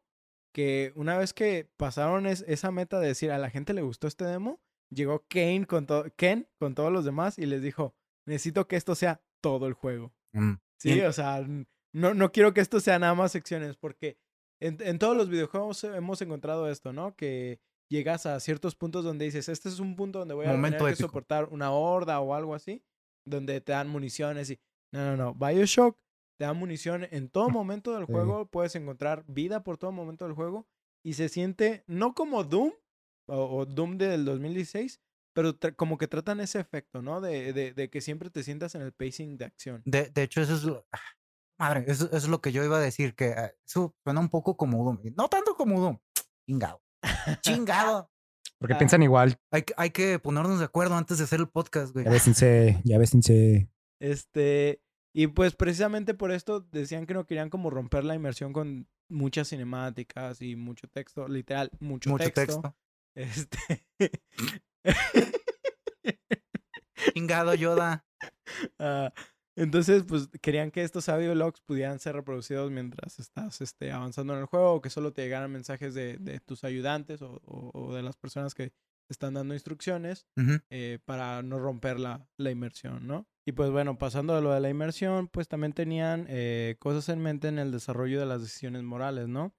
que 0.54 0.91
una 0.95 1.17
vez 1.17 1.34
que 1.34 1.69
pasaron 1.77 2.25
es- 2.25 2.43
esa 2.47 2.71
meta 2.71 2.99
de 2.99 3.08
decir 3.08 3.32
a 3.32 3.38
la 3.38 3.49
gente 3.49 3.73
le 3.73 3.82
gustó 3.84 4.08
este 4.08 4.25
demo, 4.25 4.60
llegó 4.89 5.25
Kane 5.30 5.65
con 5.67 5.88
Ken 6.17 6.47
con 6.60 6.75
todos 6.75 6.91
los 6.91 7.06
demás 7.06 7.38
y 7.39 7.45
les 7.45 7.62
dijo, 7.62 7.95
necesito 8.25 8.67
que 8.67 8.75
esto 8.75 8.95
sea 8.95 9.21
todo 9.41 9.67
el 9.67 9.73
juego. 9.73 10.13
Mm. 10.34 10.54
Sí, 10.77 10.99
o 11.01 11.13
sea, 11.13 11.45
no, 11.93 12.13
no 12.13 12.32
quiero 12.32 12.54
que 12.54 12.62
esto 12.62 12.80
sea 12.80 12.97
nada 12.99 13.13
más 13.13 13.32
secciones, 13.32 13.77
porque 13.77 14.17
en, 14.60 14.77
en 14.82 14.97
todos 14.99 15.15
los 15.15 15.30
videojuegos 15.30 15.84
hemos 15.84 16.21
encontrado 16.21 16.69
esto, 16.69 16.91
¿no? 16.91 17.15
Que 17.15 17.62
llegas 17.91 18.25
a 18.25 18.39
ciertos 18.39 18.75
puntos 18.75 19.04
donde 19.04 19.25
dices, 19.25 19.49
este 19.49 19.69
es 19.69 19.80
un 19.80 19.95
punto 19.95 20.19
donde 20.19 20.34
voy 20.34 20.47
a 20.47 20.51
Momento 20.51 20.86
tener 20.86 20.93
que 20.95 21.04
épico. 21.04 21.10
soportar 21.10 21.49
una 21.51 21.71
horda 21.71 22.19
o 22.21 22.34
algo 22.34 22.56
así, 22.56 22.84
donde 23.25 23.62
te 23.62 23.73
dan 23.73 23.89
municiones 23.89 24.49
y... 24.49 24.60
No, 24.93 25.15
no, 25.15 25.17
no. 25.17 25.34
Bioshock 25.36 25.97
te 26.39 26.45
da 26.45 26.54
munición 26.54 27.08
en 27.12 27.30
todo 27.30 27.49
momento 27.51 27.93
del 27.93 28.08
Sí. 28.08 28.12
juego, 28.13 28.45
puedes 28.47 28.75
encontrar 28.75 29.23
vida 29.27 29.63
por 29.63 29.77
todo 29.77 29.91
momento 29.91 30.25
del 30.25 30.34
juego 30.34 30.67
y 31.04 31.13
se 31.13 31.30
siente 31.30 31.84
no 31.88 32.13
como 32.15 32.43
Doom 32.43 32.71
o, 33.27 33.58
o 33.58 33.65
Doom 33.65 33.97
del 33.97 34.25
2016, 34.25 35.01
pero 35.34 35.58
como 35.77 35.97
que 35.97 36.08
tratan 36.08 36.39
ese 36.41 36.60
efecto, 36.60 37.01
¿no? 37.01 37.21
De, 37.21 37.54
de, 37.54 37.73
de 37.73 37.89
que 37.89 38.01
siempre 38.01 38.30
te 38.30 38.43
sientas 38.43 38.75
en 38.75 38.82
el 38.82 38.91
pacing 38.91 39.38
de 39.38 39.45
acción. 39.45 39.82
De, 39.86 40.10
de 40.10 40.23
hecho, 40.23 40.41
eso 40.41 40.56
es 40.56 40.63
lo... 40.63 40.86
ah, 40.91 40.99
Madre, 41.60 41.86
eso, 41.88 42.06
eso 42.08 42.17
es 42.17 42.27
lo 42.27 42.41
que 42.41 42.51
yo 42.51 42.63
iba 42.63 42.77
a 42.77 42.82
decir, 42.82 43.15
que 43.15 43.25
ah, 43.34 43.54
eso 43.65 43.95
suena 44.04 44.19
un 44.19 44.30
poco 44.30 44.58
como 44.58 44.84
Doom. 44.84 45.13
No 45.15 45.30
tanto 45.30 45.56
como 45.56 45.80
Doom. 45.80 45.99
Chingado. 46.47 46.82
Chingado. 47.41 48.09
Porque 48.59 48.73
Ah. 48.75 48.77
piensan 48.77 49.01
igual. 49.03 49.39
Hay, 49.51 49.63
que- 49.63 49.73
hay 49.77 49.89
que 49.89 50.19
ponernos 50.19 50.59
de 50.59 50.65
acuerdo 50.65 50.95
antes 50.95 51.17
de 51.17 51.23
hacer 51.23 51.39
el 51.39 51.49
podcast, 51.49 51.93
güey. 51.93 52.05
Ya 52.05 52.11
bésense, 52.11 52.79
ya 52.83 52.97
bésense. 52.97 53.69
Este, 53.99 54.81
y 55.13 55.27
pues 55.27 55.55
precisamente 55.55 56.13
por 56.13 56.31
esto 56.31 56.61
decían 56.71 57.05
que 57.05 57.13
no 57.13 57.25
querían 57.25 57.49
como 57.49 57.69
romper 57.69 58.03
la 58.03 58.15
inmersión 58.15 58.53
con 58.53 58.87
muchas 59.09 59.49
cinemáticas 59.49 60.41
y 60.41 60.55
mucho 60.55 60.87
texto, 60.87 61.27
literal, 61.27 61.69
mucho, 61.79 62.09
Mucho 62.11 62.31
texto. 62.31 62.61
texto. 62.61 62.75
Este, 63.13 64.21
Chingado, 67.13 67.53
Yoda. 67.55 68.05
ah, 68.79 69.11
entonces, 69.55 70.03
pues 70.07 70.29
querían 70.41 70.71
que 70.71 70.83
estos 70.83 71.09
audio 71.09 71.35
logs 71.35 71.61
pudieran 71.61 71.99
ser 71.99 72.15
reproducidos 72.15 72.71
mientras 72.71 73.19
estás 73.19 73.61
este, 73.61 73.91
avanzando 73.91 74.33
en 74.33 74.39
el 74.39 74.45
juego 74.45 74.73
o 74.73 74.81
que 74.81 74.89
solo 74.89 75.11
te 75.13 75.23
llegaran 75.23 75.51
mensajes 75.51 75.93
de, 75.93 76.17
de 76.17 76.39
tus 76.39 76.63
ayudantes 76.63 77.21
o, 77.21 77.41
o- 77.45 77.71
o 77.73 77.93
de 77.93 78.01
las 78.03 78.15
personas 78.17 78.53
que 78.55 78.69
te 78.69 79.13
están 79.13 79.33
dando 79.33 79.53
instrucciones 79.53 80.25
eh, 80.69 80.99
para 81.05 81.41
no 81.43 81.59
romper 81.59 81.99
la, 81.99 82.25
la 82.37 82.51
inmersión, 82.51 83.07
¿no? 83.07 83.27
Y 83.45 83.51
pues 83.53 83.71
bueno, 83.71 83.97
pasando 83.97 84.35
de 84.35 84.41
lo 84.41 84.51
de 84.53 84.59
la 84.61 84.69
inmersión, 84.69 85.27
pues 85.27 85.47
también 85.47 85.73
tenían 85.73 86.27
eh, 86.29 86.75
cosas 86.79 87.09
en 87.09 87.19
mente 87.21 87.47
en 87.49 87.59
el 87.59 87.71
desarrollo 87.71 88.19
de 88.19 88.25
las 88.27 88.41
decisiones 88.41 88.83
morales, 88.83 89.27
¿no? 89.27 89.53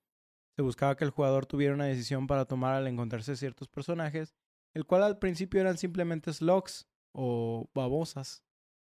Se 0.57 0.62
buscaba 0.62 0.96
que 0.96 1.05
el 1.05 1.11
jugador 1.11 1.46
tuviera 1.46 1.74
una 1.74 1.87
decisión 1.87 2.26
para 2.26 2.44
tomar 2.46 2.74
al 2.74 2.87
encontrarse 2.87 3.37
ciertos 3.37 3.68
personajes, 3.68 4.35
el 4.74 4.87
cual 4.87 5.02
al 5.02 5.18
principio 5.18 5.61
eran 5.61 5.76
simplemente 5.76 6.33
slugs 6.33 6.87
o 7.14 7.68
babosas, 7.74 8.42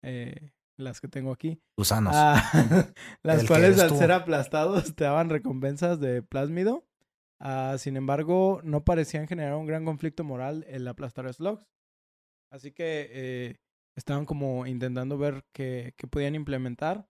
eh, 0.04 0.52
las 0.78 1.02
que 1.02 1.08
tengo 1.08 1.32
aquí. 1.32 1.60
Gusanos. 1.78 2.14
Ah, 2.16 2.42
las 3.24 3.46
cuales 3.46 3.80
al 3.80 3.90
tú. 3.90 3.98
ser 3.98 4.12
aplastados 4.12 4.94
te 4.96 5.04
daban 5.04 5.30
recompensas 5.30 6.00
de 6.00 6.22
plásmido. 6.22 6.86
Ah, 7.40 7.76
sin 7.78 7.98
embargo, 7.98 8.62
no 8.64 8.84
parecían 8.86 9.28
generar 9.28 9.56
un 9.56 9.66
gran 9.66 9.84
conflicto 9.86 10.24
moral 10.24 10.66
el 10.70 10.88
aplastar 10.88 11.28
a 11.28 11.34
slugs. 11.34 11.66
Así 12.52 12.72
que 12.72 13.10
eh, 13.12 13.58
estaban 13.96 14.26
como 14.26 14.66
intentando 14.68 15.18
ver 15.18 15.44
qué, 15.52 15.94
qué 15.98 16.08
podían 16.08 16.36
implementar. 16.36 17.08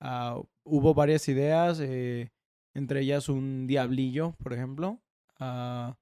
Ah, 0.00 0.38
hubo 0.64 0.94
varias 0.94 1.26
ideas, 1.28 1.80
eh, 1.80 2.30
entre 2.74 3.00
ellas 3.00 3.28
un 3.28 3.66
diablillo, 3.66 4.36
por 4.42 4.52
ejemplo. 4.52 5.02
Ah, 5.40 5.96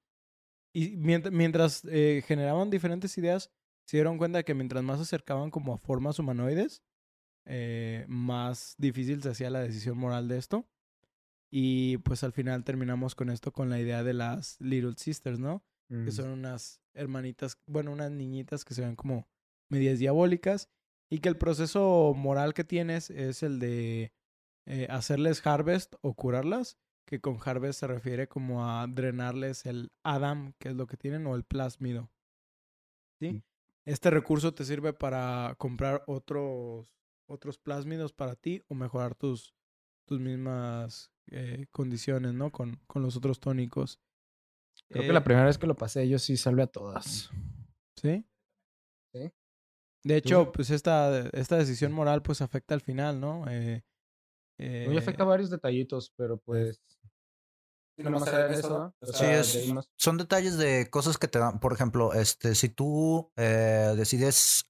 y 0.75 0.97
mient- 0.97 1.31
mientras 1.31 1.85
eh, 1.89 2.23
generaban 2.27 2.69
diferentes 2.69 3.17
ideas, 3.17 3.51
se 3.87 3.99
dieron 3.99 4.19
cuenta 4.19 4.39
de 4.39 4.45
que 4.45 4.55
mientras 4.55 4.83
más 4.83 4.99
se 4.99 5.03
acercaban 5.03 5.51
como 5.51 5.75
a 5.75 5.79
formas 5.79 6.19
humanoides, 6.19 6.83
eh, 7.47 8.07
más 8.09 8.75
difícil 8.79 9.23
se 9.23 9.31
hacía 9.31 9.51
la 9.51 9.61
decisión 9.61 9.99
moral 9.99 10.29
de 10.29 10.39
esto. 10.39 10.67
Y 11.51 11.99
pues 11.99 12.25
al 12.25 12.33
final 12.33 12.65
terminamos 12.65 13.15
con 13.15 13.31
esto, 13.31 13.53
con 13.53 13.71
la 13.71 13.79
idea 13.79 14.03
de 14.03 14.15
las 14.15 14.61
Little 14.61 14.95
Sisters, 14.97 15.39
¿no? 15.39 15.63
Mm. 15.89 16.05
Que 16.05 16.13
son 16.13 16.31
unas 16.31 16.81
hermanitas, 16.95 17.59
bueno, 17.67 17.93
unas 17.93 18.11
niñitas 18.11 18.65
que 18.65 18.75
se 18.75 18.83
ven 18.83 18.97
como 18.97 19.29
medias 19.69 19.99
diabólicas. 19.99 20.69
Y 21.11 21.19
que 21.19 21.29
el 21.29 21.37
proceso 21.37 22.13
moral 22.17 22.55
que 22.55 22.65
tienes 22.65 23.11
es 23.11 23.43
el 23.43 23.61
de 23.61 24.13
eh, 24.67 24.89
hacerles 24.91 25.47
harvest 25.47 25.95
o 26.01 26.15
curarlas. 26.15 26.79
Que 27.07 27.21
con 27.21 27.39
harvest 27.45 27.81
se 27.81 27.87
refiere 27.87 28.27
como 28.27 28.67
a 28.69 28.87
drenarles 28.89 29.67
el 29.67 29.93
Adam, 30.03 30.55
que 30.59 30.71
es 30.71 30.75
lo 30.75 30.87
que 30.87 30.97
tienen, 30.97 31.27
o 31.27 31.37
el 31.37 31.45
plásmido. 31.45 32.11
¿Sí? 33.21 33.45
Este 33.87 34.11
recurso 34.11 34.55
te 34.55 34.65
sirve 34.65 34.93
para 34.93 35.55
comprar 35.59 36.03
otros, 36.07 36.91
otros 37.29 37.59
plásmidos 37.59 38.13
para 38.13 38.35
ti 38.35 38.63
o 38.69 38.75
mejorar 38.75 39.15
tus, 39.15 39.55
tus 40.07 40.21
mismas 40.21 41.11
eh, 41.31 41.67
condiciones, 41.71 42.33
¿no? 42.35 42.51
Con, 42.51 42.81
con 42.87 43.03
los 43.03 43.17
otros 43.17 43.41
tónicos. 43.41 44.01
Creo 44.89 45.03
Eh, 45.03 45.07
que 45.07 45.13
la 45.13 45.25
primera 45.25 45.47
vez 45.47 45.59
que 45.59 45.67
lo 45.67 45.77
pasé, 45.77 46.09
yo 46.09 46.19
sí 46.19 46.37
salvé 46.37 46.63
a 46.63 46.67
todas. 46.67 47.31
¿Sí? 47.97 48.25
Sí. 49.13 49.31
De 50.03 50.17
hecho, 50.17 50.53
pues 50.53 50.71
esta, 50.71 51.29
esta 51.29 51.57
decisión 51.57 51.93
moral 51.93 52.23
pues 52.23 52.43
afecta 52.43 52.75
al 52.75 52.81
final, 52.81 53.21
¿no? 53.21 53.45
Eh, 53.49 53.83
eh, 54.59 54.95
afecta 54.99 55.25
varios 55.25 55.51
detallitos, 55.51 56.13
pero 56.17 56.39
pues. 56.39 56.81
Sí, 57.97 58.03
nomás 58.03 58.27
era 58.29 58.53
eso, 58.53 58.69
¿no? 58.79 58.95
O 59.01 59.07
Sí, 59.13 59.19
sea, 59.19 59.41
es- 59.41 59.53
de 59.53 59.83
Son 59.97 60.17
detalles 60.17 60.57
de 60.59 60.89
cosas 60.91 61.17
que 61.19 61.29
te 61.29 61.39
dan. 61.39 61.61
Por 61.61 61.73
ejemplo, 61.73 62.13
este, 62.13 62.55
si 62.55 62.69
tú 62.69 63.31
eh, 63.37 63.95
decides 63.97 64.65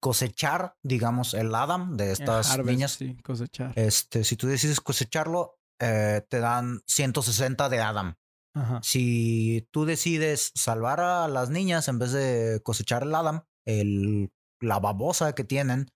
cosechar, 0.00 0.76
digamos, 0.82 1.34
el 1.34 1.54
Adam 1.54 1.96
de 1.96 2.12
estas 2.12 2.50
harvest, 2.50 2.68
niñas, 2.70 2.92
Sí, 2.92 3.16
cosechar. 3.24 3.72
este, 3.76 4.24
si 4.24 4.36
tú 4.36 4.46
decides 4.46 4.80
cosecharlo, 4.80 5.58
eh, 5.80 6.22
te 6.28 6.38
dan 6.38 6.80
160 6.86 7.68
de 7.68 7.80
Adam. 7.80 8.14
Ajá. 8.54 8.80
Si 8.82 9.68
tú 9.70 9.84
decides 9.84 10.52
salvar 10.54 11.00
a 11.00 11.28
las 11.28 11.50
niñas 11.50 11.88
en 11.88 11.98
vez 11.98 12.12
de 12.12 12.60
cosechar 12.62 13.02
el 13.02 13.14
Adam, 13.14 13.42
el, 13.66 14.30
la 14.60 14.78
babosa 14.78 15.34
que 15.34 15.44
tienen, 15.44 15.90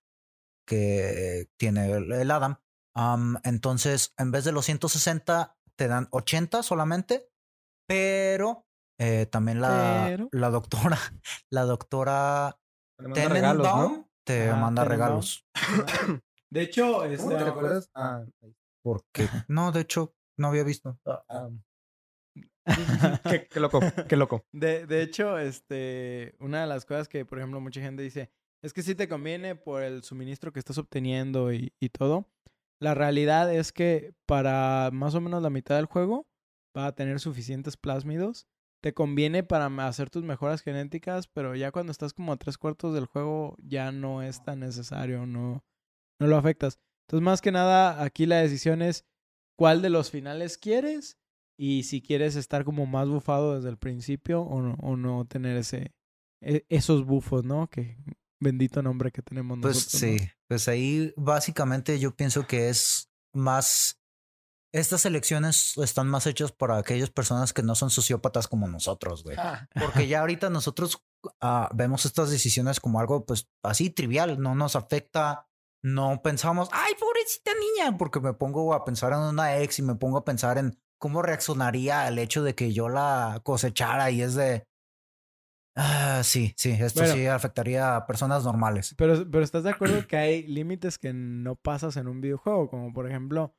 que 0.67 1.47
tiene 1.57 1.91
el, 1.91 2.11
el 2.11 2.29
Adam, 2.31 2.57
am, 2.95 3.37
entonces 3.43 4.13
en 4.17 4.31
vez 4.31 4.43
de 4.43 4.51
los 4.51 4.65
160 4.65 5.57
te 5.81 5.87
dan 5.87 6.07
80 6.11 6.61
solamente, 6.61 7.27
pero 7.87 8.67
eh, 8.99 9.25
también 9.25 9.61
la, 9.61 10.03
Pero. 10.09 10.29
la 10.31 10.51
doctora, 10.51 10.95
la 11.49 11.63
doctora 11.63 12.55
Te 12.99 13.07
manda 13.07 13.29
regalos, 13.29 13.91
te 14.23 14.51
manda 14.53 14.85
regalos. 14.85 15.43
De 16.51 16.61
hecho, 16.61 17.03
este, 17.03 17.17
¿Cómo 17.25 17.35
te 17.35 17.45
recuerdas? 17.45 17.89
Ah, 17.95 18.23
Porque 18.83 19.27
no, 19.47 19.71
de 19.71 19.81
hecho, 19.81 20.13
no 20.37 20.49
había 20.49 20.63
visto. 20.63 20.99
ah, 21.07 21.49
qué, 23.23 23.47
qué 23.49 23.59
loco, 23.59 23.79
qué 24.07 24.17
loco. 24.17 24.45
De, 24.51 24.85
de 24.85 25.01
hecho, 25.01 25.39
este, 25.39 26.35
una 26.39 26.61
de 26.61 26.67
las 26.67 26.85
cosas 26.85 27.07
que, 27.07 27.25
por 27.25 27.39
ejemplo, 27.39 27.59
mucha 27.59 27.81
gente 27.81 28.03
dice, 28.03 28.29
es 28.63 28.71
que 28.71 28.83
sí 28.83 28.93
te 28.93 29.09
conviene 29.09 29.55
por 29.55 29.81
el 29.81 30.03
suministro 30.03 30.53
que 30.53 30.59
estás 30.59 30.77
obteniendo 30.77 31.51
y, 31.51 31.73
y 31.79 31.89
todo. 31.89 32.29
La 32.81 32.95
realidad 32.95 33.53
es 33.53 33.71
que 33.71 34.13
para 34.25 34.89
más 34.91 35.13
o 35.13 35.21
menos 35.21 35.43
la 35.43 35.51
mitad 35.51 35.75
del 35.75 35.85
juego 35.85 36.27
va 36.75 36.87
a 36.87 36.95
tener 36.95 37.19
suficientes 37.19 37.77
plásmidos. 37.77 38.47
Te 38.81 38.93
conviene 38.93 39.43
para 39.43 39.67
hacer 39.87 40.09
tus 40.09 40.23
mejoras 40.23 40.61
genéticas, 40.61 41.27
pero 41.27 41.55
ya 41.55 41.71
cuando 41.71 41.91
estás 41.91 42.13
como 42.13 42.33
a 42.33 42.37
tres 42.37 42.57
cuartos 42.57 42.95
del 42.95 43.05
juego 43.05 43.55
ya 43.59 43.91
no 43.91 44.23
es 44.23 44.43
tan 44.43 44.61
necesario, 44.61 45.27
no, 45.27 45.63
no 46.19 46.27
lo 46.27 46.35
afectas. 46.37 46.79
Entonces, 47.07 47.23
más 47.23 47.41
que 47.41 47.51
nada, 47.51 48.01
aquí 48.03 48.25
la 48.25 48.37
decisión 48.37 48.81
es 48.81 49.05
cuál 49.55 49.83
de 49.83 49.91
los 49.91 50.09
finales 50.09 50.57
quieres 50.57 51.19
y 51.59 51.83
si 51.83 52.01
quieres 52.01 52.35
estar 52.35 52.63
como 52.63 52.87
más 52.87 53.07
bufado 53.07 53.55
desde 53.55 53.69
el 53.69 53.77
principio 53.77 54.41
o 54.41 54.59
no, 54.59 54.73
o 54.81 54.97
no 54.97 55.25
tener 55.25 55.57
ese, 55.57 55.93
e- 56.41 56.65
esos 56.69 57.05
bufos, 57.05 57.43
¿no? 57.43 57.67
Que 57.69 57.97
bendito 58.41 58.81
nombre 58.81 59.11
que 59.11 59.21
tenemos 59.21 59.59
Pues 59.61 59.75
nosotros. 59.75 59.99
sí, 60.01 60.17
¿no? 60.19 60.31
pues 60.49 60.67
ahí 60.67 61.13
básicamente 61.15 61.99
yo 61.99 62.15
pienso 62.15 62.45
que 62.45 62.69
es 62.69 63.09
más... 63.33 63.97
Estas 64.73 65.05
elecciones 65.05 65.77
están 65.77 66.07
más 66.07 66.27
hechas 66.27 66.53
para 66.53 66.77
aquellas 66.77 67.09
personas 67.09 67.51
que 67.51 67.61
no 67.61 67.75
son 67.75 67.89
sociópatas 67.89 68.47
como 68.47 68.69
nosotros, 68.69 69.23
güey. 69.23 69.35
Porque 69.79 70.07
ya 70.07 70.21
ahorita 70.21 70.49
nosotros 70.49 71.03
ah, 71.41 71.69
vemos 71.73 72.05
estas 72.05 72.31
decisiones 72.31 72.79
como 72.79 72.99
algo 72.99 73.25
pues 73.25 73.49
así 73.63 73.89
trivial, 73.89 74.41
no 74.41 74.55
nos 74.55 74.77
afecta, 74.77 75.49
no 75.83 76.21
pensamos, 76.21 76.69
ay, 76.71 76.93
pobrecita 76.97 77.51
niña, 77.53 77.97
porque 77.97 78.21
me 78.21 78.33
pongo 78.33 78.73
a 78.73 78.85
pensar 78.85 79.11
en 79.11 79.19
una 79.19 79.57
ex 79.59 79.79
y 79.79 79.81
me 79.81 79.95
pongo 79.95 80.19
a 80.19 80.23
pensar 80.23 80.57
en 80.57 80.77
cómo 80.99 81.21
reaccionaría 81.21 82.03
al 82.03 82.19
hecho 82.19 82.43
de 82.43 82.55
que 82.55 82.71
yo 82.71 82.87
la 82.87 83.41
cosechara 83.43 84.11
y 84.11 84.21
es 84.21 84.35
de... 84.35 84.67
Ah, 85.75 86.21
sí, 86.23 86.53
sí, 86.57 86.71
esto 86.71 86.99
Bueno. 87.01 87.15
sí 87.15 87.25
afectaría 87.27 87.95
a 87.95 88.05
personas 88.05 88.43
normales. 88.43 88.93
Pero, 88.97 89.29
pero 89.31 89.43
¿estás 89.43 89.63
de 89.63 89.69
acuerdo 89.69 90.05
que 90.07 90.17
hay 90.17 90.43
límites 90.47 90.97
que 90.97 91.13
no 91.13 91.55
pasas 91.55 91.95
en 91.97 92.07
un 92.07 92.19
videojuego? 92.21 92.69
Como 92.69 92.91
por 92.91 93.07
ejemplo, 93.07 93.55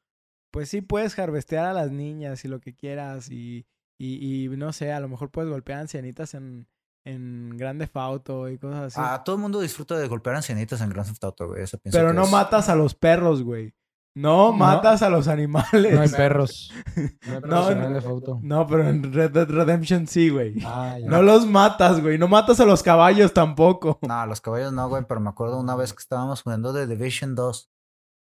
pues 0.51 0.69
sí 0.69 0.83
puedes 0.83 1.19
harvestear 1.19 1.65
a 1.65 1.73
las 1.73 1.91
niñas 1.91 2.45
y 2.45 2.49
lo 2.49 2.61
que 2.61 2.75
quieras 2.77 3.31
y, 3.31 3.67
y, 3.99 4.45
y 4.45 4.49
no 4.57 4.73
sé, 4.75 4.93
a 4.93 5.01
lo 5.01 5.09
mejor 5.09 5.31
puedes 5.31 5.51
golpear 5.51 5.79
a 5.79 5.83
ancianitas 5.83 6.35
en, 6.35 6.69
en 7.07 7.57
Grande 7.57 7.87
Fauto 7.87 8.49
y 8.51 8.59
cosas 8.59 8.95
así. 8.95 9.01
Ah, 9.03 9.23
todo 9.25 9.37
el 9.37 9.43
mundo 9.43 9.61
disfruta 9.61 9.97
de 9.97 10.07
golpear 10.07 10.37
ancianitas 10.37 10.83
en 10.83 10.91
Grand 10.91 11.09
Theft 11.09 11.25
Auto, 11.25 11.49
güey. 11.49 11.63
eso 11.63 11.79
pero 11.91 12.13
no 12.13 12.25
es- 12.25 12.31
matas 12.31 12.69
a 12.69 12.77
los 12.77 12.95
perros, 12.95 13.43
güey. 13.43 13.75
No, 14.15 14.49
No. 14.49 14.53
matas 14.53 15.03
a 15.03 15.09
los 15.09 15.27
animales. 15.29 15.95
No 15.95 16.01
hay 16.03 16.09
perros. 16.09 16.71
No 16.97 17.03
hay 17.03 17.09
perros 17.41 17.49
No, 17.49 17.71
en 17.71 18.49
no. 18.49 18.67
Pero 18.67 18.89
en 18.89 19.13
Red 19.13 19.31
Dead 19.31 19.49
Redemption 19.49 20.07
sí, 20.07 20.29
güey. 20.29 20.55
Ah. 20.65 20.97
No 21.05 21.23
los 21.23 21.47
matas, 21.47 22.01
güey. 22.01 22.19
No 22.19 22.29
matas 22.29 22.61
a 22.61 22.65
los 22.67 22.83
caballos 22.83 23.33
tampoco. 23.33 23.99
No, 24.03 24.27
los 24.27 24.41
caballos 24.41 24.73
no, 24.73 24.89
güey, 24.89 25.05
pero 25.09 25.21
me 25.21 25.31
acuerdo 25.31 25.59
una 25.59 25.77
vez 25.77 25.93
que 25.93 26.01
estábamos 26.01 26.43
jugando 26.43 26.73
de 26.73 26.87
Division 26.87 27.35
2. 27.35 27.71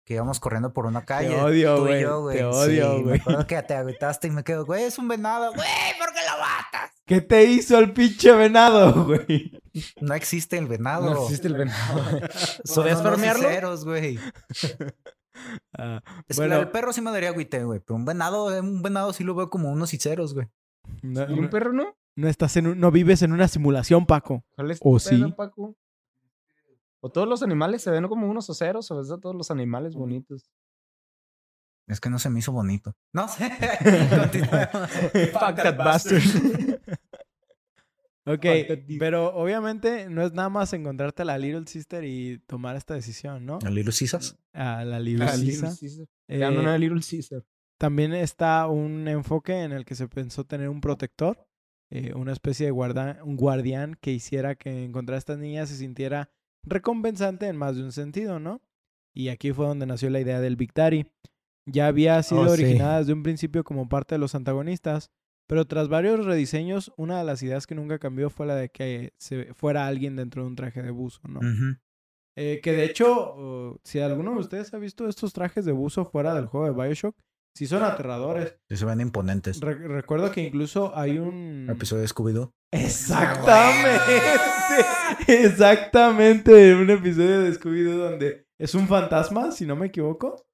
Que 0.07 0.15
íbamos 0.15 0.39
corriendo 0.39 0.73
por 0.75 0.85
una 0.85 1.05
calle. 1.07 1.35
odio, 1.41 1.77
tú 1.77 1.89
y 1.89 2.05
güey, 2.05 2.37
te 2.37 2.41
Sí, 2.41 2.45
odio, 2.45 2.93
Me 2.99 3.03
güey. 3.05 3.21
acuerdo 3.21 3.47
que 3.47 3.63
te 3.63 3.75
agüitaste 3.75 4.29
y 4.29 4.31
me 4.33 4.45
quedo, 4.45 4.67
güey, 4.67 4.85
es 4.85 4.99
un 4.99 5.09
venado. 5.09 5.51
Güey, 5.55 5.67
¿por 5.99 6.13
qué 6.13 6.21
lo 6.31 6.39
matas? 6.43 6.91
¿Qué 7.07 7.21
te 7.23 7.45
hizo 7.45 7.79
el 7.79 7.93
pinche 7.95 8.33
venado, 8.33 9.05
güey? 9.07 9.59
No 10.03 10.13
existe 10.15 10.59
el 10.59 10.67
venado. 10.67 11.09
No 11.15 11.23
existe 11.25 11.49
el 11.49 11.55
venado. 11.55 12.03
Son 12.65 12.85
¿Podías 12.85 13.01
unos 13.01 13.13
farmearlo? 13.13 13.79
güey. 13.85 14.19
Ah, 15.77 16.01
Es 16.29 16.37
Bueno. 16.37 16.57
que 16.57 16.61
el 16.63 16.71
perro 16.71 16.93
sí 16.93 17.01
me 17.01 17.11
daría 17.11 17.31
agüite, 17.31 17.65
güey. 17.65 17.81
Pero 17.81 17.97
un 17.97 18.05
venado, 18.05 18.47
un 18.61 18.83
venado 18.83 19.13
sí 19.13 19.25
lo 19.25 19.35
veo 19.35 19.51
como 19.51 19.71
unos 19.71 19.93
hechiceros, 19.93 20.35
güey. 20.35 20.49
no, 21.03 21.29
¿Y 21.31 21.39
un 21.39 21.49
perro 21.51 21.73
no? 21.73 21.97
no 22.17 22.29
estás 22.29 22.57
en 22.57 22.67
un- 22.69 22.79
no 22.81 22.91
vives 22.91 23.23
en 23.23 23.33
una 23.33 23.49
simulación, 23.49 24.07
Paco. 24.07 24.45
¿Cuál 24.55 24.71
es 24.71 24.79
¿O 24.83 24.99
tu 24.99 25.05
pedo, 25.11 25.27
sí? 25.27 25.33
Paco? 25.37 25.77
O 27.01 27.11
todos 27.11 27.29
los 27.29 27.43
animales 27.43 27.83
se 27.83 27.91
ven 27.91 28.07
como 28.09 28.29
unos 28.31 28.49
oceros, 28.49 28.91
o 28.91 28.97
ves 28.97 29.11
a 29.11 29.19
todos 29.19 29.35
los 29.35 29.51
animales 29.51 29.95
bonitos. 29.95 30.51
Es 31.87 32.01
que 32.01 32.09
no 32.09 32.19
se 32.19 32.31
me 32.31 32.39
hizo 32.39 32.51
bonito. 32.53 32.95
No 33.13 33.29
sé. 33.29 33.51
Fuck 35.33 35.57
that 35.57 35.77
bastard. 35.77 36.23
Ok, 38.27 38.47
pero 38.99 39.35
obviamente 39.35 40.09
no 40.09 40.23
es 40.23 40.33
nada 40.33 40.49
más 40.49 40.73
encontrarte 40.73 41.23
a 41.23 41.25
la 41.27 41.37
Little 41.39 41.67
Sister 41.67 42.05
y 42.05 42.39
tomar 42.47 42.75
esta 42.77 42.95
decisión, 42.95 43.45
¿no? 43.45 43.59
¿El 43.67 43.75
Little 43.75 43.93
Caesars? 43.99 44.39
A 44.55 44.83
la 44.85 44.99
Little. 44.99 45.27
Caesar. 45.27 45.73
Eh, 46.29 46.47
una 46.49 46.79
Little 46.79 47.01
Caesar. 47.09 47.45
También 47.79 48.15
está 48.15 48.67
un 48.69 49.09
enfoque 49.09 49.63
en 49.63 49.73
el 49.73 49.85
que 49.85 49.95
se 49.95 50.09
pensó 50.09 50.45
tener 50.45 50.71
un 50.71 50.81
protector, 50.81 51.47
eh, 51.91 52.15
una 52.15 52.33
especie 52.33 52.65
de 52.67 52.73
guarda- 52.73 53.19
un 53.25 53.37
guardián 53.37 53.95
que 54.01 54.13
hiciera 54.13 54.55
que 54.55 54.85
encontrar 54.85 55.17
a 55.17 55.19
estas 55.19 55.39
niñas 55.39 55.69
se 55.69 55.77
sintiera 55.77 56.31
recompensante 56.67 57.47
en 57.47 57.57
más 57.57 57.77
de 57.77 57.83
un 57.83 57.93
sentido, 57.93 58.41
¿no? 58.41 58.63
Y 59.15 59.29
aquí 59.29 59.53
fue 59.53 59.67
donde 59.67 59.87
nació 59.87 60.09
la 60.11 60.21
idea 60.21 60.41
del 60.41 60.57
Big 60.57 60.73
Daddy. 60.73 61.07
Ya 61.67 61.87
había 61.89 62.23
sido 62.23 62.41
Oh, 62.43 62.47
sí. 62.57 62.63
originada 62.63 62.99
desde 63.01 63.13
un 63.13 63.23
principio 63.23 63.65
como 63.65 63.89
parte 63.89 64.15
de 64.15 64.19
los 64.19 64.35
antagonistas, 64.35 65.11
pero 65.47 65.67
tras 65.67 65.89
varios 65.89 66.25
rediseños, 66.25 66.93
una 66.97 67.19
de 67.19 67.25
las 67.25 67.43
ideas 67.43 67.67
que 67.67 67.75
nunca 67.75 67.99
cambió 67.99 68.31
fue 68.31 68.47
la 68.47 68.55
de 68.57 68.69
que 68.71 69.13
se 69.19 69.53
fuera 69.55 69.87
alguien 69.87 70.17
dentro 70.17 70.43
de 70.43 70.49
un 70.49 70.57
traje 70.57 70.83
de 70.83 70.91
buzo, 70.91 71.21
¿no? 71.29 71.41
Eh, 72.37 72.61
que 72.63 72.73
de 72.73 72.85
hecho, 72.85 73.07
oh, 73.37 73.81
si 73.85 74.01
alguno 74.01 74.33
de 74.33 74.39
ustedes 74.41 74.73
ha 74.75 74.79
visto 74.79 75.09
estos 75.09 75.33
trajes 75.33 75.65
de 75.65 75.73
buzo 75.73 76.05
fuera 76.05 76.35
del 76.35 76.47
juego 76.47 76.67
de 76.67 76.73
Bioshock, 76.73 77.17
sí 77.57 77.67
son 77.69 77.85
aterradores. 77.85 78.57
Sí 78.69 78.77
se 78.77 78.85
ven 78.85 79.01
imponentes. 79.01 79.61
Re- 79.61 79.87
recuerdo 79.87 80.33
que 80.33 80.43
incluso 80.43 80.97
hay 80.97 81.19
un... 81.19 81.69
Episodio 81.71 82.03
de 82.03 82.09
Scooby-Doo. 82.09 82.51
Exactamente. 82.73 84.21
Exactamente. 85.29 86.75
Un 86.75 86.91
episodio 86.91 87.43
de 87.43 87.53
Scooby-Doo 87.53 87.97
donde 88.11 88.47
es 88.59 88.75
un 88.75 88.89
fantasma, 88.89 89.53
si 89.53 89.67
no 89.67 89.77
me 89.77 89.87
equivoco. 89.87 90.47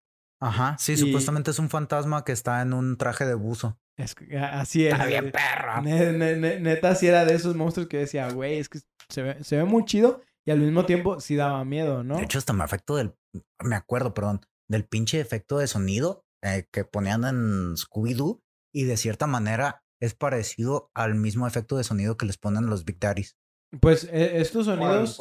Ajá, 0.42 0.76
sí, 0.78 0.92
Y- 0.92 0.96
supuestamente 0.96 1.50
es 1.50 1.58
un 1.58 1.68
fantasma 1.70 2.24
que 2.24 2.32
está 2.32 2.62
en 2.62 2.72
un 2.72 2.96
traje 2.96 3.24
de 3.26 3.34
buzo. 3.34 3.78
Es- 4.00 4.14
así 4.52 4.86
es. 4.86 4.92
Está 4.92 5.06
bien, 5.06 5.30
perra. 5.32 5.80
ne- 5.80 6.12
ne- 6.12 6.36
ne- 6.36 6.60
neta, 6.60 6.94
sí 6.94 7.06
era 7.06 7.24
de 7.24 7.34
esos 7.34 7.54
monstruos 7.56 7.88
que 7.88 7.98
decía, 7.98 8.30
güey, 8.32 8.58
es 8.58 8.68
que 8.68 8.80
se 9.08 9.22
ve, 9.22 9.44
se 9.44 9.56
ve 9.56 9.64
muy 9.64 9.84
chido 9.84 10.22
y 10.46 10.50
al 10.50 10.58
mismo 10.60 10.86
tiempo 10.86 11.20
sí 11.20 11.36
daba 11.36 11.64
miedo, 11.64 12.02
¿no? 12.04 12.16
De 12.16 12.22
hecho, 12.24 12.38
hasta 12.38 12.52
me 12.52 12.64
afecto 12.64 12.96
del. 12.96 13.14
Me 13.62 13.76
acuerdo, 13.76 14.14
perdón, 14.14 14.40
del 14.68 14.84
pinche 14.84 15.20
efecto 15.20 15.58
de 15.58 15.66
sonido 15.66 16.24
eh, 16.42 16.66
que 16.72 16.84
ponían 16.84 17.24
en 17.24 17.76
Scooby-Doo. 17.76 18.40
Y 18.72 18.84
de 18.84 18.96
cierta 18.96 19.26
manera 19.26 19.82
es 20.00 20.14
parecido 20.14 20.90
al 20.94 21.14
mismo 21.16 21.46
efecto 21.46 21.76
de 21.76 21.84
sonido 21.84 22.16
que 22.16 22.24
les 22.26 22.38
ponen 22.38 22.66
los 22.66 22.84
Big 22.84 22.98
Daddies. 23.00 23.36
Pues 23.80 24.04
eh, 24.04 24.40
estos 24.40 24.66
sonidos... 24.66 25.20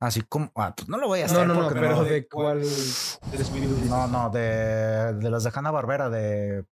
Así 0.00 0.22
como. 0.22 0.52
Ah, 0.54 0.74
pues 0.76 0.88
no 0.88 0.96
lo 0.96 1.08
voy 1.08 1.20
a 1.20 1.26
No, 1.26 1.32
hacer. 1.32 1.46
no, 1.48 1.54
no, 1.54 1.62
porque 1.64 1.80
pero 1.80 2.04
¿de 2.04 2.28
cuál? 2.28 2.62
No, 3.88 4.06
no, 4.06 4.30
de, 4.30 5.12
de 5.14 5.30
los 5.30 5.44
de 5.44 5.50
Hanna 5.54 5.70
Barbera, 5.70 6.08
de. 6.08 6.64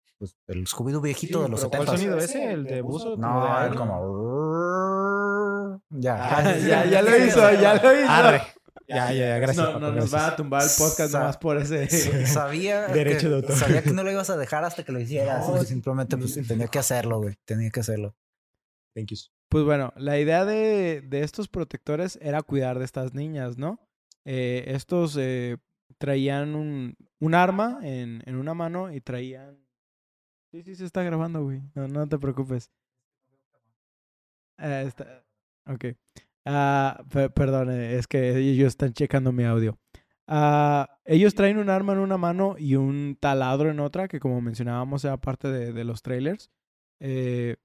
Pues, 0.46 0.56
el 0.56 0.66
Scooby-Doo 0.66 1.00
viejito 1.02 1.42
de 1.42 1.48
los 1.48 1.60
pero 1.66 1.84
¿Cuál 1.84 1.98
70. 1.98 1.98
sonido 1.98 2.18
ese? 2.18 2.52
¿El 2.52 2.64
de 2.64 2.80
buzo? 2.82 3.16
No, 3.16 3.68
de 3.70 3.76
como. 3.76 5.80
Ya. 5.90 6.38
Ah, 6.38 6.56
ya, 6.66 6.84
ya 6.86 7.02
lo 7.02 7.16
hizo, 7.24 7.50
ya 7.52 7.74
lo 7.74 8.00
hizo. 8.00 8.10
Arre. 8.10 8.42
Ya, 8.86 9.10
ya, 9.12 9.28
ya, 9.28 9.38
gracias. 9.38 9.56
no, 9.56 9.64
Paco, 9.66 9.78
no 9.80 9.86
nos 9.92 10.10
gracias. 10.10 10.20
va 10.20 10.26
a 10.28 10.36
tumbar 10.36 10.62
el 10.62 10.68
podcast 10.78 11.12
Sa- 11.12 11.18
nomás 11.20 11.38
por 11.38 11.56
ese. 11.56 11.88
Sabía 12.26 12.86
Derecho 12.88 13.20
que, 13.22 13.28
de 13.30 13.34
autor. 13.36 13.56
sabía 13.56 13.82
que 13.82 13.90
no 13.92 14.02
lo 14.04 14.10
ibas 14.10 14.28
a 14.28 14.36
dejar 14.36 14.62
hasta 14.64 14.84
que 14.84 14.92
lo 14.92 15.00
hicieras. 15.00 15.48
No, 15.48 15.62
simplemente 15.64 16.16
pues, 16.18 16.34
tenía 16.46 16.66
que 16.68 16.78
hacerlo, 16.78 17.18
güey. 17.20 17.34
Tenía 17.46 17.70
que 17.70 17.80
hacerlo. 17.80 18.14
Thank 18.94 19.06
you. 19.08 19.16
Pues 19.48 19.64
bueno, 19.64 19.92
la 19.96 20.18
idea 20.18 20.44
de, 20.44 21.00
de 21.02 21.22
estos 21.22 21.48
protectores 21.48 22.18
era 22.20 22.42
cuidar 22.42 22.78
de 22.78 22.84
estas 22.84 23.14
niñas, 23.14 23.56
¿no? 23.56 23.78
Eh, 24.26 24.64
estos 24.68 25.16
eh, 25.18 25.56
traían 25.98 26.54
un, 26.54 26.96
un 27.20 27.34
arma 27.34 27.78
en, 27.82 28.22
en 28.26 28.36
una 28.36 28.52
mano 28.54 28.92
y 28.92 29.00
traían... 29.00 29.63
Sí, 30.54 30.62
sí, 30.62 30.76
se 30.76 30.84
está 30.84 31.02
grabando, 31.02 31.42
güey. 31.42 31.62
No, 31.74 31.88
no 31.88 32.06
te 32.08 32.16
preocupes. 32.16 32.70
Ah, 34.56 34.82
está... 34.82 35.24
Ok. 35.66 35.84
Pe- 37.10 37.30
perdón, 37.30 37.70
eh, 37.70 37.96
es 37.96 38.06
que 38.06 38.36
ellos 38.36 38.68
están 38.68 38.92
checando 38.92 39.32
mi 39.32 39.42
audio. 39.44 39.76
Ah, 40.28 40.98
ellos 41.04 41.34
traen 41.34 41.58
un 41.58 41.70
arma 41.70 41.94
en 41.94 41.98
una 41.98 42.18
mano 42.18 42.54
y 42.56 42.76
un 42.76 43.16
taladro 43.20 43.68
en 43.70 43.80
otra, 43.80 44.06
que 44.06 44.20
como 44.20 44.40
mencionábamos 44.40 45.04
era 45.04 45.16
parte 45.16 45.48
de, 45.48 45.72
de 45.72 45.84
los 45.84 46.02
trailers. 46.02 46.50
Eh, 47.00 47.56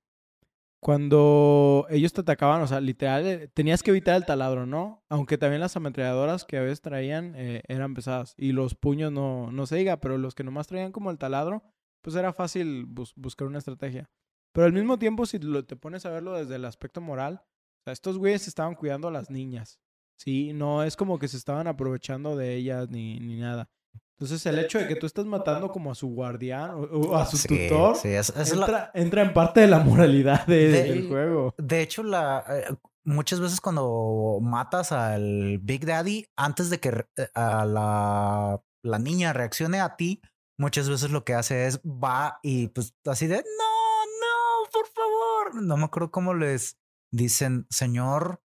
cuando 0.81 1.85
ellos 1.89 2.13
te 2.13 2.21
atacaban, 2.21 2.61
o 2.61 2.67
sea, 2.67 2.81
literal, 2.81 3.27
eh, 3.27 3.47
tenías 3.53 3.83
que 3.83 3.91
evitar 3.91 4.15
el 4.15 4.25
taladro, 4.25 4.65
¿no? 4.65 5.03
Aunque 5.09 5.37
también 5.37 5.61
las 5.61 5.75
ametralladoras 5.75 6.45
que 6.45 6.57
a 6.57 6.61
veces 6.61 6.81
traían 6.81 7.33
eh, 7.35 7.61
eran 7.67 7.93
pesadas. 7.93 8.33
Y 8.37 8.53
los 8.53 8.75
puños 8.75 9.11
no, 9.11 9.51
no 9.51 9.67
se 9.67 9.75
diga, 9.77 9.99
pero 9.99 10.17
los 10.17 10.35
que 10.35 10.43
nomás 10.45 10.67
traían 10.67 10.91
como 10.93 11.11
el 11.11 11.17
taladro, 11.19 11.63
pues 12.01 12.15
era 12.15 12.33
fácil 12.33 12.85
bus- 12.85 13.13
buscar 13.15 13.47
una 13.47 13.57
estrategia. 13.59 14.09
Pero 14.53 14.65
al 14.65 14.73
mismo 14.73 14.97
tiempo, 14.97 15.25
si 15.25 15.37
lo, 15.39 15.63
te 15.65 15.75
pones 15.75 16.05
a 16.05 16.09
verlo 16.09 16.33
desde 16.33 16.55
el 16.55 16.65
aspecto 16.65 17.01
moral, 17.01 17.41
o 17.43 17.83
sea, 17.85 17.93
estos 17.93 18.17
güeyes 18.17 18.47
estaban 18.47 18.75
cuidando 18.75 19.07
a 19.07 19.11
las 19.11 19.29
niñas. 19.29 19.79
Sí, 20.19 20.51
no 20.53 20.83
es 20.83 20.95
como 20.97 21.17
que 21.19 21.27
se 21.27 21.37
estaban 21.37 21.67
aprovechando 21.67 22.35
de 22.35 22.55
ellas 22.55 22.89
ni, 22.89 23.19
ni 23.19 23.37
nada. 23.39 23.69
Entonces 24.17 24.45
el 24.47 24.59
hecho 24.59 24.79
de 24.79 24.87
que 24.87 24.95
tú 24.97 25.05
estés 25.05 25.25
matando 25.25 25.71
como 25.71 25.91
a 25.91 25.95
su 25.95 26.09
guardián 26.09 26.71
o, 26.71 26.79
o 26.81 27.15
a 27.15 27.25
su 27.25 27.37
Sí, 27.37 27.47
tutor 27.47 27.95
sí, 27.95 28.09
es- 28.09 28.29
es 28.35 28.53
la- 28.53 28.65
entra, 28.65 28.91
entra 28.93 29.21
en 29.21 29.33
parte 29.33 29.61
de 29.61 29.67
la 29.67 29.79
moralidad 29.79 30.45
de- 30.45 30.67
De- 30.67 30.83
del 30.83 31.07
juego. 31.07 31.55
De 31.57 31.81
hecho, 31.81 32.03
la, 32.03 32.43
eh, 32.49 32.75
muchas 33.05 33.39
veces 33.39 33.61
cuando 33.61 34.39
matas 34.41 34.91
al 34.91 35.59
Big 35.59 35.85
Daddy, 35.85 36.25
antes 36.35 36.69
de 36.69 36.79
que 36.81 36.89
eh, 37.15 37.29
a 37.33 37.63
la, 37.65 38.61
la 38.83 38.99
niña 38.99 39.31
reaccione 39.31 39.79
a 39.79 39.95
ti, 39.95 40.21
muchas 40.59 40.89
veces 40.89 41.09
lo 41.09 41.23
que 41.23 41.33
hace 41.33 41.65
es 41.65 41.79
va 41.81 42.39
y 42.43 42.67
pues 42.67 42.93
así 43.05 43.25
de, 43.27 43.37
no, 43.37 44.05
no, 44.05 44.69
por 44.71 44.87
favor. 44.87 45.63
No 45.63 45.77
me 45.77 45.85
acuerdo 45.85 46.11
cómo 46.11 46.33
les 46.33 46.77
dicen, 47.11 47.65
señor, 47.69 48.43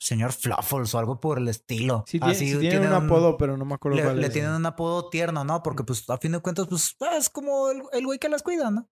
señor 0.00 0.32
Fluffles 0.32 0.94
o 0.94 0.98
algo 0.98 1.20
por 1.20 1.38
el 1.38 1.48
estilo. 1.48 2.04
Sí, 2.06 2.18
tiene, 2.18 2.32
Así 2.32 2.50
sí 2.50 2.58
tiene 2.58 2.70
tienen 2.70 2.88
un 2.88 3.04
apodo, 3.04 3.38
pero 3.38 3.56
no 3.56 3.64
me 3.64 3.74
acuerdo 3.74 3.96
le, 3.96 4.02
cuál 4.04 4.20
le 4.20 4.26
es. 4.26 4.32
tienen 4.32 4.50
un 4.50 4.66
apodo 4.66 5.08
tierno, 5.08 5.44
¿no? 5.44 5.62
Porque 5.62 5.84
pues 5.84 6.08
a 6.10 6.18
fin 6.18 6.32
de 6.32 6.40
cuentas, 6.40 6.66
pues 6.68 6.96
es 7.16 7.30
como 7.30 7.70
el, 7.70 7.82
el 7.92 8.04
güey 8.04 8.18
que 8.18 8.28
las 8.28 8.42
cuida, 8.42 8.70
¿no? 8.70 8.88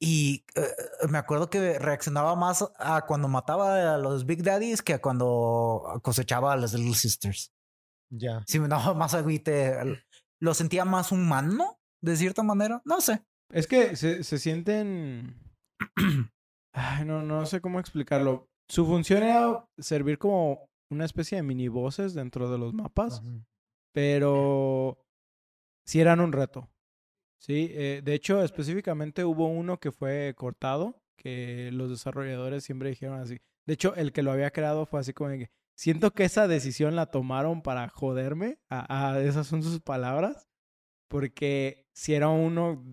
Y 0.00 0.44
eh, 0.54 0.68
me 1.08 1.18
acuerdo 1.18 1.50
que 1.50 1.78
reaccionaba 1.78 2.36
más 2.36 2.64
a 2.78 3.04
cuando 3.06 3.26
mataba 3.26 3.94
a 3.94 3.98
los 3.98 4.26
Big 4.26 4.44
Daddies 4.44 4.80
que 4.82 4.94
a 4.94 5.00
cuando 5.00 6.00
cosechaba 6.02 6.52
a 6.52 6.56
las 6.56 6.72
Little 6.74 6.94
Sisters. 6.94 7.52
Ya. 8.10 8.44
Sí, 8.46 8.60
me 8.60 8.68
daba 8.68 8.94
más 8.94 9.14
agüite. 9.14 10.04
Lo 10.40 10.54
sentía 10.54 10.84
más 10.84 11.12
humano, 11.12 11.78
de 12.02 12.16
cierta 12.16 12.42
manera. 12.42 12.82
No 12.84 13.00
sé. 13.00 13.22
Es 13.50 13.66
que 13.66 13.96
se, 13.96 14.24
se 14.24 14.38
sienten... 14.38 15.34
Ay, 16.72 17.04
no, 17.04 17.22
no 17.22 17.46
sé 17.46 17.60
cómo 17.60 17.80
explicarlo. 17.80 18.48
Su 18.68 18.86
función 18.86 19.22
era 19.22 19.66
servir 19.78 20.18
como 20.18 20.68
una 20.90 21.04
especie 21.04 21.36
de 21.36 21.42
mini 21.42 21.68
voces 21.68 22.14
dentro 22.14 22.50
de 22.50 22.58
los 22.58 22.74
mapas, 22.74 23.22
pero 23.92 24.98
sí 25.86 26.00
eran 26.00 26.20
un 26.20 26.32
reto. 26.32 26.68
Sí, 27.40 27.68
eh, 27.72 28.02
de 28.04 28.14
hecho, 28.14 28.42
específicamente 28.42 29.24
hubo 29.24 29.46
uno 29.46 29.78
que 29.78 29.92
fue 29.92 30.34
cortado, 30.36 31.00
que 31.16 31.70
los 31.72 31.90
desarrolladores 31.90 32.64
siempre 32.64 32.90
dijeron 32.90 33.20
así. 33.20 33.38
De 33.66 33.74
hecho, 33.74 33.94
el 33.94 34.12
que 34.12 34.22
lo 34.22 34.32
había 34.32 34.50
creado 34.50 34.86
fue 34.86 35.00
así 35.00 35.12
como 35.12 35.30
de 35.30 35.38
que 35.38 35.50
siento 35.78 36.12
que 36.12 36.24
esa 36.24 36.48
decisión 36.48 36.96
la 36.96 37.06
tomaron 37.06 37.62
para 37.62 37.88
joderme. 37.88 38.58
A, 38.68 39.12
a- 39.14 39.22
esas 39.22 39.46
son 39.46 39.62
sus 39.62 39.80
palabras. 39.80 40.48
Porque 41.08 41.86
si 41.94 42.14
era 42.14 42.28
uno, 42.30 42.84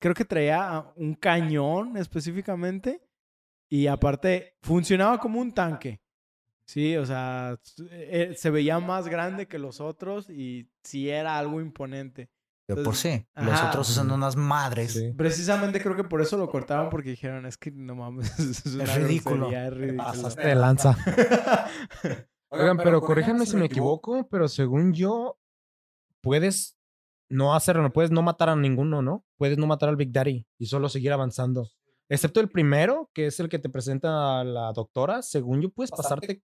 creo 0.00 0.14
que 0.14 0.24
traía 0.26 0.92
un 0.96 1.14
cañón 1.14 1.96
específicamente. 1.98 3.02
Y 3.70 3.88
aparte, 3.88 4.56
funcionaba 4.62 5.18
como 5.18 5.40
un 5.40 5.52
tanque. 5.52 6.00
Sí, 6.66 6.96
o 6.96 7.06
sea, 7.06 7.58
eh, 7.90 8.34
se 8.36 8.50
veía 8.50 8.80
más 8.80 9.08
grande 9.08 9.48
que 9.48 9.58
los 9.60 9.80
otros 9.80 10.30
y 10.30 10.70
sí 10.84 11.10
era 11.10 11.38
algo 11.38 11.60
imponente. 11.62 12.31
De 12.68 12.76
por 12.76 12.94
sí. 12.94 13.26
Los 13.34 13.54
Ajá. 13.54 13.68
otros 13.70 13.88
son 13.88 14.10
unas 14.10 14.36
madres. 14.36 14.92
Sí. 14.92 15.12
Precisamente 15.16 15.80
creo 15.82 15.96
que 15.96 16.04
por 16.04 16.20
eso 16.20 16.36
lo 16.36 16.48
cortaron 16.48 16.90
porque 16.90 17.10
dijeron, 17.10 17.44
es 17.46 17.56
que 17.56 17.70
no 17.70 17.94
mames, 17.94 18.38
es, 18.38 18.66
una 18.74 18.84
ridículo. 18.84 19.48
grosería, 19.48 19.66
es 19.66 19.74
ridículo. 19.74 20.04
Pasaste 20.04 20.46
de 20.46 20.54
lanza. 20.54 20.96
Oigan, 22.50 22.76
pero 22.76 23.00
corríjanme 23.00 23.46
si 23.46 23.56
me 23.56 23.66
equivoco, 23.66 24.28
pero 24.28 24.46
según 24.46 24.92
yo, 24.92 25.38
puedes 26.20 26.76
no 27.30 27.54
hacerlo, 27.54 27.82
no 27.82 27.92
puedes 27.92 28.10
no 28.10 28.20
matar 28.22 28.50
a 28.50 28.56
ninguno, 28.56 29.00
¿no? 29.00 29.24
Puedes 29.38 29.56
no 29.56 29.66
matar 29.66 29.88
al 29.88 29.96
Big 29.96 30.12
Daddy 30.12 30.46
y 30.58 30.66
solo 30.66 30.88
seguir 30.90 31.12
avanzando. 31.12 31.68
Excepto 32.10 32.40
el 32.40 32.50
primero, 32.50 33.10
que 33.14 33.26
es 33.26 33.40
el 33.40 33.48
que 33.48 33.58
te 33.58 33.70
presenta 33.70 34.40
a 34.40 34.44
la 34.44 34.72
doctora, 34.72 35.22
según 35.22 35.62
yo 35.62 35.70
puedes 35.70 35.90
pasarte 35.90 36.42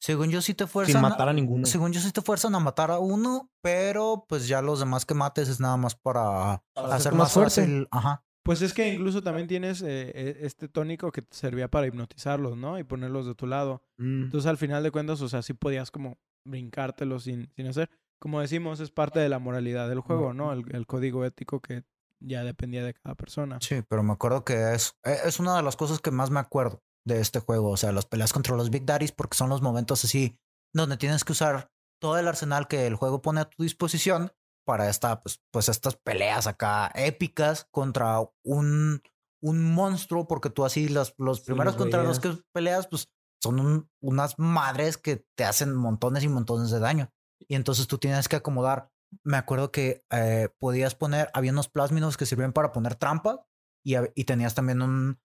Según 0.00 0.30
yo 0.30 0.40
sí 0.42 0.54
te 0.54 0.66
fuerzan. 0.66 0.92
sin 0.92 1.02
matar 1.02 1.28
a 1.28 1.32
ninguno. 1.32 1.66
Según 1.66 1.92
yo 1.92 2.00
sí 2.00 2.12
te 2.12 2.22
fuerzan 2.22 2.54
a 2.54 2.60
matar 2.60 2.90
a 2.90 2.98
uno, 2.98 3.50
pero 3.62 4.24
pues 4.28 4.46
ya 4.48 4.62
los 4.62 4.78
demás 4.80 5.04
que 5.04 5.14
mates 5.14 5.48
es 5.48 5.58
nada 5.60 5.76
más 5.76 5.94
para, 5.96 6.62
Para 6.72 6.94
hacer 6.94 7.12
más 7.12 7.18
más 7.20 7.32
fuerte. 7.32 7.60
fácil. 7.62 7.88
Ajá. 7.90 8.24
Pues 8.44 8.62
es 8.62 8.72
que 8.72 8.94
incluso 8.94 9.22
también 9.22 9.46
tienes 9.46 9.82
eh, 9.82 10.10
eh, 10.14 10.38
este 10.42 10.68
tónico 10.68 11.12
que 11.12 11.20
te 11.22 11.36
servía 11.36 11.68
para 11.68 11.86
hipnotizarlos, 11.86 12.56
¿no? 12.56 12.78
Y 12.78 12.84
ponerlos 12.84 13.26
de 13.26 13.34
tu 13.34 13.46
lado. 13.46 13.82
Mm. 13.98 14.22
Entonces, 14.24 14.48
al 14.48 14.56
final 14.56 14.82
de 14.82 14.90
cuentas, 14.90 15.20
o 15.20 15.28
sea, 15.28 15.42
sí 15.42 15.52
podías 15.52 15.90
como 15.90 16.16
brincártelo 16.44 17.18
sin, 17.20 17.50
sin 17.56 17.66
hacer. 17.66 17.90
Como 18.18 18.40
decimos, 18.40 18.80
es 18.80 18.90
parte 18.90 19.20
de 19.20 19.28
la 19.28 19.38
moralidad 19.38 19.88
del 19.88 20.00
juego, 20.00 20.32
¿no? 20.32 20.52
El, 20.52 20.64
el 20.74 20.86
código 20.86 21.24
ético 21.24 21.60
que 21.60 21.84
ya 22.20 22.42
dependía 22.42 22.82
de 22.84 22.94
cada 22.94 23.14
persona. 23.14 23.58
Sí, 23.60 23.82
pero 23.88 24.02
me 24.02 24.12
acuerdo 24.12 24.44
que 24.44 24.74
es, 24.74 24.94
e- 25.04 25.18
es 25.26 25.38
una 25.38 25.56
de 25.56 25.62
las 25.62 25.76
cosas 25.76 26.00
que 26.00 26.10
más 26.10 26.30
me 26.30 26.40
acuerdo 26.40 26.82
de 27.08 27.20
este 27.20 27.40
juego. 27.40 27.70
O 27.70 27.76
sea, 27.76 27.90
las 27.92 28.06
peleas 28.06 28.32
contra 28.32 28.54
los 28.56 28.70
Big 28.70 28.84
Daddies, 28.86 29.12
porque 29.12 29.36
son 29.36 29.48
los 29.48 29.62
momentos 29.62 30.04
así 30.04 30.38
donde 30.72 30.96
tienes 30.96 31.24
que 31.24 31.32
usar 31.32 31.70
todo 32.00 32.18
el 32.18 32.28
arsenal 32.28 32.68
que 32.68 32.86
el 32.86 32.94
juego 32.94 33.20
pone 33.22 33.40
a 33.40 33.46
tu 33.50 33.62
disposición 33.64 34.30
para 34.64 34.88
esta, 34.88 35.22
pues, 35.22 35.40
pues 35.50 35.68
estas 35.68 35.96
peleas 35.96 36.46
acá 36.46 36.92
épicas 36.94 37.66
contra 37.72 38.20
un, 38.44 39.02
un 39.42 39.72
monstruo, 39.74 40.28
porque 40.28 40.50
tú 40.50 40.64
así 40.64 40.88
los, 40.88 41.14
los 41.18 41.40
primeros 41.40 41.74
contra 41.76 42.02
los 42.04 42.20
que 42.20 42.42
peleas, 42.52 42.86
pues 42.86 43.08
son 43.42 43.58
un- 43.60 43.90
unas 44.02 44.38
madres 44.38 44.98
que 44.98 45.24
te 45.36 45.44
hacen 45.44 45.74
montones 45.74 46.22
y 46.22 46.28
montones 46.28 46.70
de 46.70 46.78
daño. 46.80 47.10
Y 47.48 47.54
entonces 47.54 47.86
tú 47.86 47.98
tienes 47.98 48.28
que 48.28 48.36
acomodar. 48.36 48.90
Me 49.24 49.38
acuerdo 49.38 49.70
que 49.72 50.04
eh, 50.10 50.50
podías 50.58 50.94
poner, 50.94 51.30
había 51.32 51.52
unos 51.52 51.68
plásmidos 51.68 52.16
que 52.18 52.26
sirvían 52.26 52.52
para 52.52 52.72
poner 52.72 52.94
trampas 52.96 53.38
y, 53.82 53.94
y 54.14 54.24
tenías 54.24 54.54
también 54.54 54.82
un, 54.82 55.18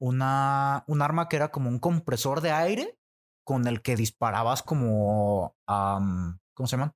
una, 0.00 0.84
un 0.86 1.02
arma 1.02 1.28
que 1.28 1.36
era 1.36 1.50
como 1.50 1.68
un 1.68 1.78
compresor 1.78 2.40
de 2.40 2.50
aire 2.50 2.98
con 3.44 3.66
el 3.66 3.82
que 3.82 3.96
disparabas 3.96 4.62
como, 4.62 5.54
¿cómo 5.66 6.66
se 6.66 6.76
llaman? 6.76 6.94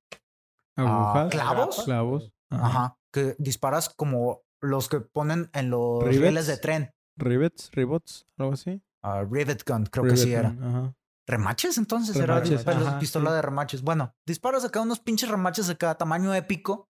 Agujas. 0.77 1.31
¿clavos? 1.31 1.83
Clavos. 1.85 2.33
Ajá. 2.49 2.65
Ajá, 2.65 2.97
que 3.11 3.35
disparas 3.39 3.89
como 3.89 4.41
los 4.61 4.89
que 4.89 4.99
ponen 4.99 5.49
en 5.53 5.69
los 5.69 6.03
¿Rivets? 6.03 6.21
rieles 6.21 6.47
de 6.47 6.57
tren. 6.57 6.93
Rivets, 7.17 7.71
ribots, 7.71 8.27
algo 8.37 8.53
así. 8.53 8.81
Ah, 9.01 9.23
rivet 9.23 9.63
gun, 9.67 9.85
creo 9.85 10.05
que 10.05 10.17
sí 10.17 10.33
era. 10.33 10.49
Ajá. 10.49 10.95
¿Remaches 11.27 11.77
entonces? 11.77 12.15
Remaches, 12.15 12.61
era 12.61 12.77
ajá, 12.77 12.99
pistola 12.99 13.29
sí. 13.31 13.35
de 13.35 13.41
remaches. 13.41 13.81
Bueno, 13.81 14.15
disparas 14.25 14.63
acá 14.63 14.81
unos 14.81 14.99
pinches 14.99 15.29
remaches 15.29 15.67
de 15.67 15.77
cada 15.77 15.95
tamaño 15.95 16.33
épico 16.33 16.89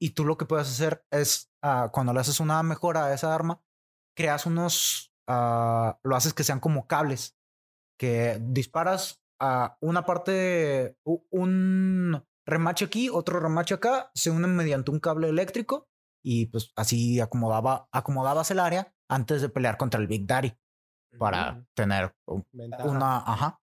y 0.00 0.10
tú 0.10 0.24
lo 0.24 0.36
que 0.36 0.44
puedes 0.44 0.68
hacer 0.68 1.04
es, 1.10 1.50
ah, 1.62 1.90
cuando 1.92 2.12
le 2.12 2.20
haces 2.20 2.38
una 2.40 2.62
mejora 2.62 3.06
a 3.06 3.14
esa 3.14 3.34
arma, 3.34 3.60
creas 4.16 4.46
unos, 4.46 5.12
ah, 5.26 5.98
lo 6.02 6.16
haces 6.16 6.34
que 6.34 6.44
sean 6.44 6.60
como 6.60 6.86
cables, 6.86 7.36
que 7.98 8.38
disparas 8.40 9.22
a 9.40 9.76
una 9.80 10.04
parte, 10.04 10.96
un 11.04 12.24
remache 12.46 12.84
aquí, 12.84 13.08
otro 13.08 13.40
remache 13.40 13.74
acá, 13.74 14.10
se 14.14 14.30
unen 14.30 14.56
mediante 14.56 14.90
un 14.90 15.00
cable 15.00 15.28
eléctrico 15.28 15.88
y 16.24 16.46
pues 16.46 16.72
así 16.76 17.20
acomodaba, 17.20 17.88
acomodabas 17.92 18.50
el 18.50 18.60
área 18.60 18.92
antes 19.08 19.42
de 19.42 19.48
pelear 19.48 19.76
contra 19.76 20.00
el 20.00 20.06
Big 20.06 20.26
Daddy 20.26 20.52
para 21.18 21.64
tener 21.74 22.14
Ventaja. 22.52 22.84
una, 22.84 23.18
ajá. 23.18 23.60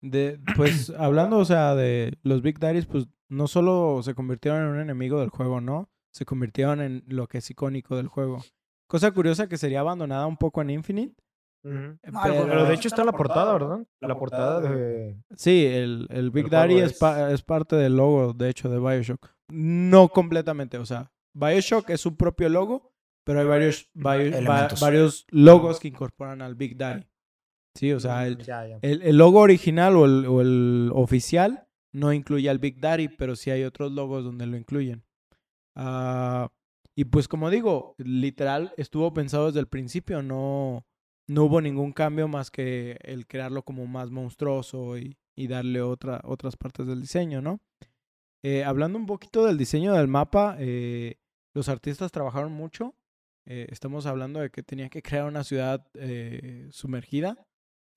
De, 0.00 0.40
pues 0.56 0.90
hablando, 0.98 1.38
o 1.38 1.44
sea, 1.44 1.74
de 1.74 2.18
los 2.22 2.42
Big 2.42 2.58
Daddies, 2.58 2.86
pues 2.86 3.08
no 3.28 3.48
solo 3.48 4.02
se 4.02 4.14
convirtieron 4.14 4.62
en 4.62 4.68
un 4.68 4.80
enemigo 4.80 5.20
del 5.20 5.30
juego, 5.30 5.60
¿no? 5.60 5.90
Se 6.12 6.24
convirtieron 6.24 6.80
en 6.80 7.04
lo 7.08 7.28
que 7.28 7.38
es 7.38 7.50
icónico 7.50 7.96
del 7.96 8.08
juego. 8.08 8.42
Cosa 8.88 9.10
curiosa 9.12 9.48
que 9.48 9.56
sería 9.58 9.80
abandonada 9.80 10.26
un 10.26 10.36
poco 10.36 10.62
en 10.62 10.70
Infinite. 10.70 11.14
Algo, 11.64 11.98
Pero, 12.22 12.46
Pero 12.46 12.64
de 12.66 12.74
hecho 12.74 12.86
está 12.86 13.02
la 13.04 13.10
portada, 13.12 13.52
¿verdad? 13.54 13.84
La 14.00 14.16
portada 14.16 14.60
de... 14.60 15.16
sí, 15.34 15.66
el, 15.66 16.06
el 16.10 16.30
Big 16.30 16.44
El 16.44 16.50
Daddy 16.50 16.76
es, 16.78 16.92
es- 16.92 16.98
pa- 16.98 17.32
es 17.32 17.42
parte 17.42 17.74
del 17.74 17.96
logo, 17.96 18.32
de 18.34 18.48
hecho, 18.50 18.68
de 18.68 18.78
Bioshock. 18.78 19.28
No 19.50 20.08
completamente, 20.08 20.78
o 20.78 20.86
sea, 20.86 21.10
Bioshock 21.34 21.90
es 21.90 22.00
su 22.00 22.16
propio 22.16 22.48
logo, 22.48 22.92
pero 23.24 23.40
hay 23.40 23.46
varios, 23.46 23.90
varios, 23.94 25.26
logos 25.30 25.80
que 25.80 25.88
incorporan 25.88 26.40
al 26.40 26.54
Big 26.54 26.76
Daddy. 26.76 27.04
Sí, 27.74 27.92
o 27.92 27.98
sea, 27.98 28.26
el, 28.28 28.38
Ya, 28.38 28.64
ya. 28.66 28.78
El, 28.82 29.02
el 29.02 29.18
logo 29.18 29.40
original 29.40 29.96
o 29.96 30.04
el, 30.04 30.24
o 30.26 30.40
el 30.40 30.90
oficial 30.94 31.66
no 31.92 32.12
incluye 32.12 32.48
al 32.48 32.58
Big 32.60 32.80
Daddy, 32.80 33.08
pero 33.08 33.34
sí 33.34 33.50
hay 33.50 33.64
otros 33.64 33.90
logos 33.90 34.22
donde 34.24 34.46
lo 34.46 34.56
incluyen. 34.56 35.02
Ah, 35.74 36.48
y 36.98 37.04
pues 37.04 37.28
como 37.28 37.50
digo, 37.50 37.94
literal 37.98 38.72
estuvo 38.78 39.12
pensado 39.12 39.46
desde 39.46 39.60
el 39.60 39.68
principio, 39.68 40.22
no, 40.22 40.86
no 41.28 41.44
hubo 41.44 41.60
ningún 41.60 41.92
cambio 41.92 42.26
más 42.26 42.50
que 42.50 42.98
el 43.02 43.26
crearlo 43.26 43.62
como 43.62 43.86
más 43.86 44.10
monstruoso 44.10 44.96
y, 44.96 45.16
darle 45.36 45.82
otra, 45.82 46.22
otras 46.24 46.56
partes 46.56 46.86
del 46.86 47.02
diseño, 47.02 47.42
¿no? 47.42 47.60
Eh, 48.42 48.64
hablando 48.64 48.98
un 48.98 49.04
poquito 49.04 49.44
del 49.44 49.58
diseño 49.58 49.92
del 49.92 50.08
mapa, 50.08 50.56
eh, 50.58 51.18
los 51.54 51.68
artistas 51.68 52.10
trabajaron 52.10 52.52
mucho. 52.52 52.94
Eh, 53.44 53.66
estamos 53.70 54.06
hablando 54.06 54.40
de 54.40 54.48
que 54.50 54.62
tenía 54.62 54.88
que 54.88 55.02
crear 55.02 55.26
una 55.26 55.44
ciudad 55.44 55.86
sumergida 56.70 57.46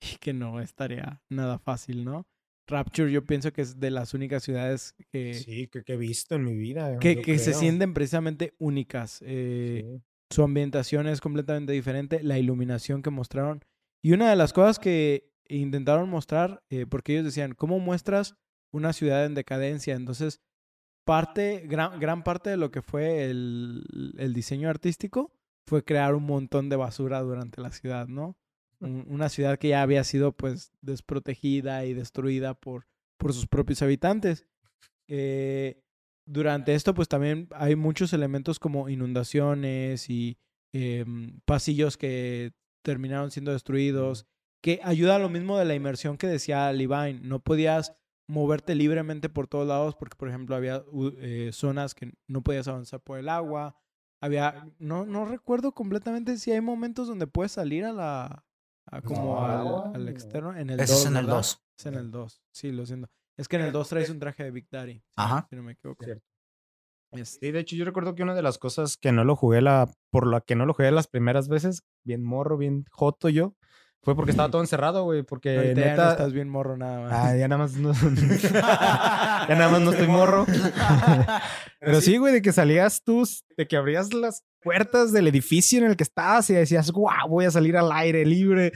y 0.00 0.18
que 0.18 0.34
no 0.34 0.60
estaría 0.60 1.22
nada 1.30 1.58
fácil, 1.58 2.04
¿no? 2.04 2.26
Rapture 2.70 3.10
yo 3.12 3.24
pienso 3.24 3.52
que 3.52 3.62
es 3.62 3.78
de 3.78 3.90
las 3.90 4.14
únicas 4.14 4.42
ciudades 4.42 4.94
que, 5.12 5.34
Sí, 5.34 5.66
que, 5.66 5.82
que 5.82 5.94
he 5.94 5.96
visto 5.96 6.36
en 6.36 6.44
mi 6.44 6.54
vida. 6.56 6.98
que, 6.98 7.38
se 7.38 7.52
sienten 7.52 7.92
precisamente 7.94 8.54
únicas. 8.58 9.22
Eh, 9.26 9.84
Sí. 9.84 10.02
Su 10.32 10.44
ambientación 10.44 11.08
es 11.08 11.20
completamente 11.20 11.72
diferente, 11.72 12.22
la 12.22 12.38
iluminación 12.38 13.02
que 13.02 13.10
mostraron. 13.10 13.64
Y 14.00 14.12
una 14.12 14.30
de 14.30 14.36
las 14.36 14.52
cosas 14.52 14.78
que 14.78 15.28
intentaron 15.48 16.08
mostrar, 16.08 16.62
eh, 16.70 16.86
porque 16.88 17.14
ellos 17.14 17.24
decían, 17.24 17.52
¿cómo 17.52 17.80
muestras 17.80 18.36
una 18.72 18.92
ciudad 18.92 19.26
en 19.26 19.34
decadencia? 19.34 19.96
Entonces, 19.96 20.40
parte, 21.04 21.64
gran, 21.66 21.98
gran 21.98 22.22
parte 22.22 22.50
de 22.50 22.56
lo 22.56 22.70
que 22.70 22.80
fue 22.80 23.24
el, 23.24 24.14
el 24.18 24.32
diseño 24.32 24.68
artístico 24.68 25.32
fue 25.66 25.84
crear 25.84 26.14
un 26.14 26.24
montón 26.24 26.68
de 26.68 26.76
basura 26.76 27.20
durante 27.22 27.60
la 27.60 27.72
ciudad, 27.72 28.06
¿no? 28.06 28.36
Un- 28.80 29.06
una 29.08 29.28
ciudad 29.28 29.58
que 29.58 29.68
ya 29.68 29.82
había 29.82 30.04
sido 30.04 30.32
pues 30.32 30.72
desprotegida 30.80 31.84
y 31.84 31.94
destruida 31.94 32.54
por, 32.54 32.86
por 33.18 33.32
sus 33.34 33.46
propios 33.46 33.82
habitantes. 33.82 34.46
Eh, 35.08 35.82
durante 36.26 36.74
esto 36.74 36.94
pues 36.94 37.08
también 37.08 37.48
hay 37.52 37.76
muchos 37.76 38.12
elementos 38.12 38.58
como 38.58 38.88
inundaciones 38.88 40.08
y 40.08 40.38
em, 40.72 41.40
pasillos 41.44 41.96
que 41.96 42.52
terminaron 42.84 43.30
siendo 43.30 43.52
destruidos, 43.52 44.26
que 44.62 44.80
ayuda 44.84 45.16
a 45.16 45.18
lo 45.18 45.28
mismo 45.28 45.58
de 45.58 45.64
la 45.64 45.74
inmersión 45.74 46.16
que 46.16 46.26
decía 46.28 46.72
Levine. 46.72 47.20
No 47.22 47.40
podías 47.40 47.94
moverte 48.28 48.74
libremente 48.76 49.28
por 49.28 49.48
todos 49.48 49.66
lados 49.66 49.96
porque, 49.96 50.16
por 50.16 50.28
ejemplo, 50.28 50.54
había 50.54 50.84
eh, 51.18 51.50
zonas 51.52 51.94
que 51.94 52.12
no 52.28 52.42
podías 52.42 52.68
avanzar 52.68 53.00
por 53.00 53.18
el 53.18 53.28
agua. 53.28 53.76
Había, 54.22 54.68
no, 54.78 55.04
no 55.06 55.24
recuerdo 55.24 55.72
completamente 55.72 56.36
si 56.36 56.52
hay 56.52 56.60
momentos 56.60 57.08
donde 57.08 57.26
puedes 57.26 57.52
salir 57.52 57.84
a 57.84 57.92
la, 57.92 58.44
a 58.90 59.00
como 59.02 59.34
No, 59.40 59.92
al 59.94 60.08
externo. 60.08 60.56
En 60.56 60.70
el 60.70 60.80
Ese 60.80 60.92
2, 60.92 61.00
es 61.00 61.06
en 61.06 61.16
el 61.16 61.24
¿verdad? 61.26 61.36
2. 61.38 61.62
Es 61.78 61.86
en 61.86 61.94
el 61.94 62.10
2, 62.10 62.42
sí, 62.52 62.72
lo 62.72 62.86
siento. 62.86 63.08
Es 63.36 63.48
que 63.48 63.56
en 63.56 63.62
el 63.62 63.72
2 63.72 63.88
traes 63.88 64.10
un 64.10 64.18
traje 64.18 64.44
de 64.44 64.50
Big 64.50 64.68
Daddy, 64.70 64.94
si, 64.94 65.02
Ajá. 65.16 65.46
si 65.48 65.56
no 65.56 65.62
me 65.62 65.72
equivoco. 65.72 66.04
Cierto. 66.04 66.24
Este, 67.12 67.46
Sí, 67.46 67.52
de 67.52 67.58
hecho, 67.60 67.74
yo 67.76 67.84
recuerdo 67.84 68.14
que 68.14 68.22
una 68.22 68.34
de 68.34 68.42
las 68.42 68.58
cosas 68.58 68.96
que 68.96 69.10
no 69.12 69.24
lo 69.24 69.34
jugué, 69.34 69.60
la, 69.60 69.90
por 70.10 70.26
la 70.26 70.40
que 70.40 70.54
no 70.54 70.64
lo 70.66 70.74
jugué 70.74 70.90
las 70.92 71.08
primeras 71.08 71.48
veces, 71.48 71.82
bien 72.04 72.22
morro, 72.22 72.56
bien 72.56 72.84
joto 72.90 73.28
yo, 73.28 73.54
fue 74.02 74.14
porque 74.14 74.30
estaba 74.30 74.48
todo 74.50 74.62
encerrado, 74.62 75.02
güey. 75.04 75.22
Porque 75.24 75.54
ya 75.54 75.62
no 75.84 75.88
neta. 75.90 76.10
estás 76.12 76.32
bien 76.32 76.48
morro 76.48 76.76
nada 76.76 77.00
más. 77.00 77.12
Ah, 77.12 77.36
ya 77.36 77.48
nada 77.48 77.62
más 77.62 77.72
no. 77.74 77.92
ya 78.52 79.54
nada 79.56 79.68
más 79.70 79.80
no 79.80 79.90
estoy 79.92 80.06
morro. 80.08 80.46
Pero 81.80 82.00
sí, 82.00 82.16
güey, 82.16 82.32
de 82.32 82.42
que 82.42 82.52
salías 82.52 83.02
tú, 83.02 83.26
de 83.56 83.66
que 83.66 83.76
abrías 83.76 84.12
las 84.14 84.44
puertas 84.62 85.12
del 85.12 85.28
edificio 85.28 85.78
en 85.78 85.84
el 85.84 85.96
que 85.96 86.04
estabas 86.04 86.48
y 86.50 86.54
decías, 86.54 86.90
guau, 86.90 87.28
voy 87.28 87.44
a 87.44 87.50
salir 87.50 87.76
al 87.76 87.90
aire 87.92 88.24
libre. 88.24 88.72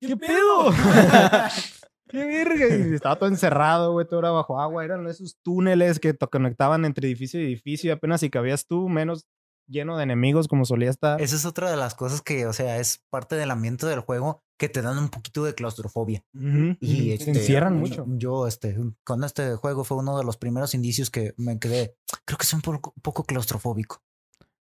¿Qué 0.00 0.16
pedo? 0.16 0.70
¡Qué 2.08 2.24
verga! 2.24 2.76
Y 2.76 2.94
estaba 2.94 3.16
todo 3.16 3.28
encerrado, 3.28 3.92
güey, 3.92 4.06
todo 4.06 4.20
era 4.20 4.30
bajo 4.30 4.60
agua. 4.60 4.84
Eran 4.84 5.06
esos 5.08 5.36
túneles 5.42 5.98
que 5.98 6.14
te 6.14 6.26
conectaban 6.26 6.84
entre 6.84 7.08
edificio 7.08 7.40
y 7.40 7.44
edificio 7.46 7.88
y 7.88 7.92
apenas 7.92 8.20
si 8.20 8.30
cabías 8.30 8.66
tú, 8.66 8.88
menos 8.88 9.26
lleno 9.66 9.96
de 9.96 10.04
enemigos 10.04 10.46
como 10.46 10.64
solía 10.64 10.90
estar. 10.90 11.20
Esa 11.20 11.36
es 11.36 11.44
otra 11.44 11.70
de 11.70 11.76
las 11.76 11.94
cosas 11.94 12.22
que, 12.22 12.46
o 12.46 12.52
sea, 12.52 12.78
es 12.78 13.02
parte 13.10 13.36
del 13.36 13.50
ambiente 13.50 13.86
del 13.86 14.00
juego 14.00 14.42
que 14.58 14.68
te 14.68 14.82
dan 14.82 14.98
un 14.98 15.08
poquito 15.08 15.42
de 15.44 15.54
claustrofobia. 15.54 16.22
Ujú, 16.34 16.76
Y 16.80 17.12
este, 17.12 17.24
se 17.24 17.30
encierran 17.40 17.76
mucho. 17.76 18.04
Yo, 18.06 18.46
este, 18.46 18.76
con 19.02 19.24
este 19.24 19.56
juego 19.56 19.84
fue 19.84 19.96
uno 19.96 20.16
de 20.18 20.24
los 20.24 20.36
primeros 20.36 20.74
indicios 20.74 21.10
que 21.10 21.32
me 21.36 21.58
quedé. 21.58 21.96
Creo 22.24 22.38
que 22.38 22.44
soy 22.44 22.58
un 22.58 22.62
poco, 22.62 22.92
un 22.94 23.02
poco 23.02 23.24
claustrofóbico. 23.24 24.02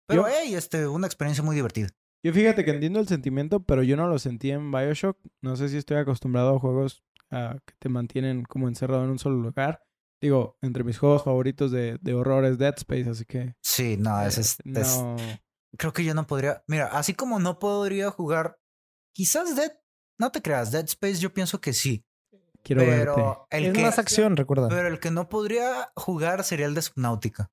Pero, 0.09 0.23
Yo- 0.23 0.27
hey, 0.29 0.55
este, 0.55 0.87
una 0.87 1.05
experiencia 1.07 1.43
muy 1.43 1.55
divertida. 1.55 1.87
Yo 2.25 2.33
fíjate 2.33 2.65
que 2.65 2.71
entiendo 2.71 2.99
el 2.99 3.07
sentimiento, 3.07 3.61
pero 3.63 3.81
yo 3.83 3.95
no 3.95 4.07
lo 4.07 4.19
sentí 4.19 4.51
en 4.51 4.71
Bioshock. 4.71 5.17
No 5.41 5.55
sé 5.55 5.69
si 5.69 5.77
estoy 5.77 5.97
acostumbrado 5.97 6.55
a 6.55 6.59
juegos 6.59 7.01
que 7.29 7.73
te 7.79 7.87
mantienen 7.89 8.43
como 8.43 8.67
encerrado 8.67 9.03
en 9.05 9.11
un 9.11 9.19
solo 9.19 9.35
lugar. 9.37 9.83
Digo, 10.21 10.57
entre 10.61 10.83
mis 10.83 10.97
juegos 10.97 11.23
favoritos 11.23 11.71
de, 11.71 11.97
de 12.01 12.13
horror 12.15 12.43
es 12.43 12.57
Dead 12.57 12.73
Space, 12.75 13.09
así 13.09 13.23
que... 13.23 13.55
Sí, 13.63 13.95
no, 13.97 14.19
es, 14.21 14.37
eh, 14.37 14.41
es- 14.41 14.57
es- 14.65 14.97
no. 14.97 15.15
creo 15.77 15.93
que 15.93 16.03
yo 16.03 16.13
no 16.15 16.25
podría. 16.27 16.61
Mira, 16.67 16.87
así 16.87 17.13
como 17.13 17.39
no 17.39 17.57
podría 17.59 18.09
jugar, 18.09 18.57
quizás 19.15 19.55
Dead, 19.55 19.71
no 20.19 20.31
te 20.31 20.41
creas, 20.41 20.71
Dead 20.71 20.83
Space, 20.85 21.19
yo 21.19 21.31
pienso 21.33 21.61
que 21.61 21.71
sí. 21.71 22.03
Quiero 22.63 22.81
verte. 22.81 23.11
pero 23.15 23.47
el 23.51 23.65
es 23.67 23.73
que, 23.73 23.81
más 23.81 23.97
acción, 23.99 24.35
recuerda. 24.35 24.67
pero 24.67 24.89
el 24.89 24.99
que 24.99 25.11
no 25.11 25.29
podría 25.29 25.89
jugar 25.95 26.43
sería 26.43 26.65
el 26.65 26.73
de 26.75 26.81
Subnautica. 26.81 27.49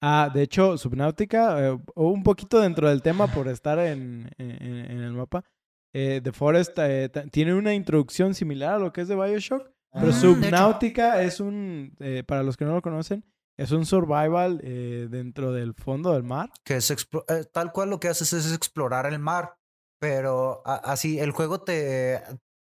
Ah, 0.00 0.30
de 0.32 0.42
hecho, 0.42 0.78
Subnautica, 0.78 1.66
eh, 1.68 1.78
un 1.96 2.22
poquito 2.22 2.60
dentro 2.60 2.88
del 2.88 3.02
tema 3.02 3.26
por 3.26 3.48
estar 3.48 3.78
en, 3.80 4.30
en- 4.38 4.90
en 4.90 5.00
el 5.00 5.12
mapa. 5.12 5.44
eh, 5.92 6.20
The 6.22 6.32
Forest 6.32 6.78
eh, 6.78 7.08
tiene 7.32 7.54
una 7.54 7.74
introducción 7.74 8.34
similar 8.34 8.74
a 8.74 8.78
lo 8.78 8.92
que 8.92 9.00
es 9.00 9.08
de 9.08 9.16
Bioshock, 9.16 9.68
pero 9.92 10.08
hecho. 10.08 10.12
Subnautica 10.20 11.22
es 11.22 11.40
un, 11.40 11.94
eh, 11.98 12.22
para 12.26 12.42
los 12.42 12.56
que 12.56 12.64
no 12.64 12.74
lo 12.74 12.82
conocen, 12.82 13.24
es 13.56 13.72
un 13.72 13.84
survival 13.86 14.60
eh, 14.62 15.08
dentro 15.10 15.52
del 15.52 15.74
fondo 15.74 16.12
del 16.12 16.22
mar. 16.22 16.50
que 16.64 16.76
es 16.76 16.94
tal 17.52 17.72
cual 17.72 17.90
lo 17.90 17.98
que 17.98 18.08
haces 18.08 18.32
es 18.34 18.54
explorar 18.54 19.06
el 19.06 19.18
mar, 19.18 19.54
pero 19.98 20.62
así 20.64 21.18
el 21.18 21.32
juego 21.32 21.60
te, 21.62 22.22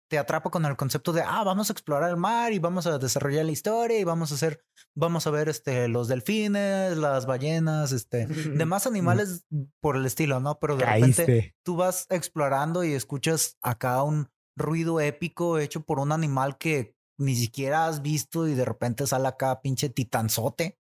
te 0.10 0.18
atrapa 0.18 0.50
con 0.50 0.66
el 0.66 0.76
concepto 0.76 1.14
de, 1.14 1.22
ah, 1.22 1.44
vamos 1.44 1.70
a 1.70 1.74
explorar 1.74 2.10
el 2.10 2.18
mar 2.18 2.54
y 2.54 2.60
vamos 2.60 2.86
a 2.88 2.98
desarrollar 2.98 3.46
la 3.46 3.52
historia 3.52 4.00
y 4.00 4.04
vamos 4.04 4.32
a 4.32 4.36
hacer, 4.36 4.64
vamos 4.96 5.26
a 5.28 5.32
ver 5.32 5.50
este, 5.50 5.88
los 5.88 6.08
delfines, 6.08 6.98
las 6.98 7.26
ballenas, 7.26 7.92
este, 7.92 8.28
demás 8.58 8.88
animales 8.88 9.46
por 9.80 9.96
el 9.96 10.06
estilo, 10.06 10.40
¿no? 10.40 10.60
Pero 10.60 10.78
de 10.78 10.86
repente 10.86 11.56
tú 11.64 11.76
vas 11.76 12.06
explorando 12.10 12.84
y 12.84 12.94
escuchas 12.94 13.58
acá 13.62 14.04
un 14.04 14.30
ruido 14.56 15.00
épico 15.00 15.58
hecho 15.58 15.82
por 15.82 16.00
un 16.00 16.12
animal 16.12 16.58
que 16.58 16.96
ni 17.18 17.36
siquiera 17.36 17.88
has 17.88 18.02
visto 18.02 18.48
y 18.48 18.54
de 18.54 18.66
repente 18.66 19.08
sale 19.08 19.28
acá 19.28 19.62
pinche 19.62 19.90
titanzote. 19.90 20.80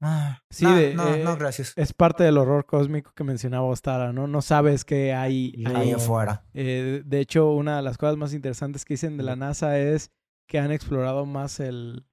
Ah, 0.00 0.40
Sí, 0.50 0.64
no, 0.64 0.76
de- 0.76 0.94
no, 0.94 1.14
eh, 1.14 1.24
no, 1.24 1.36
gracias. 1.36 1.72
Es 1.76 1.92
parte 1.92 2.22
del 2.24 2.38
horror 2.38 2.66
cósmico 2.66 3.12
que 3.14 3.24
mencionaba 3.24 3.64
Ostara, 3.66 4.12
¿no? 4.12 4.26
No 4.28 4.42
sabes 4.42 4.84
qué 4.84 5.12
hay 5.12 5.64
Ahí 5.66 5.90
afuera. 5.92 6.44
Eh, 6.54 7.02
de 7.04 7.20
hecho, 7.20 7.50
una 7.52 7.76
de 7.76 7.82
las 7.82 7.98
cosas 7.98 8.16
más 8.16 8.32
interesantes 8.32 8.84
que 8.84 8.94
dicen 8.94 9.16
de 9.16 9.24
la 9.24 9.34
NASA 9.36 9.78
es 9.78 10.12
que 10.48 10.58
han 10.60 10.70
explorado 10.70 11.26
más 11.26 11.58
el, 11.60 12.06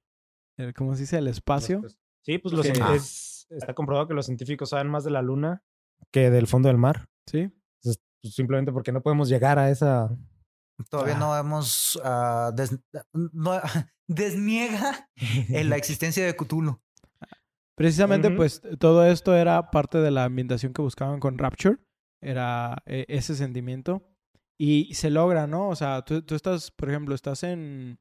el 0.58 0.74
¿cómo 0.74 0.94
se 0.94 1.02
dice? 1.02 1.18
El 1.18 1.28
espacio. 1.28 1.82
Sí, 2.24 2.38
pues 2.38 2.52
los 2.54 2.66
es- 2.66 3.46
está 3.50 3.72
comprobado 3.74 4.08
que 4.08 4.14
los 4.14 4.26
científicos 4.26 4.70
saben 4.70 4.88
más 4.88 5.04
de 5.04 5.12
la 5.12 5.22
luna 5.22 5.62
que 6.12 6.30
del 6.30 6.48
fondo 6.48 6.68
del 6.68 6.78
mar. 6.78 7.08
Sí. 7.28 7.38
Entonces, 7.82 8.02
pues, 8.20 8.34
simplemente 8.34 8.72
porque 8.72 8.90
no 8.90 9.00
podemos 9.00 9.28
llegar 9.28 9.58
a 9.60 9.70
esa. 9.70 10.10
Todavía 10.90 11.14
Ah. 11.16 11.20
no 11.20 11.36
hemos 11.38 11.98
ah, 12.04 12.50
des- 12.54 12.76
no- 13.12 13.60
desniega 14.08 15.08
en 15.48 15.70
la 15.70 15.76
existencia 15.76 16.26
de 16.26 16.34
Cthulhu. 16.36 16.80
Precisamente, 17.76 18.30
pues 18.30 18.62
todo 18.78 19.04
esto 19.06 19.34
era 19.36 19.70
parte 19.70 19.98
de 19.98 20.10
la 20.10 20.24
ambientación 20.24 20.72
que 20.72 20.82
buscaban 20.82 21.20
con 21.20 21.38
Rapture. 21.38 21.76
Era 22.22 22.78
eh, 22.86 23.04
ese 23.08 23.34
sentimiento. 23.36 24.02
Y 24.58 24.94
se 24.94 25.10
logra, 25.10 25.46
¿no? 25.46 25.68
O 25.68 25.76
sea, 25.76 26.02
tú, 26.02 26.22
tú 26.22 26.34
estás, 26.34 26.70
por 26.70 26.88
ejemplo, 26.88 27.14
estás 27.14 27.42
en, 27.42 27.98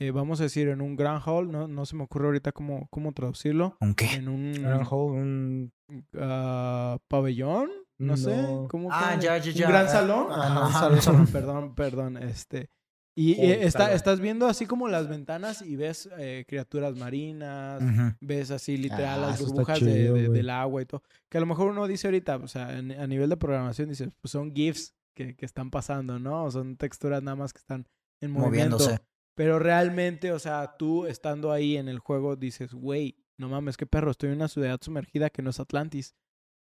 eh, 0.00 0.10
vamos 0.10 0.40
a 0.40 0.44
decir, 0.44 0.68
en 0.68 0.80
un 0.80 0.96
gran 0.96 1.20
hall, 1.20 1.52
no, 1.52 1.68
no 1.68 1.84
se 1.84 1.94
me 1.94 2.04
ocurre 2.04 2.26
ahorita 2.28 2.52
cómo, 2.52 2.88
cómo 2.90 3.12
traducirlo. 3.12 3.76
¿Con 3.78 3.94
qué? 3.94 4.14
En 4.14 4.28
un 4.30 4.54
Gran 4.54 4.86
hole, 4.88 5.20
un- 5.20 5.72
ah, 6.18 6.96
pabellón, 7.08 7.68
no, 7.98 8.16
sé. 8.16 8.34
¿cómo 8.70 8.88
Ah, 8.90 9.18
ya, 9.20 9.36
ya, 9.36 9.52
ya. 9.52 9.66
Un 9.66 9.72
gran 9.72 9.84
Ah, 9.84 9.90
salón. 9.90 10.26
un 10.30 10.94
un 10.96 11.02
salón. 11.02 11.26
Perdón, 11.26 11.74
perdón. 11.74 12.16
Este. 12.16 12.70
Y 13.16 13.32
eh, 13.40 13.64
está, 13.64 13.92
estás 13.92 14.20
viendo 14.20 14.46
así 14.46 14.66
como 14.66 14.88
las 14.88 15.08
ventanas 15.08 15.62
y 15.62 15.76
ves 15.76 16.08
eh, 16.18 16.44
criaturas 16.46 16.96
marinas, 16.96 17.82
Ujú. 17.82 18.16
ves 18.20 18.50
así 18.50 18.76
literal 18.76 19.24
Ah, 19.24 19.26
las 19.28 19.40
burbujas 19.44 19.80
de- 19.80 19.86
chido, 19.92 20.14
de- 20.14 20.26
güey. 20.28 20.38
del 20.38 20.50
agua 20.50 20.80
y 20.82 20.86
todo. 20.86 21.02
Que 21.28 21.38
a 21.38 21.40
lo 21.40 21.46
mejor 21.46 21.68
uno 21.70 21.86
dice 21.86 22.06
ahorita, 22.06 22.36
o 22.36 22.48
sea, 22.48 22.78
en- 22.78 22.92
a 22.92 23.06
nivel 23.06 23.28
de 23.28 23.36
programación 23.36 23.88
dice, 23.88 24.10
pues 24.20 24.30
son 24.32 24.54
GIFs 24.54 24.94
que, 25.14 25.34
que 25.36 25.44
están 25.44 25.70
pasando, 25.70 26.18
¿no? 26.18 26.50
Son 26.50 26.76
texturas 26.76 27.22
nada 27.22 27.36
más 27.36 27.52
que 27.52 27.58
están 27.58 27.86
en 28.22 28.30
movimiento. 28.30 28.76
Moviéndose. 28.78 29.04
Pero 29.36 29.58
realmente, 29.58 30.32
o 30.32 30.38
sea, 30.38 30.76
tú 30.78 31.06
estando 31.06 31.50
ahí 31.52 31.76
en 31.76 31.88
el 31.88 31.98
juego 31.98 32.36
dices, 32.36 32.72
güey, 32.72 33.16
no 33.38 33.48
mames, 33.48 33.76
qué 33.76 33.86
perro, 33.86 34.10
estoy 34.12 34.28
en 34.30 34.36
una 34.36 34.48
ciudad 34.48 34.78
sumergida 34.80 35.30
que 35.30 35.42
no 35.42 35.50
es 35.50 35.58
Atlantis. 35.60 36.14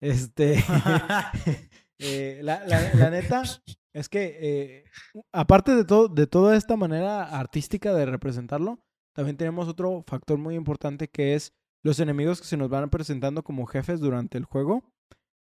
Este. 0.01 0.55
eh, 1.99 2.41
la, 2.43 2.65
la- 2.67 2.95
la 2.95 3.11
neta 3.11 3.43
es 3.93 4.09
que, 4.09 4.39
eh, 4.41 4.85
aparte 5.33 5.75
de, 5.75 5.85
todo, 5.85 6.09
de 6.09 6.27
toda 6.27 6.57
esta 6.57 6.77
manera 6.77 7.25
artística 7.25 7.93
de 7.93 8.07
representarlo, 8.07 8.79
también 9.15 9.37
tenemos 9.37 9.69
otro 9.69 10.05
factor 10.07 10.39
muy 10.39 10.55
importante 10.55 11.09
que 11.09 11.35
es 11.35 11.53
los 11.83 11.99
enemigos 12.01 12.41
que 12.41 12.47
se 12.47 12.57
nos 12.57 12.69
van 12.69 12.91
presentando 12.91 13.43
como 13.43 13.67
jefes 13.67 14.01
durante 14.01 14.39
el 14.39 14.45
juego, 14.45 14.83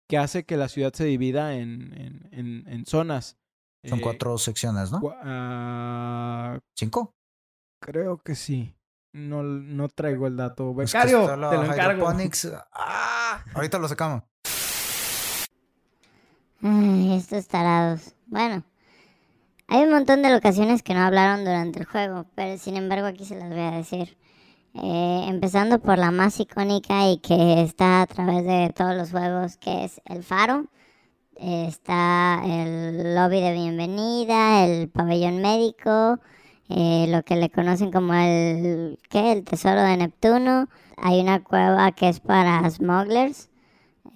que 0.09 0.17
hace 0.17 0.45
que 0.45 0.55
la 0.55 0.69
ciudad 0.69 0.93
se 0.93 1.03
divida 1.05 1.55
en, 1.55 1.93
en, 1.99 2.29
en- 2.31 2.67
en 2.67 2.85
zonas. 2.85 3.37
Son 3.85 3.99
Eh, 3.99 4.01
cuatro 4.01 4.37
secciones, 4.37 4.91
¿no? 4.91 5.01
ah, 5.23 6.59
¿Cinco? 6.75 7.15
Creo 7.81 8.17
que 8.19 8.35
sí. 8.35 8.73
No, 9.13 9.41
no 9.43 9.87
traigo 9.89 10.27
el 10.27 10.37
dato. 10.37 10.69
Es 10.81 10.91
que 10.91 10.97
Becario, 10.97 11.25
te 11.25 11.37
lo 11.37 11.63
encargo. 11.65 12.03
hydroponics. 12.03 12.51
Ah, 12.71 13.43
ahorita 13.53 13.79
lo 13.79 13.87
sacamos. 13.87 14.23
Ay, 16.61 17.13
estos 17.15 17.47
tarados. 17.47 18.13
Bueno, 18.29 18.65
hay 19.69 19.83
un 19.83 19.89
montón 19.89 20.21
de 20.21 20.29
locaciones 20.29 20.83
que 20.83 20.93
no 20.93 20.99
hablaron 20.99 21.45
durante 21.45 21.79
el 21.79 21.85
juego, 21.85 22.25
pero 22.35 22.57
sin 22.57 22.75
embargo 22.75 23.07
aquí 23.07 23.23
se 23.23 23.37
las 23.37 23.49
voy 23.49 23.59
a 23.59 23.71
decir. 23.71 24.17
Eh, 24.73 25.25
empezando 25.27 25.79
por 25.79 25.97
la 25.97 26.11
más 26.11 26.37
icónica 26.41 27.09
y 27.09 27.19
que 27.19 27.61
está 27.63 28.01
a 28.01 28.05
través 28.05 28.45
de 28.45 28.73
todos 28.75 28.95
los 28.97 29.11
juegos, 29.11 29.55
que 29.55 29.85
es 29.85 30.01
el 30.05 30.23
faro. 30.23 30.65
Está 31.37 32.41
el 32.45 33.15
lobby 33.15 33.39
de 33.39 33.53
bienvenida, 33.53 34.65
el 34.65 34.89
pabellón 34.89 35.41
médico, 35.41 36.19
eh, 36.69 37.05
lo 37.07 37.23
que 37.23 37.37
le 37.37 37.49
conocen 37.49 37.91
como 37.91 38.13
el, 38.13 38.99
¿qué? 39.09 39.31
el 39.31 39.45
tesoro 39.45 39.81
de 39.83 39.95
Neptuno. 39.95 40.67
hay 40.97 41.21
una 41.21 41.41
cueva 41.43 41.93
que 41.93 42.09
es 42.09 42.19
para 42.19 42.69
smugglers. 42.69 43.49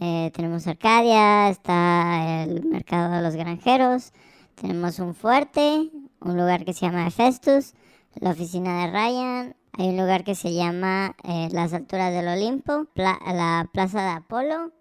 Eh, 0.04 0.32
tenemos 0.34 0.66
Arcadia, 0.66 1.49
está 1.49 2.43
el 2.43 2.66
mercado 2.66 3.16
de 3.16 3.22
los 3.22 3.36
granjeros, 3.36 4.14
tenemos 4.56 4.97
un 4.97 5.14
fuerte, 5.14 5.91
un 6.22 6.38
lugar 6.38 6.66
que 6.66 6.74
se 6.74 6.88
llama 6.88 7.12
Festus, 7.12 7.76
la 8.16 8.32
oficina 8.32 8.82
de 8.82 8.91
Ryan, 8.91 9.56
hay 9.74 9.89
un 9.89 9.97
lugar 9.97 10.24
que 10.24 10.34
se 10.34 10.56
llama 10.56 11.16
eh, 11.24 11.49
las 11.52 11.72
alturas 11.74 12.12
del 12.12 12.28
Olimpo, 12.28 12.88
la 12.95 13.70
plaza 13.72 14.02
de 14.02 14.10
Apolo, 14.10 14.72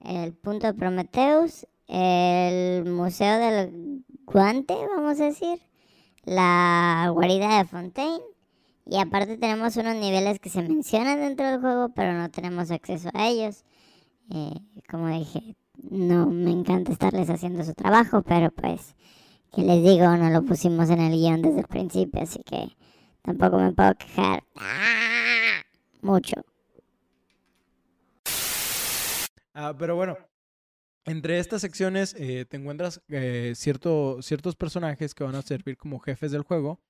el 0.00 0.32
punto 0.32 0.66
de 0.66 0.72
Prometheus, 0.72 1.66
el 1.86 2.86
museo 2.86 3.38
del 3.38 4.02
guante, 4.24 4.74
vamos 4.96 5.20
a 5.20 5.24
decir, 5.24 5.60
la 6.24 7.10
guarida 7.12 7.58
de 7.58 7.66
Fontaine. 7.66 8.24
Y 8.86 8.98
aparte 8.98 9.36
tenemos 9.36 9.76
unos 9.76 9.96
niveles 9.96 10.38
que 10.40 10.48
se 10.48 10.62
mencionan 10.62 11.18
dentro 11.18 11.46
del 11.46 11.60
juego, 11.60 11.90
pero 11.90 12.14
no 12.14 12.30
tenemos 12.30 12.70
acceso 12.70 13.10
a 13.12 13.28
ellos. 13.28 13.62
Eh, 14.30 14.54
como 14.88 15.08
dije, 15.08 15.56
no 15.90 16.26
me 16.26 16.50
encanta 16.50 16.92
estarles 16.92 17.28
haciendo 17.28 17.64
su 17.64 17.74
trabajo, 17.74 18.22
pero 18.22 18.50
pues, 18.50 18.94
que 19.54 19.62
les 19.62 19.82
digo, 19.82 20.16
no 20.16 20.30
lo 20.30 20.42
pusimos 20.44 20.88
en 20.90 21.00
el 21.00 21.12
guion 21.12 21.42
desde 21.42 21.60
el 21.60 21.66
principio, 21.66 22.22
así 22.22 22.40
que 22.44 22.68
tampoco 23.22 23.58
me 23.58 23.72
puedo 23.72 23.94
quejar 23.96 24.44
¡Ah! 24.56 25.62
mucho. 26.00 26.44
Ah, 29.52 29.74
pero 29.78 29.94
bueno, 29.94 30.16
entre 31.04 31.38
estas 31.38 31.60
secciones 31.60 32.14
eh, 32.18 32.44
te 32.48 32.56
encuentras 32.56 33.00
eh, 33.08 33.52
cierto, 33.54 34.20
ciertos 34.22 34.56
personajes 34.56 35.14
que 35.14 35.24
van 35.24 35.36
a 35.36 35.42
servir 35.42 35.76
como 35.76 36.00
jefes 36.00 36.32
del 36.32 36.42
juego, 36.42 36.80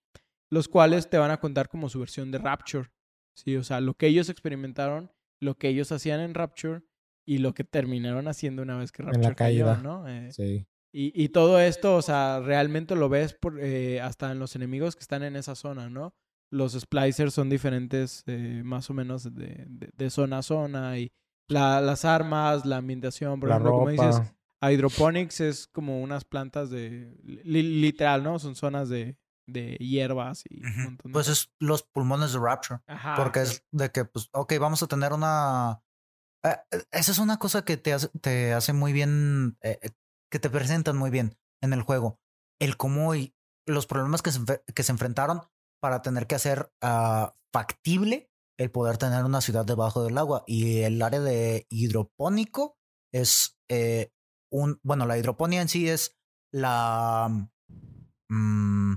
los 0.50 0.68
cuales 0.68 1.10
te 1.10 1.18
van 1.18 1.30
a 1.30 1.40
contar 1.40 1.68
como 1.68 1.88
su 1.88 1.98
versión 1.98 2.30
de 2.30 2.38
Rapture. 2.38 2.90
Sí, 3.34 3.56
o 3.56 3.64
sea, 3.64 3.80
lo 3.80 3.94
que 3.94 4.06
ellos 4.06 4.28
experimentaron, 4.28 5.10
lo 5.40 5.58
que 5.58 5.68
ellos 5.68 5.90
hacían 5.90 6.20
en 6.20 6.34
Rapture 6.34 6.82
y 7.26 7.38
lo 7.38 7.54
que 7.54 7.64
terminaron 7.64 8.28
haciendo 8.28 8.62
una 8.62 8.76
vez 8.76 8.92
que 8.92 9.02
la 9.02 9.10
Rapture 9.12 9.34
cayó, 9.34 9.64
caída. 9.66 9.82
¿no? 9.82 10.08
Eh, 10.08 10.30
Sí. 10.32 10.66
y, 10.92 11.12
y 11.24 11.28
todo 11.30 11.58
esto, 11.60 11.96
o 11.96 12.02
sea, 12.02 12.40
realmente 12.40 12.94
lo 12.94 13.08
ves 13.08 13.34
por, 13.34 13.58
eh, 13.60 14.00
hasta 14.00 14.30
en 14.32 14.38
los 14.38 14.54
enemigos 14.56 14.94
que 14.96 15.00
están 15.02 15.22
en 15.22 15.36
esa 15.36 15.54
zona, 15.54 15.88
¿no? 15.90 16.14
Los 16.50 16.74
splicers 16.74 17.34
son 17.34 17.48
diferentes 17.50 18.22
eh, 18.26 18.62
más 18.64 18.88
o 18.90 18.94
menos 18.94 19.24
de, 19.34 19.64
de- 19.68 19.90
de 19.92 20.10
zona 20.10 20.38
a 20.38 20.42
zona 20.42 20.98
y 20.98 21.10
la- 21.48 21.80
las 21.80 22.04
armas, 22.04 22.64
la 22.64 22.76
ambientación, 22.76 23.40
por 23.40 23.48
La 23.48 23.56
ejemplo, 23.56 23.72
como 23.74 23.88
dices, 23.90 24.16
ropa. 24.18 24.70
hydroponics 24.70 25.40
es 25.40 25.66
como 25.66 26.00
unas 26.00 26.24
plantas 26.24 26.70
de, 26.70 27.16
li- 27.44 27.80
literal, 27.80 28.22
¿no? 28.22 28.38
Son 28.38 28.54
zonas 28.54 28.88
de, 28.88 29.16
de 29.46 29.76
hierbas 29.78 30.44
y 30.48 30.62
un 30.62 30.70
Ujú. 30.70 30.80
montón 30.82 31.10
de 31.10 31.12
Pues 31.14 31.28
es 31.28 31.50
los 31.58 31.82
pulmones 31.82 32.32
de 32.34 32.38
Rapture. 32.38 32.80
Ajá, 32.86 33.14
Porque 33.16 33.40
es 33.42 33.64
de 33.72 33.90
que, 33.90 34.04
pues, 34.04 34.28
ok, 34.32 34.52
vamos 34.60 34.82
a 34.82 34.86
tener 34.86 35.12
una... 35.12 35.80
eh, 36.44 36.56
eh, 36.70 36.82
esa 36.92 37.12
es 37.12 37.18
una 37.18 37.38
cosa 37.38 37.64
que 37.64 37.76
te 37.76 37.92
hace, 37.92 38.08
te 38.20 38.52
hace 38.52 38.72
muy 38.72 38.92
bien, 38.92 39.56
eh, 39.62 39.78
eh, 39.82 39.90
que 40.30 40.38
te 40.38 40.50
presentan 40.50 40.96
muy 40.96 41.10
bien 41.10 41.36
en 41.62 41.72
el 41.72 41.82
juego. 41.82 42.20
El 42.60 42.76
cómo 42.76 43.14
y 43.14 43.34
los 43.66 43.86
problemas 43.86 44.22
que 44.22 44.32
se, 44.32 44.40
que 44.74 44.82
se 44.82 44.92
enfrentaron 44.92 45.42
para 45.80 46.02
tener 46.02 46.26
que 46.26 46.34
hacer 46.34 46.72
ah, 46.82 47.34
factible 47.52 48.30
el 48.58 48.70
poder 48.70 48.98
tener 48.98 49.24
una 49.24 49.40
ciudad 49.40 49.64
debajo 49.64 50.04
del 50.04 50.18
agua. 50.18 50.44
Y 50.46 50.82
el 50.82 51.02
área 51.02 51.20
de 51.20 51.66
hidropónico 51.70 52.78
es 53.12 53.58
un... 54.50 54.78
Bueno, 54.82 55.06
la 55.06 55.18
hidroponía 55.18 55.62
en 55.62 55.68
sí 55.68 55.88
es 55.88 56.16
la... 56.52 57.48
mm, 58.28 58.94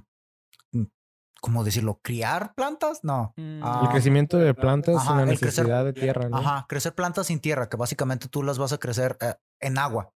¿Cómo 1.41 1.63
decirlo? 1.63 1.99
¿Criar 2.03 2.53
plantas? 2.55 3.03
No. 3.03 3.33
mm, 3.37 3.59
ah, 3.63 3.81
El 3.83 3.89
crecimiento 3.89 4.37
de 4.37 4.53
plantas 4.53 4.95
Ajá, 4.97 5.07
sin 5.07 5.15
la 5.17 5.23
el 5.23 5.39
crecer- 5.39 5.45
necesidad 5.65 5.85
de 5.85 5.93
tierra, 5.93 6.29
¿no? 6.29 6.37
Ajá, 6.37 6.65
crecer 6.67 6.93
plantas 6.95 7.27
sin 7.27 7.39
tierra, 7.39 7.69
que 7.69 7.77
básicamente 7.77 8.27
tú 8.27 8.43
las 8.43 8.57
vas 8.57 8.73
a 8.73 8.77
crecer 8.79 9.17
eh, 9.21 9.35
en 9.59 9.77
agua. 9.77 10.13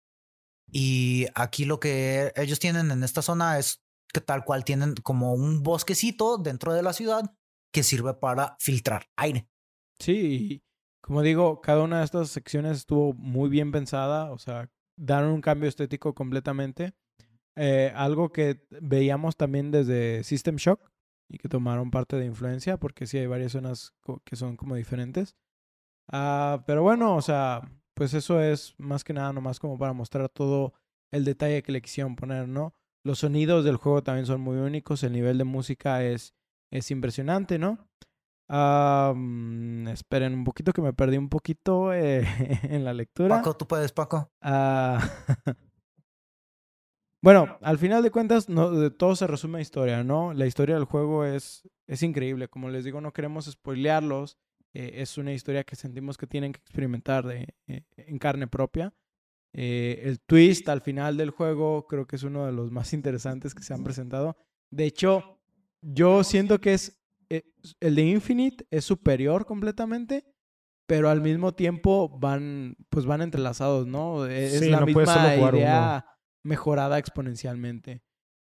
Y 0.71 1.25
aquí 1.35 1.65
lo 1.65 1.79
que 1.79 2.31
ellos 2.35 2.59
tienen 2.59 2.91
en 2.91 3.03
esta 3.03 3.21
zona 3.21 3.57
es 3.57 3.81
que 4.13 4.21
tal 4.21 4.43
cual 4.43 4.63
tienen 4.63 4.95
como 5.03 5.33
un 5.33 5.61
bosquecito 5.63 6.37
dentro 6.37 6.73
de 6.73 6.83
la 6.83 6.93
ciudad 6.93 7.33
que 7.73 7.83
sirve 7.83 8.13
para 8.13 8.55
filtrar 8.59 9.07
aire. 9.17 9.47
Sí, 9.99 10.13
y 10.51 10.63
como 11.01 11.21
digo, 11.21 11.59
cada 11.61 11.83
una 11.83 11.99
de 11.99 12.05
estas 12.05 12.29
secciones 12.29 12.77
estuvo 12.77 13.13
muy 13.13 13.49
bien 13.49 13.71
pensada, 13.71 14.31
o 14.31 14.37
sea, 14.37 14.69
daron 14.97 15.31
un 15.31 15.41
cambio 15.41 15.67
estético 15.67 16.13
completamente. 16.15 16.93
Eh, 17.55 17.91
algo 17.95 18.31
que 18.31 18.65
veíamos 18.69 19.35
también 19.35 19.71
desde 19.71 20.23
System 20.23 20.55
Shock 20.55 20.89
y 21.29 21.37
que 21.37 21.47
tomaron 21.47 21.91
parte 21.91 22.15
de 22.17 22.25
influencia, 22.25 22.77
porque 22.77 23.05
sí 23.05 23.17
hay 23.17 23.27
varias 23.27 23.53
zonas 23.53 23.93
que 24.25 24.35
son 24.35 24.57
como 24.57 24.75
diferentes. 24.75 25.35
Ah, 26.11 26.63
pero 26.65 26.81
bueno, 26.81 27.15
o 27.15 27.21
sea, 27.21 27.61
pues 27.93 28.13
eso 28.13 28.41
es 28.41 28.75
más 28.77 29.03
que 29.03 29.13
nada 29.13 29.31
nomás 29.31 29.59
como 29.59 29.77
para 29.77 29.93
mostrar 29.93 30.27
todo 30.29 30.73
el 31.11 31.23
detalle 31.23 31.61
que 31.63 31.71
le 31.71 31.81
quisieron 31.81 32.15
poner, 32.15 32.47
¿no? 32.47 32.73
Los 33.03 33.19
sonidos 33.19 33.63
del 33.63 33.77
juego 33.77 34.03
también 34.03 34.25
son 34.25 34.41
muy 34.41 34.57
únicos, 34.57 35.03
el 35.03 35.13
nivel 35.13 35.37
de 35.37 35.43
música 35.43 36.03
es, 36.03 36.33
es 36.71 36.91
impresionante, 36.91 37.59
¿no? 37.59 37.89
Mm, 38.49 39.87
esperen 39.89 40.33
un 40.33 40.43
poquito 40.43 40.73
que 40.73 40.81
me 40.81 40.93
perdí 40.93 41.17
un 41.17 41.29
poquito 41.29 41.93
eh, 41.93 42.23
en 42.63 42.83
la 42.83 42.93
lectura. 42.93 43.37
Paco, 43.37 43.55
tú 43.55 43.67
puedes, 43.67 43.91
Paco. 43.91 44.31
Ah, 44.41 44.99
bueno, 47.21 47.57
al 47.61 47.77
final 47.77 48.01
de 48.03 48.11
cuentas, 48.11 48.47
no, 48.49 48.71
de 48.71 48.91
todo 48.91 49.15
se 49.15 49.27
resume 49.27 49.59
a 49.59 49.61
historia, 49.61 50.03
¿no? 50.03 50.33
La 50.33 50.45
historia 50.45 50.75
del 50.75 50.85
juego 50.85 51.25
es, 51.25 51.67
es 51.87 52.01
increíble. 52.03 52.47
Como 52.47 52.69
les 52.69 52.85
digo, 52.85 53.01
no 53.01 53.11
queremos 53.13 53.45
spoilearlos. 53.45 54.37
eh, 54.73 55.01
es 55.01 55.17
una 55.17 55.33
historia 55.33 55.63
que 55.63 55.75
sentimos 55.75 56.17
que 56.17 56.27
tienen 56.27 56.53
que 56.53 56.59
experimentar 56.59 57.25
de, 57.25 57.55
eh, 57.67 57.83
en 57.97 58.19
carne 58.19 58.47
propia. 58.47 58.93
Eh, 59.51 60.01
el 60.03 60.19
twist 60.19 60.69
al 60.69 60.81
final 60.81 61.17
del 61.17 61.31
juego 61.31 61.87
creo 61.87 62.05
que 62.05 62.17
es 62.17 62.23
uno 62.23 62.45
de 62.45 62.51
los 62.51 62.71
más 62.71 62.93
interesantes 62.93 63.55
que 63.55 63.63
se 63.63 63.73
han 63.73 63.83
presentado. 63.83 64.37
De 64.69 64.85
hecho, 64.85 65.39
yo 65.81 66.23
siento 66.23 66.61
que 66.61 66.73
es 66.75 67.01
el 67.79 67.95
de 67.95 68.03
Infinite 68.03 68.65
es 68.71 68.85
superior 68.85 69.45
completamente, 69.45 70.23
pero 70.87 71.09
al 71.09 71.21
mismo 71.21 71.53
tiempo 71.53 72.09
van 72.19 72.75
pues 72.89 73.05
van 73.05 73.21
entrelazados, 73.21 73.87
¿no? 73.87 74.25
Es 74.25 74.59
Sí, 74.59 74.69
la 74.69 74.79
no 74.81 74.85
misma 74.85 75.35
idea 75.35 76.05
mejorada 76.43 76.97
exponencialmente. 76.97 78.01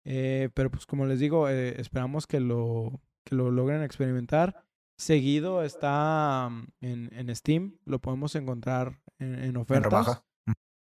Eh, 0.06 0.50
pero 0.54 0.70
pues 0.72 0.86
como 0.86 1.06
les 1.06 1.20
digo, 1.20 1.50
eh, 1.50 1.80
esperamos 1.82 2.28
que 2.28 2.40
lo 2.40 3.02
que 3.26 3.36
lo 3.36 3.50
logren 3.52 3.82
experimentar. 3.82 4.64
Seguido 5.00 5.64
está 5.64 6.48
mm, 6.50 6.68
en, 6.82 7.10
en 7.14 7.36
Steam, 7.36 7.78
lo 7.86 8.00
podemos 8.00 8.36
encontrar 8.36 9.02
en, 9.20 9.36
en 9.44 9.58
ofertas. 9.58 9.92
rebaja. 9.92 10.24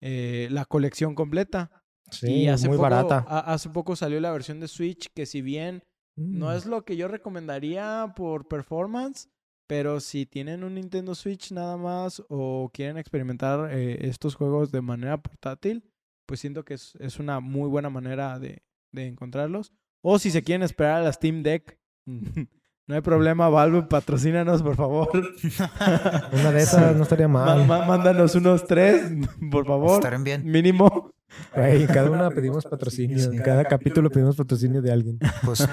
Eh, 0.01 0.49
la 0.51 0.65
colección 0.65 1.15
completa. 1.15 1.83
Sí, 2.11 2.45
y 2.45 2.49
hace 2.49 2.69
muy 2.69 2.77
poco, 2.79 2.89
barata. 2.91 3.25
a- 3.29 3.53
hace 3.53 3.69
poco 3.71 3.97
salió 3.97 4.19
la 4.21 4.31
versión 4.33 4.61
de 4.61 4.69
Switch 4.69 5.09
que 5.15 5.27
si 5.27 5.43
bien 5.43 5.83
no 6.17 6.47
Mm. 6.49 6.53
es 6.57 6.67
lo 6.67 6.85
que 6.85 6.97
yo 6.97 7.07
recomendaría 7.09 8.13
por 8.17 8.49
performance, 8.49 9.29
pero 9.69 10.01
si 10.01 10.25
tienen 10.25 10.65
un 10.65 10.75
Nintendo 10.77 11.15
Switch 11.15 11.53
nada 11.53 11.77
más 11.77 12.23
o 12.29 12.71
quieren 12.73 12.97
experimentar 12.97 13.71
eh, 13.73 13.99
estos 14.09 14.35
juegos 14.37 14.73
de 14.73 14.81
manera 14.81 15.19
portátil, 15.21 15.85
pues 16.29 16.41
siento 16.41 16.62
que 16.62 16.74
es, 16.74 16.93
es 17.01 17.18
una 17.18 17.41
muy 17.41 17.70
buena 17.70 17.89
manera 17.89 18.39
de, 18.39 18.62
de 18.93 19.07
encontrarlos. 19.07 19.72
O 20.03 20.18
si 20.18 20.31
se 20.31 20.43
quieren 20.43 20.62
esperar 20.62 20.97
a 20.97 21.03
la 21.03 21.12
Steam 21.12 21.43
Deck, 21.43 21.79
no 22.07 22.95
hay 22.95 23.01
problema, 23.01 23.49
Valve, 23.49 23.85
patrocínanos, 23.85 24.62
por 24.62 24.76
favor. 24.76 25.09
Una 26.33 26.53
de 26.53 26.61
esas 26.61 26.95
no 26.97 27.03
estaría 27.05 27.29
Ma- 27.29 27.47
mal. 27.47 27.66
ma- 27.66 27.87
mándanos 27.87 28.35
unos 28.35 28.66
tres, 28.66 29.11
por 29.51 29.66
favor. 29.66 29.95
Estarán 29.97 30.22
bien. 30.22 30.45
Mínimo. 30.45 31.12
Cada 31.53 32.11
una 32.11 32.31
pedimos 32.31 32.64
patrocinio. 32.64 33.18
Sí. 33.18 33.37
En 33.37 33.43
cada 33.43 33.62
capítulo 33.66 34.09
pedimos 34.09 34.35
patrocinio 34.37 34.81
de 34.81 34.91
alguien. 34.93 35.18
Pues, 35.45 35.61
a- 35.61 35.68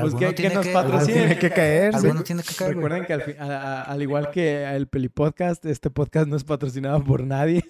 Pues 0.00 0.14
que- 0.14 0.50
nos 0.50 0.66
patrocine. 0.68 0.74
Algo 0.74 1.06
tiene 1.06 1.38
que 1.38 1.50
caer. 1.50 1.92
sí. 1.94 2.06
alguno 2.06 2.22
tiene 2.22 2.42
que 2.42 2.54
caer. 2.54 2.74
güey. 2.74 2.88
Recuerden 2.88 3.06
que 3.06 3.38
al, 3.38 3.50
a- 3.50 3.96
igual 4.02 4.30
que 4.30 4.64
el 4.64 4.86
Peli 4.88 5.08
Podcast, 5.08 5.64
este 5.64 5.88
podcast 5.90 6.28
no 6.28 6.36
es 6.36 6.44
patrocinado 6.44 7.02
por 7.02 7.24
nadie. 7.24 7.64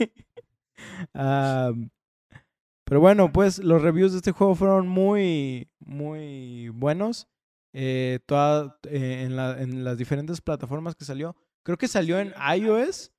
Pero 2.84 3.00
bueno, 3.00 3.32
pues 3.32 3.58
los 3.58 3.82
reviews 3.82 4.12
de 4.12 4.18
este 4.18 4.32
juego 4.32 4.54
fueron 4.54 4.88
muy, 4.88 5.70
muy 5.78 6.70
buenos. 6.70 7.28
Eh, 7.74 8.20
toda- 8.26 8.78
eh, 8.88 9.24
en, 9.26 9.36
la- 9.36 9.60
en 9.60 9.84
las 9.84 9.98
diferentes 9.98 10.40
plataformas 10.40 10.94
que 10.94 11.04
salió. 11.04 11.36
Creo 11.64 11.76
que 11.76 11.86
salió 11.86 12.18
en 12.18 12.32
iOS, 12.56 13.12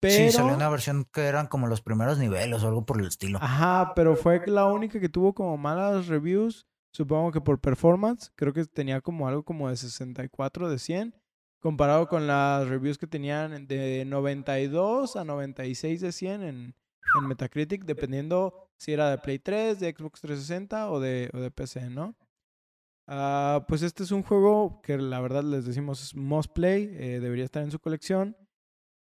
pero... 0.00 0.14
Sí, 0.14 0.30
salió 0.32 0.54
una 0.56 0.68
versión 0.68 1.04
que 1.12 1.20
eran 1.22 1.46
como 1.46 1.68
los 1.68 1.82
primeros 1.82 2.18
niveles 2.18 2.64
o 2.64 2.68
algo 2.68 2.84
por 2.84 3.00
el 3.00 3.06
estilo. 3.06 3.38
Ajá, 3.40 3.92
pero 3.94 4.16
fue 4.16 4.42
la 4.46 4.66
única 4.66 4.98
que 4.98 5.08
tuvo 5.08 5.34
como 5.34 5.56
malas 5.56 6.08
reviews. 6.08 6.66
Supongo 6.92 7.30
que 7.30 7.40
por 7.40 7.60
performance. 7.60 8.32
Creo 8.34 8.52
que 8.52 8.64
tenía 8.64 9.00
como 9.00 9.28
algo 9.28 9.44
como 9.44 9.68
de 9.70 9.76
64 9.76 10.68
de 10.68 10.78
100. 10.80 11.14
Comparado 11.60 12.08
con 12.08 12.26
las 12.26 12.66
reviews 12.68 12.98
que 12.98 13.06
tenían 13.06 13.68
de 13.68 14.04
92 14.04 15.14
a 15.14 15.24
96 15.24 16.00
de 16.00 16.10
100 16.10 16.42
en, 16.42 16.74
en 17.20 17.26
Metacritic. 17.28 17.84
Dependiendo 17.84 18.70
si 18.78 18.92
era 18.92 19.10
de 19.10 19.18
Play 19.18 19.38
3, 19.38 19.78
de 19.80 19.90
Xbox 19.96 20.20
360 20.20 20.90
o 20.90 21.00
de, 21.00 21.30
o 21.32 21.38
de 21.40 21.50
PC, 21.50 21.90
¿no? 21.90 22.16
Ah, 23.06 23.64
pues 23.68 23.82
este 23.82 24.04
es 24.04 24.10
un 24.12 24.22
juego 24.22 24.80
que 24.82 24.96
la 24.96 25.20
verdad 25.20 25.42
les 25.42 25.64
decimos 25.66 26.02
es 26.02 26.14
must 26.14 26.52
play, 26.52 26.84
eh, 26.98 27.20
debería 27.20 27.44
estar 27.44 27.62
en 27.62 27.70
su 27.70 27.78
colección. 27.80 28.36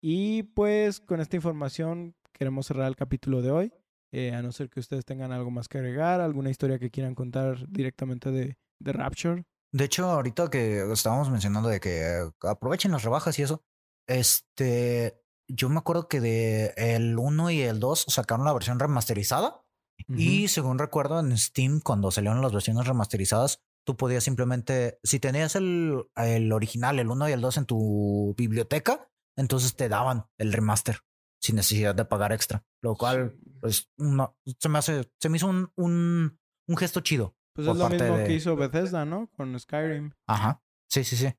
Y 0.02 0.44
pues 0.44 1.00
con 1.00 1.20
esta 1.20 1.36
información 1.36 2.16
queremos 2.32 2.68
cerrar 2.68 2.88
el 2.88 2.96
capítulo 2.96 3.42
de 3.42 3.52
hoy. 3.52 3.74
eh, 4.14 4.34
a 4.34 4.42
no 4.42 4.52
ser 4.54 4.70
que 4.70 4.80
ustedes 4.80 5.04
tengan 5.04 5.34
algo 5.34 5.52
más 5.52 5.68
que 5.68 5.80
agregar, 5.80 6.22
alguna 6.22 6.50
historia 6.50 6.80
que 6.80 6.90
quieran 6.90 7.14
contar 7.14 7.68
directamente 7.68 8.32
de, 8.32 8.56
de 8.80 8.94
Rapture. 8.94 9.44
De 9.74 9.84
hecho, 9.84 10.06
ahorita 10.10 10.50
que 10.50 10.90
estábamos 10.94 11.30
mencionando 11.30 11.68
de 11.68 11.82
que 11.82 12.00
eh, 12.02 12.32
aprovechen 12.44 12.92
las 12.94 13.04
rebajas 13.04 13.38
y 13.38 13.42
eso, 13.42 13.64
este, 14.08 15.20
yo 15.48 15.70
me 15.70 15.78
acuerdo 15.80 16.08
que 16.08 16.20
de 16.22 16.74
el 16.78 17.18
1 17.18 17.52
y 17.52 17.62
el 17.62 17.80
2 17.80 18.06
sacaron 18.08 18.46
la 18.46 18.54
versión 18.54 18.80
remasterizada 18.80 19.64
y 20.10 20.48
según 20.48 20.78
recuerdo 20.78 21.20
en 21.20 21.36
Steam 21.38 21.80
cuando 21.82 22.12
salieron 22.12 22.42
las 22.42 22.54
versiones 22.54 22.86
remasterizadas, 22.88 23.64
tú 23.86 23.98
podías 23.98 24.24
simplemente, 24.24 25.00
si 25.04 25.20
tenías 25.20 25.56
el, 25.56 26.04
el 26.16 26.52
original, 26.52 27.00
el 27.00 27.08
1 27.10 27.30
y 27.30 27.32
el 27.32 27.42
2 27.42 27.58
en 27.58 27.66
tu 27.66 28.36
biblioteca, 28.38 29.10
entonces 29.36 29.76
te 29.76 29.90
daban 29.90 30.26
el 30.38 30.54
remaster 30.54 31.00
sin 31.42 31.56
necesidad 31.56 31.96
de 31.96 32.06
pagar 32.06 32.32
extra, 32.32 32.64
lo 32.82 32.96
cual 32.96 33.40
pues 33.62 33.90
no, 33.98 34.38
se 34.60 34.70
me 34.70 34.78
hace, 34.80 35.12
se 35.20 35.30
me 35.30 35.38
hizo 35.38 35.48
un, 35.48 35.72
un, 35.76 36.40
un 36.68 36.78
gesto 36.78 37.00
chido. 37.02 37.36
Pues 37.54 37.68
es 37.68 37.76
lo 37.78 37.90
mismo 37.90 38.18
de- 38.18 38.24
que 38.26 38.34
hizo 38.34 38.56
Bethesda, 38.56 39.06
¿no? 39.06 39.30
Con 39.36 39.60
Skyrim. 39.60 40.12
Ajá. 40.28 40.62
Sí, 40.90 41.04
sí, 41.04 41.16
sí. 41.16 41.34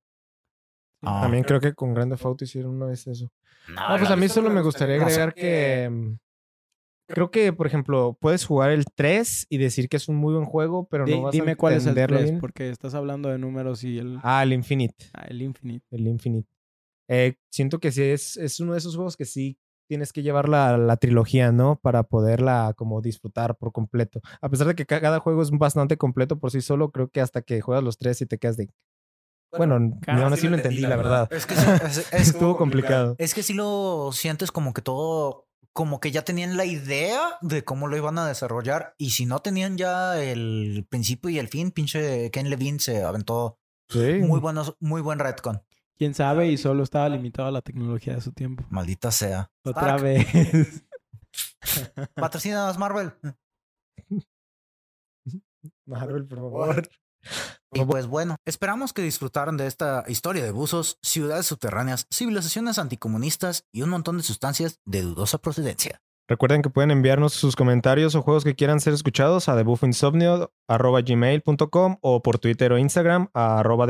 Ah. 1.02 1.20
También 1.22 1.44
creo 1.44 1.60
que 1.60 1.74
con 1.74 1.94
Grand 1.94 2.10
Theft 2.12 2.24
Auto 2.26 2.44
hicieron 2.44 2.74
una 2.74 2.86
vez 2.86 3.06
eso. 3.06 3.30
No, 3.68 3.80
Ah, 3.80 3.96
pues 3.98 4.10
a 4.10 4.16
mí 4.16 4.28
solo 4.28 4.50
me 4.50 4.62
gustaría 4.62 4.96
No 4.96 5.02
agregar 5.04 5.34
que 5.34 5.88
mm, 5.90 6.16
creo 7.08 7.30
que, 7.30 7.52
por 7.52 7.66
ejemplo, 7.66 8.16
puedes 8.20 8.44
jugar 8.44 8.70
el 8.70 8.84
3 8.94 9.46
y 9.48 9.58
decir 9.58 9.88
que 9.88 9.96
es 9.96 10.08
un 10.08 10.16
muy 10.16 10.34
buen 10.34 10.44
juego, 10.46 10.86
pero 10.88 11.06
no 11.06 11.22
vas 11.22 11.32
dime 11.32 11.52
a 11.52 11.56
cuál 11.56 11.74
es 11.74 11.84
el 11.84 11.90
entenderlo 11.90 12.18
3, 12.18 12.30
bien. 12.30 12.40
porque 12.40 12.70
estás 12.70 12.94
hablando 12.94 13.28
de 13.28 13.38
números 13.38 13.84
y 13.84 13.98
el, 13.98 14.18
Ah, 14.22 14.42
el 14.42 14.52
Infinite. 14.52 15.06
ah, 15.14 15.24
el 15.28 15.42
Infinite. 15.42 15.86
El 15.90 16.06
Infinite. 16.06 16.48
Eh, 17.08 17.36
siento 17.50 17.78
que 17.80 17.90
sí 17.92 18.02
es, 18.02 18.36
es 18.36 18.60
uno 18.60 18.72
de 18.72 18.78
esos 18.78 18.94
juegos 18.96 19.16
que 19.16 19.24
sí 19.24 19.58
tienes 19.88 20.12
que 20.12 20.22
llevar 20.22 20.50
la, 20.50 20.76
la 20.76 20.98
trilogía, 20.98 21.50
¿no? 21.50 21.80
Para 21.80 22.02
poderla 22.02 22.74
como 22.76 23.00
disfrutar 23.00 23.56
por 23.56 23.72
completo. 23.72 24.20
A 24.42 24.50
pesar 24.50 24.66
de 24.66 24.74
que 24.74 24.84
ca- 24.84 25.00
cada 25.00 25.18
juego 25.20 25.40
es 25.40 25.50
bastante 25.50 25.96
completo 25.96 26.38
por 26.38 26.50
sí 26.50 26.60
solo, 26.60 26.90
creo 26.90 27.08
que 27.08 27.22
hasta 27.22 27.40
que 27.40 27.62
juegas 27.62 27.82
los 27.82 27.96
tres 27.96 28.20
y 28.20 28.26
te 28.26 28.36
quedas 28.36 28.58
de... 28.58 28.68
Bueno, 29.56 29.98
casi 30.02 30.22
aún 30.22 30.32
así 30.32 30.48
lo 30.48 30.56
entendí, 30.56 30.82
la 30.82 30.96
verdad. 30.96 31.32
Es 31.32 31.46
que 31.46 31.54
sí, 31.56 31.66
es, 31.84 31.98
es- 32.12 32.28
Estuvo 32.28 32.56
complicado. 32.56 33.14
es 33.18 33.34
que 33.34 33.42
sí 33.42 33.54
lo 33.54 34.10
sientes 34.12 34.52
como 34.52 34.74
que 34.74 34.82
todo, 34.82 35.46
como 35.72 36.00
que 36.00 36.10
ya 36.10 36.22
tenían 36.22 36.56
la 36.56 36.64
idea 36.66 37.38
de 37.40 37.64
cómo 37.64 37.86
lo 37.88 37.96
iban 37.96 38.18
a 38.18 38.26
desarrollar. 38.26 38.94
Y 38.98 39.10
si 39.10 39.24
no 39.26 39.38
tenían 39.40 39.78
ya 39.78 40.20
el 40.22 40.86
principio 40.88 41.30
y 41.30 41.38
el 41.38 41.48
fin, 41.48 41.70
pinche 41.70 42.30
Ken 42.30 42.50
Levine 42.50 42.78
se 42.80 43.02
aventó 43.02 43.58
Sí. 43.88 44.18
muy 44.20 44.38
buenos, 44.40 44.76
muy 44.80 45.00
buen 45.00 45.18
retcon. 45.18 45.62
Quién 45.96 46.14
sabe, 46.14 46.46
y 46.48 46.58
solo 46.58 46.82
estaba 46.82 47.08
limitado 47.08 47.48
a 47.48 47.52
la 47.52 47.62
tecnología 47.62 48.14
de 48.14 48.20
su 48.20 48.32
tiempo. 48.32 48.64
Maldita 48.70 49.10
sea. 49.10 49.50
Otra 49.64 49.96
Stark, 49.96 50.02
vez. 50.02 50.84
Patrocínanos 52.14 52.76
Marvel. 52.78 53.12
Marvel, 55.86 56.26
por 56.26 56.38
favor. 56.38 56.88
Y 57.72 57.84
pues 57.84 58.06
bueno, 58.06 58.36
esperamos 58.46 58.92
que 58.92 59.02
disfrutaran 59.02 59.56
de 59.56 59.66
esta 59.66 60.04
historia 60.08 60.42
de 60.42 60.50
buzos, 60.50 60.98
ciudades 61.02 61.46
subterráneas, 61.46 62.06
civilizaciones 62.12 62.78
anticomunistas 62.78 63.64
y 63.72 63.82
un 63.82 63.90
montón 63.90 64.16
de 64.16 64.22
sustancias 64.22 64.80
de 64.86 65.02
dudosa 65.02 65.38
procedencia. 65.38 66.00
Recuerden 66.28 66.60
que 66.60 66.68
pueden 66.68 66.90
enviarnos 66.90 67.32
sus 67.32 67.56
comentarios 67.56 68.14
o 68.14 68.20
juegos 68.20 68.44
que 68.44 68.54
quieran 68.54 68.80
ser 68.80 68.92
escuchados 68.92 69.48
a 69.48 69.56
debuffainsomnio.gmail.com 69.56 71.96
o 72.02 72.22
por 72.22 72.38
Twitter 72.38 72.70
o 72.72 72.78
Instagram 72.78 73.28
a 73.32 73.60
arroba. 73.60 73.86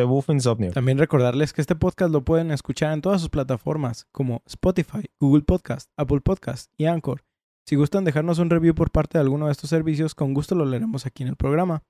También 0.73 0.99
recordarles 0.99 1.53
que 1.53 1.61
este 1.61 1.75
podcast 1.75 2.13
lo 2.13 2.25
pueden 2.25 2.53
escuchar 2.53 2.93
en 2.93 3.01
todas 3.01 3.21
sus 3.21 3.31
plataformas 3.31 4.07
como 4.13 4.45
Spotify, 4.47 5.11
Google 5.19 5.43
Podcast, 5.43 5.91
Apple 5.97 6.21
Podcast 6.21 6.71
y 6.77 6.87
Anchor. 6.87 7.25
Si 7.67 7.75
gustan 7.75 8.05
dejarnos 8.05 8.39
un 8.39 8.51
review 8.51 8.73
por 8.73 8.93
parte 8.93 9.19
de 9.19 9.23
alguno 9.23 9.47
de 9.47 9.53
estos 9.53 9.71
servicios, 9.71 10.15
con 10.15 10.33
gusto 10.33 10.55
lo 10.55 10.65
leeremos 10.65 11.07
aquí 11.07 11.25
en 11.25 11.31
el 11.31 11.37
programa. 11.37 11.83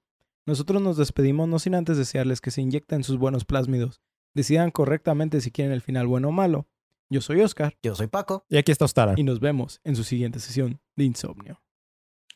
Nosotros 0.48 0.80
nos 0.80 0.96
despedimos 0.96 1.46
no 1.46 1.58
sin 1.58 1.74
antes 1.74 1.98
desearles 1.98 2.40
que 2.40 2.50
se 2.50 2.62
inyecten 2.62 3.04
sus 3.04 3.18
buenos 3.18 3.44
plásmidos, 3.44 4.00
decidan 4.32 4.70
correctamente 4.70 5.42
si 5.42 5.50
quieren 5.50 5.74
el 5.74 5.82
final 5.82 6.06
bueno 6.06 6.28
o 6.28 6.32
malo. 6.32 6.66
Yo 7.10 7.20
soy 7.20 7.42
Oscar 7.42 7.76
Yo 7.82 7.94
soy 7.94 8.06
Paco. 8.06 8.46
Y 8.48 8.56
aquí 8.56 8.72
está 8.72 8.86
Ostara. 8.86 9.12
y 9.18 9.24
nos 9.24 9.40
vemos 9.40 9.82
en 9.84 9.94
su 9.94 10.04
siguiente 10.04 10.40
sesión 10.40 10.80
de 10.96 11.04
Insomnio. 11.04 11.60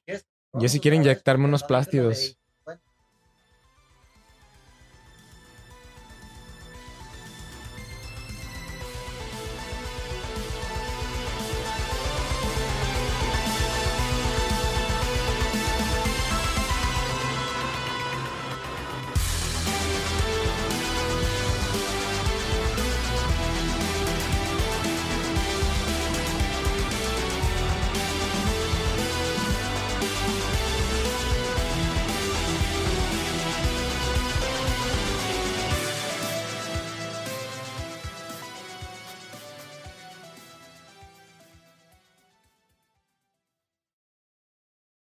Yo 0.07 0.69
sí 0.69 0.79
quiero 0.79 0.99
inyectarme 0.99 1.47
unos 1.47 1.65
plástidos. 1.65 2.39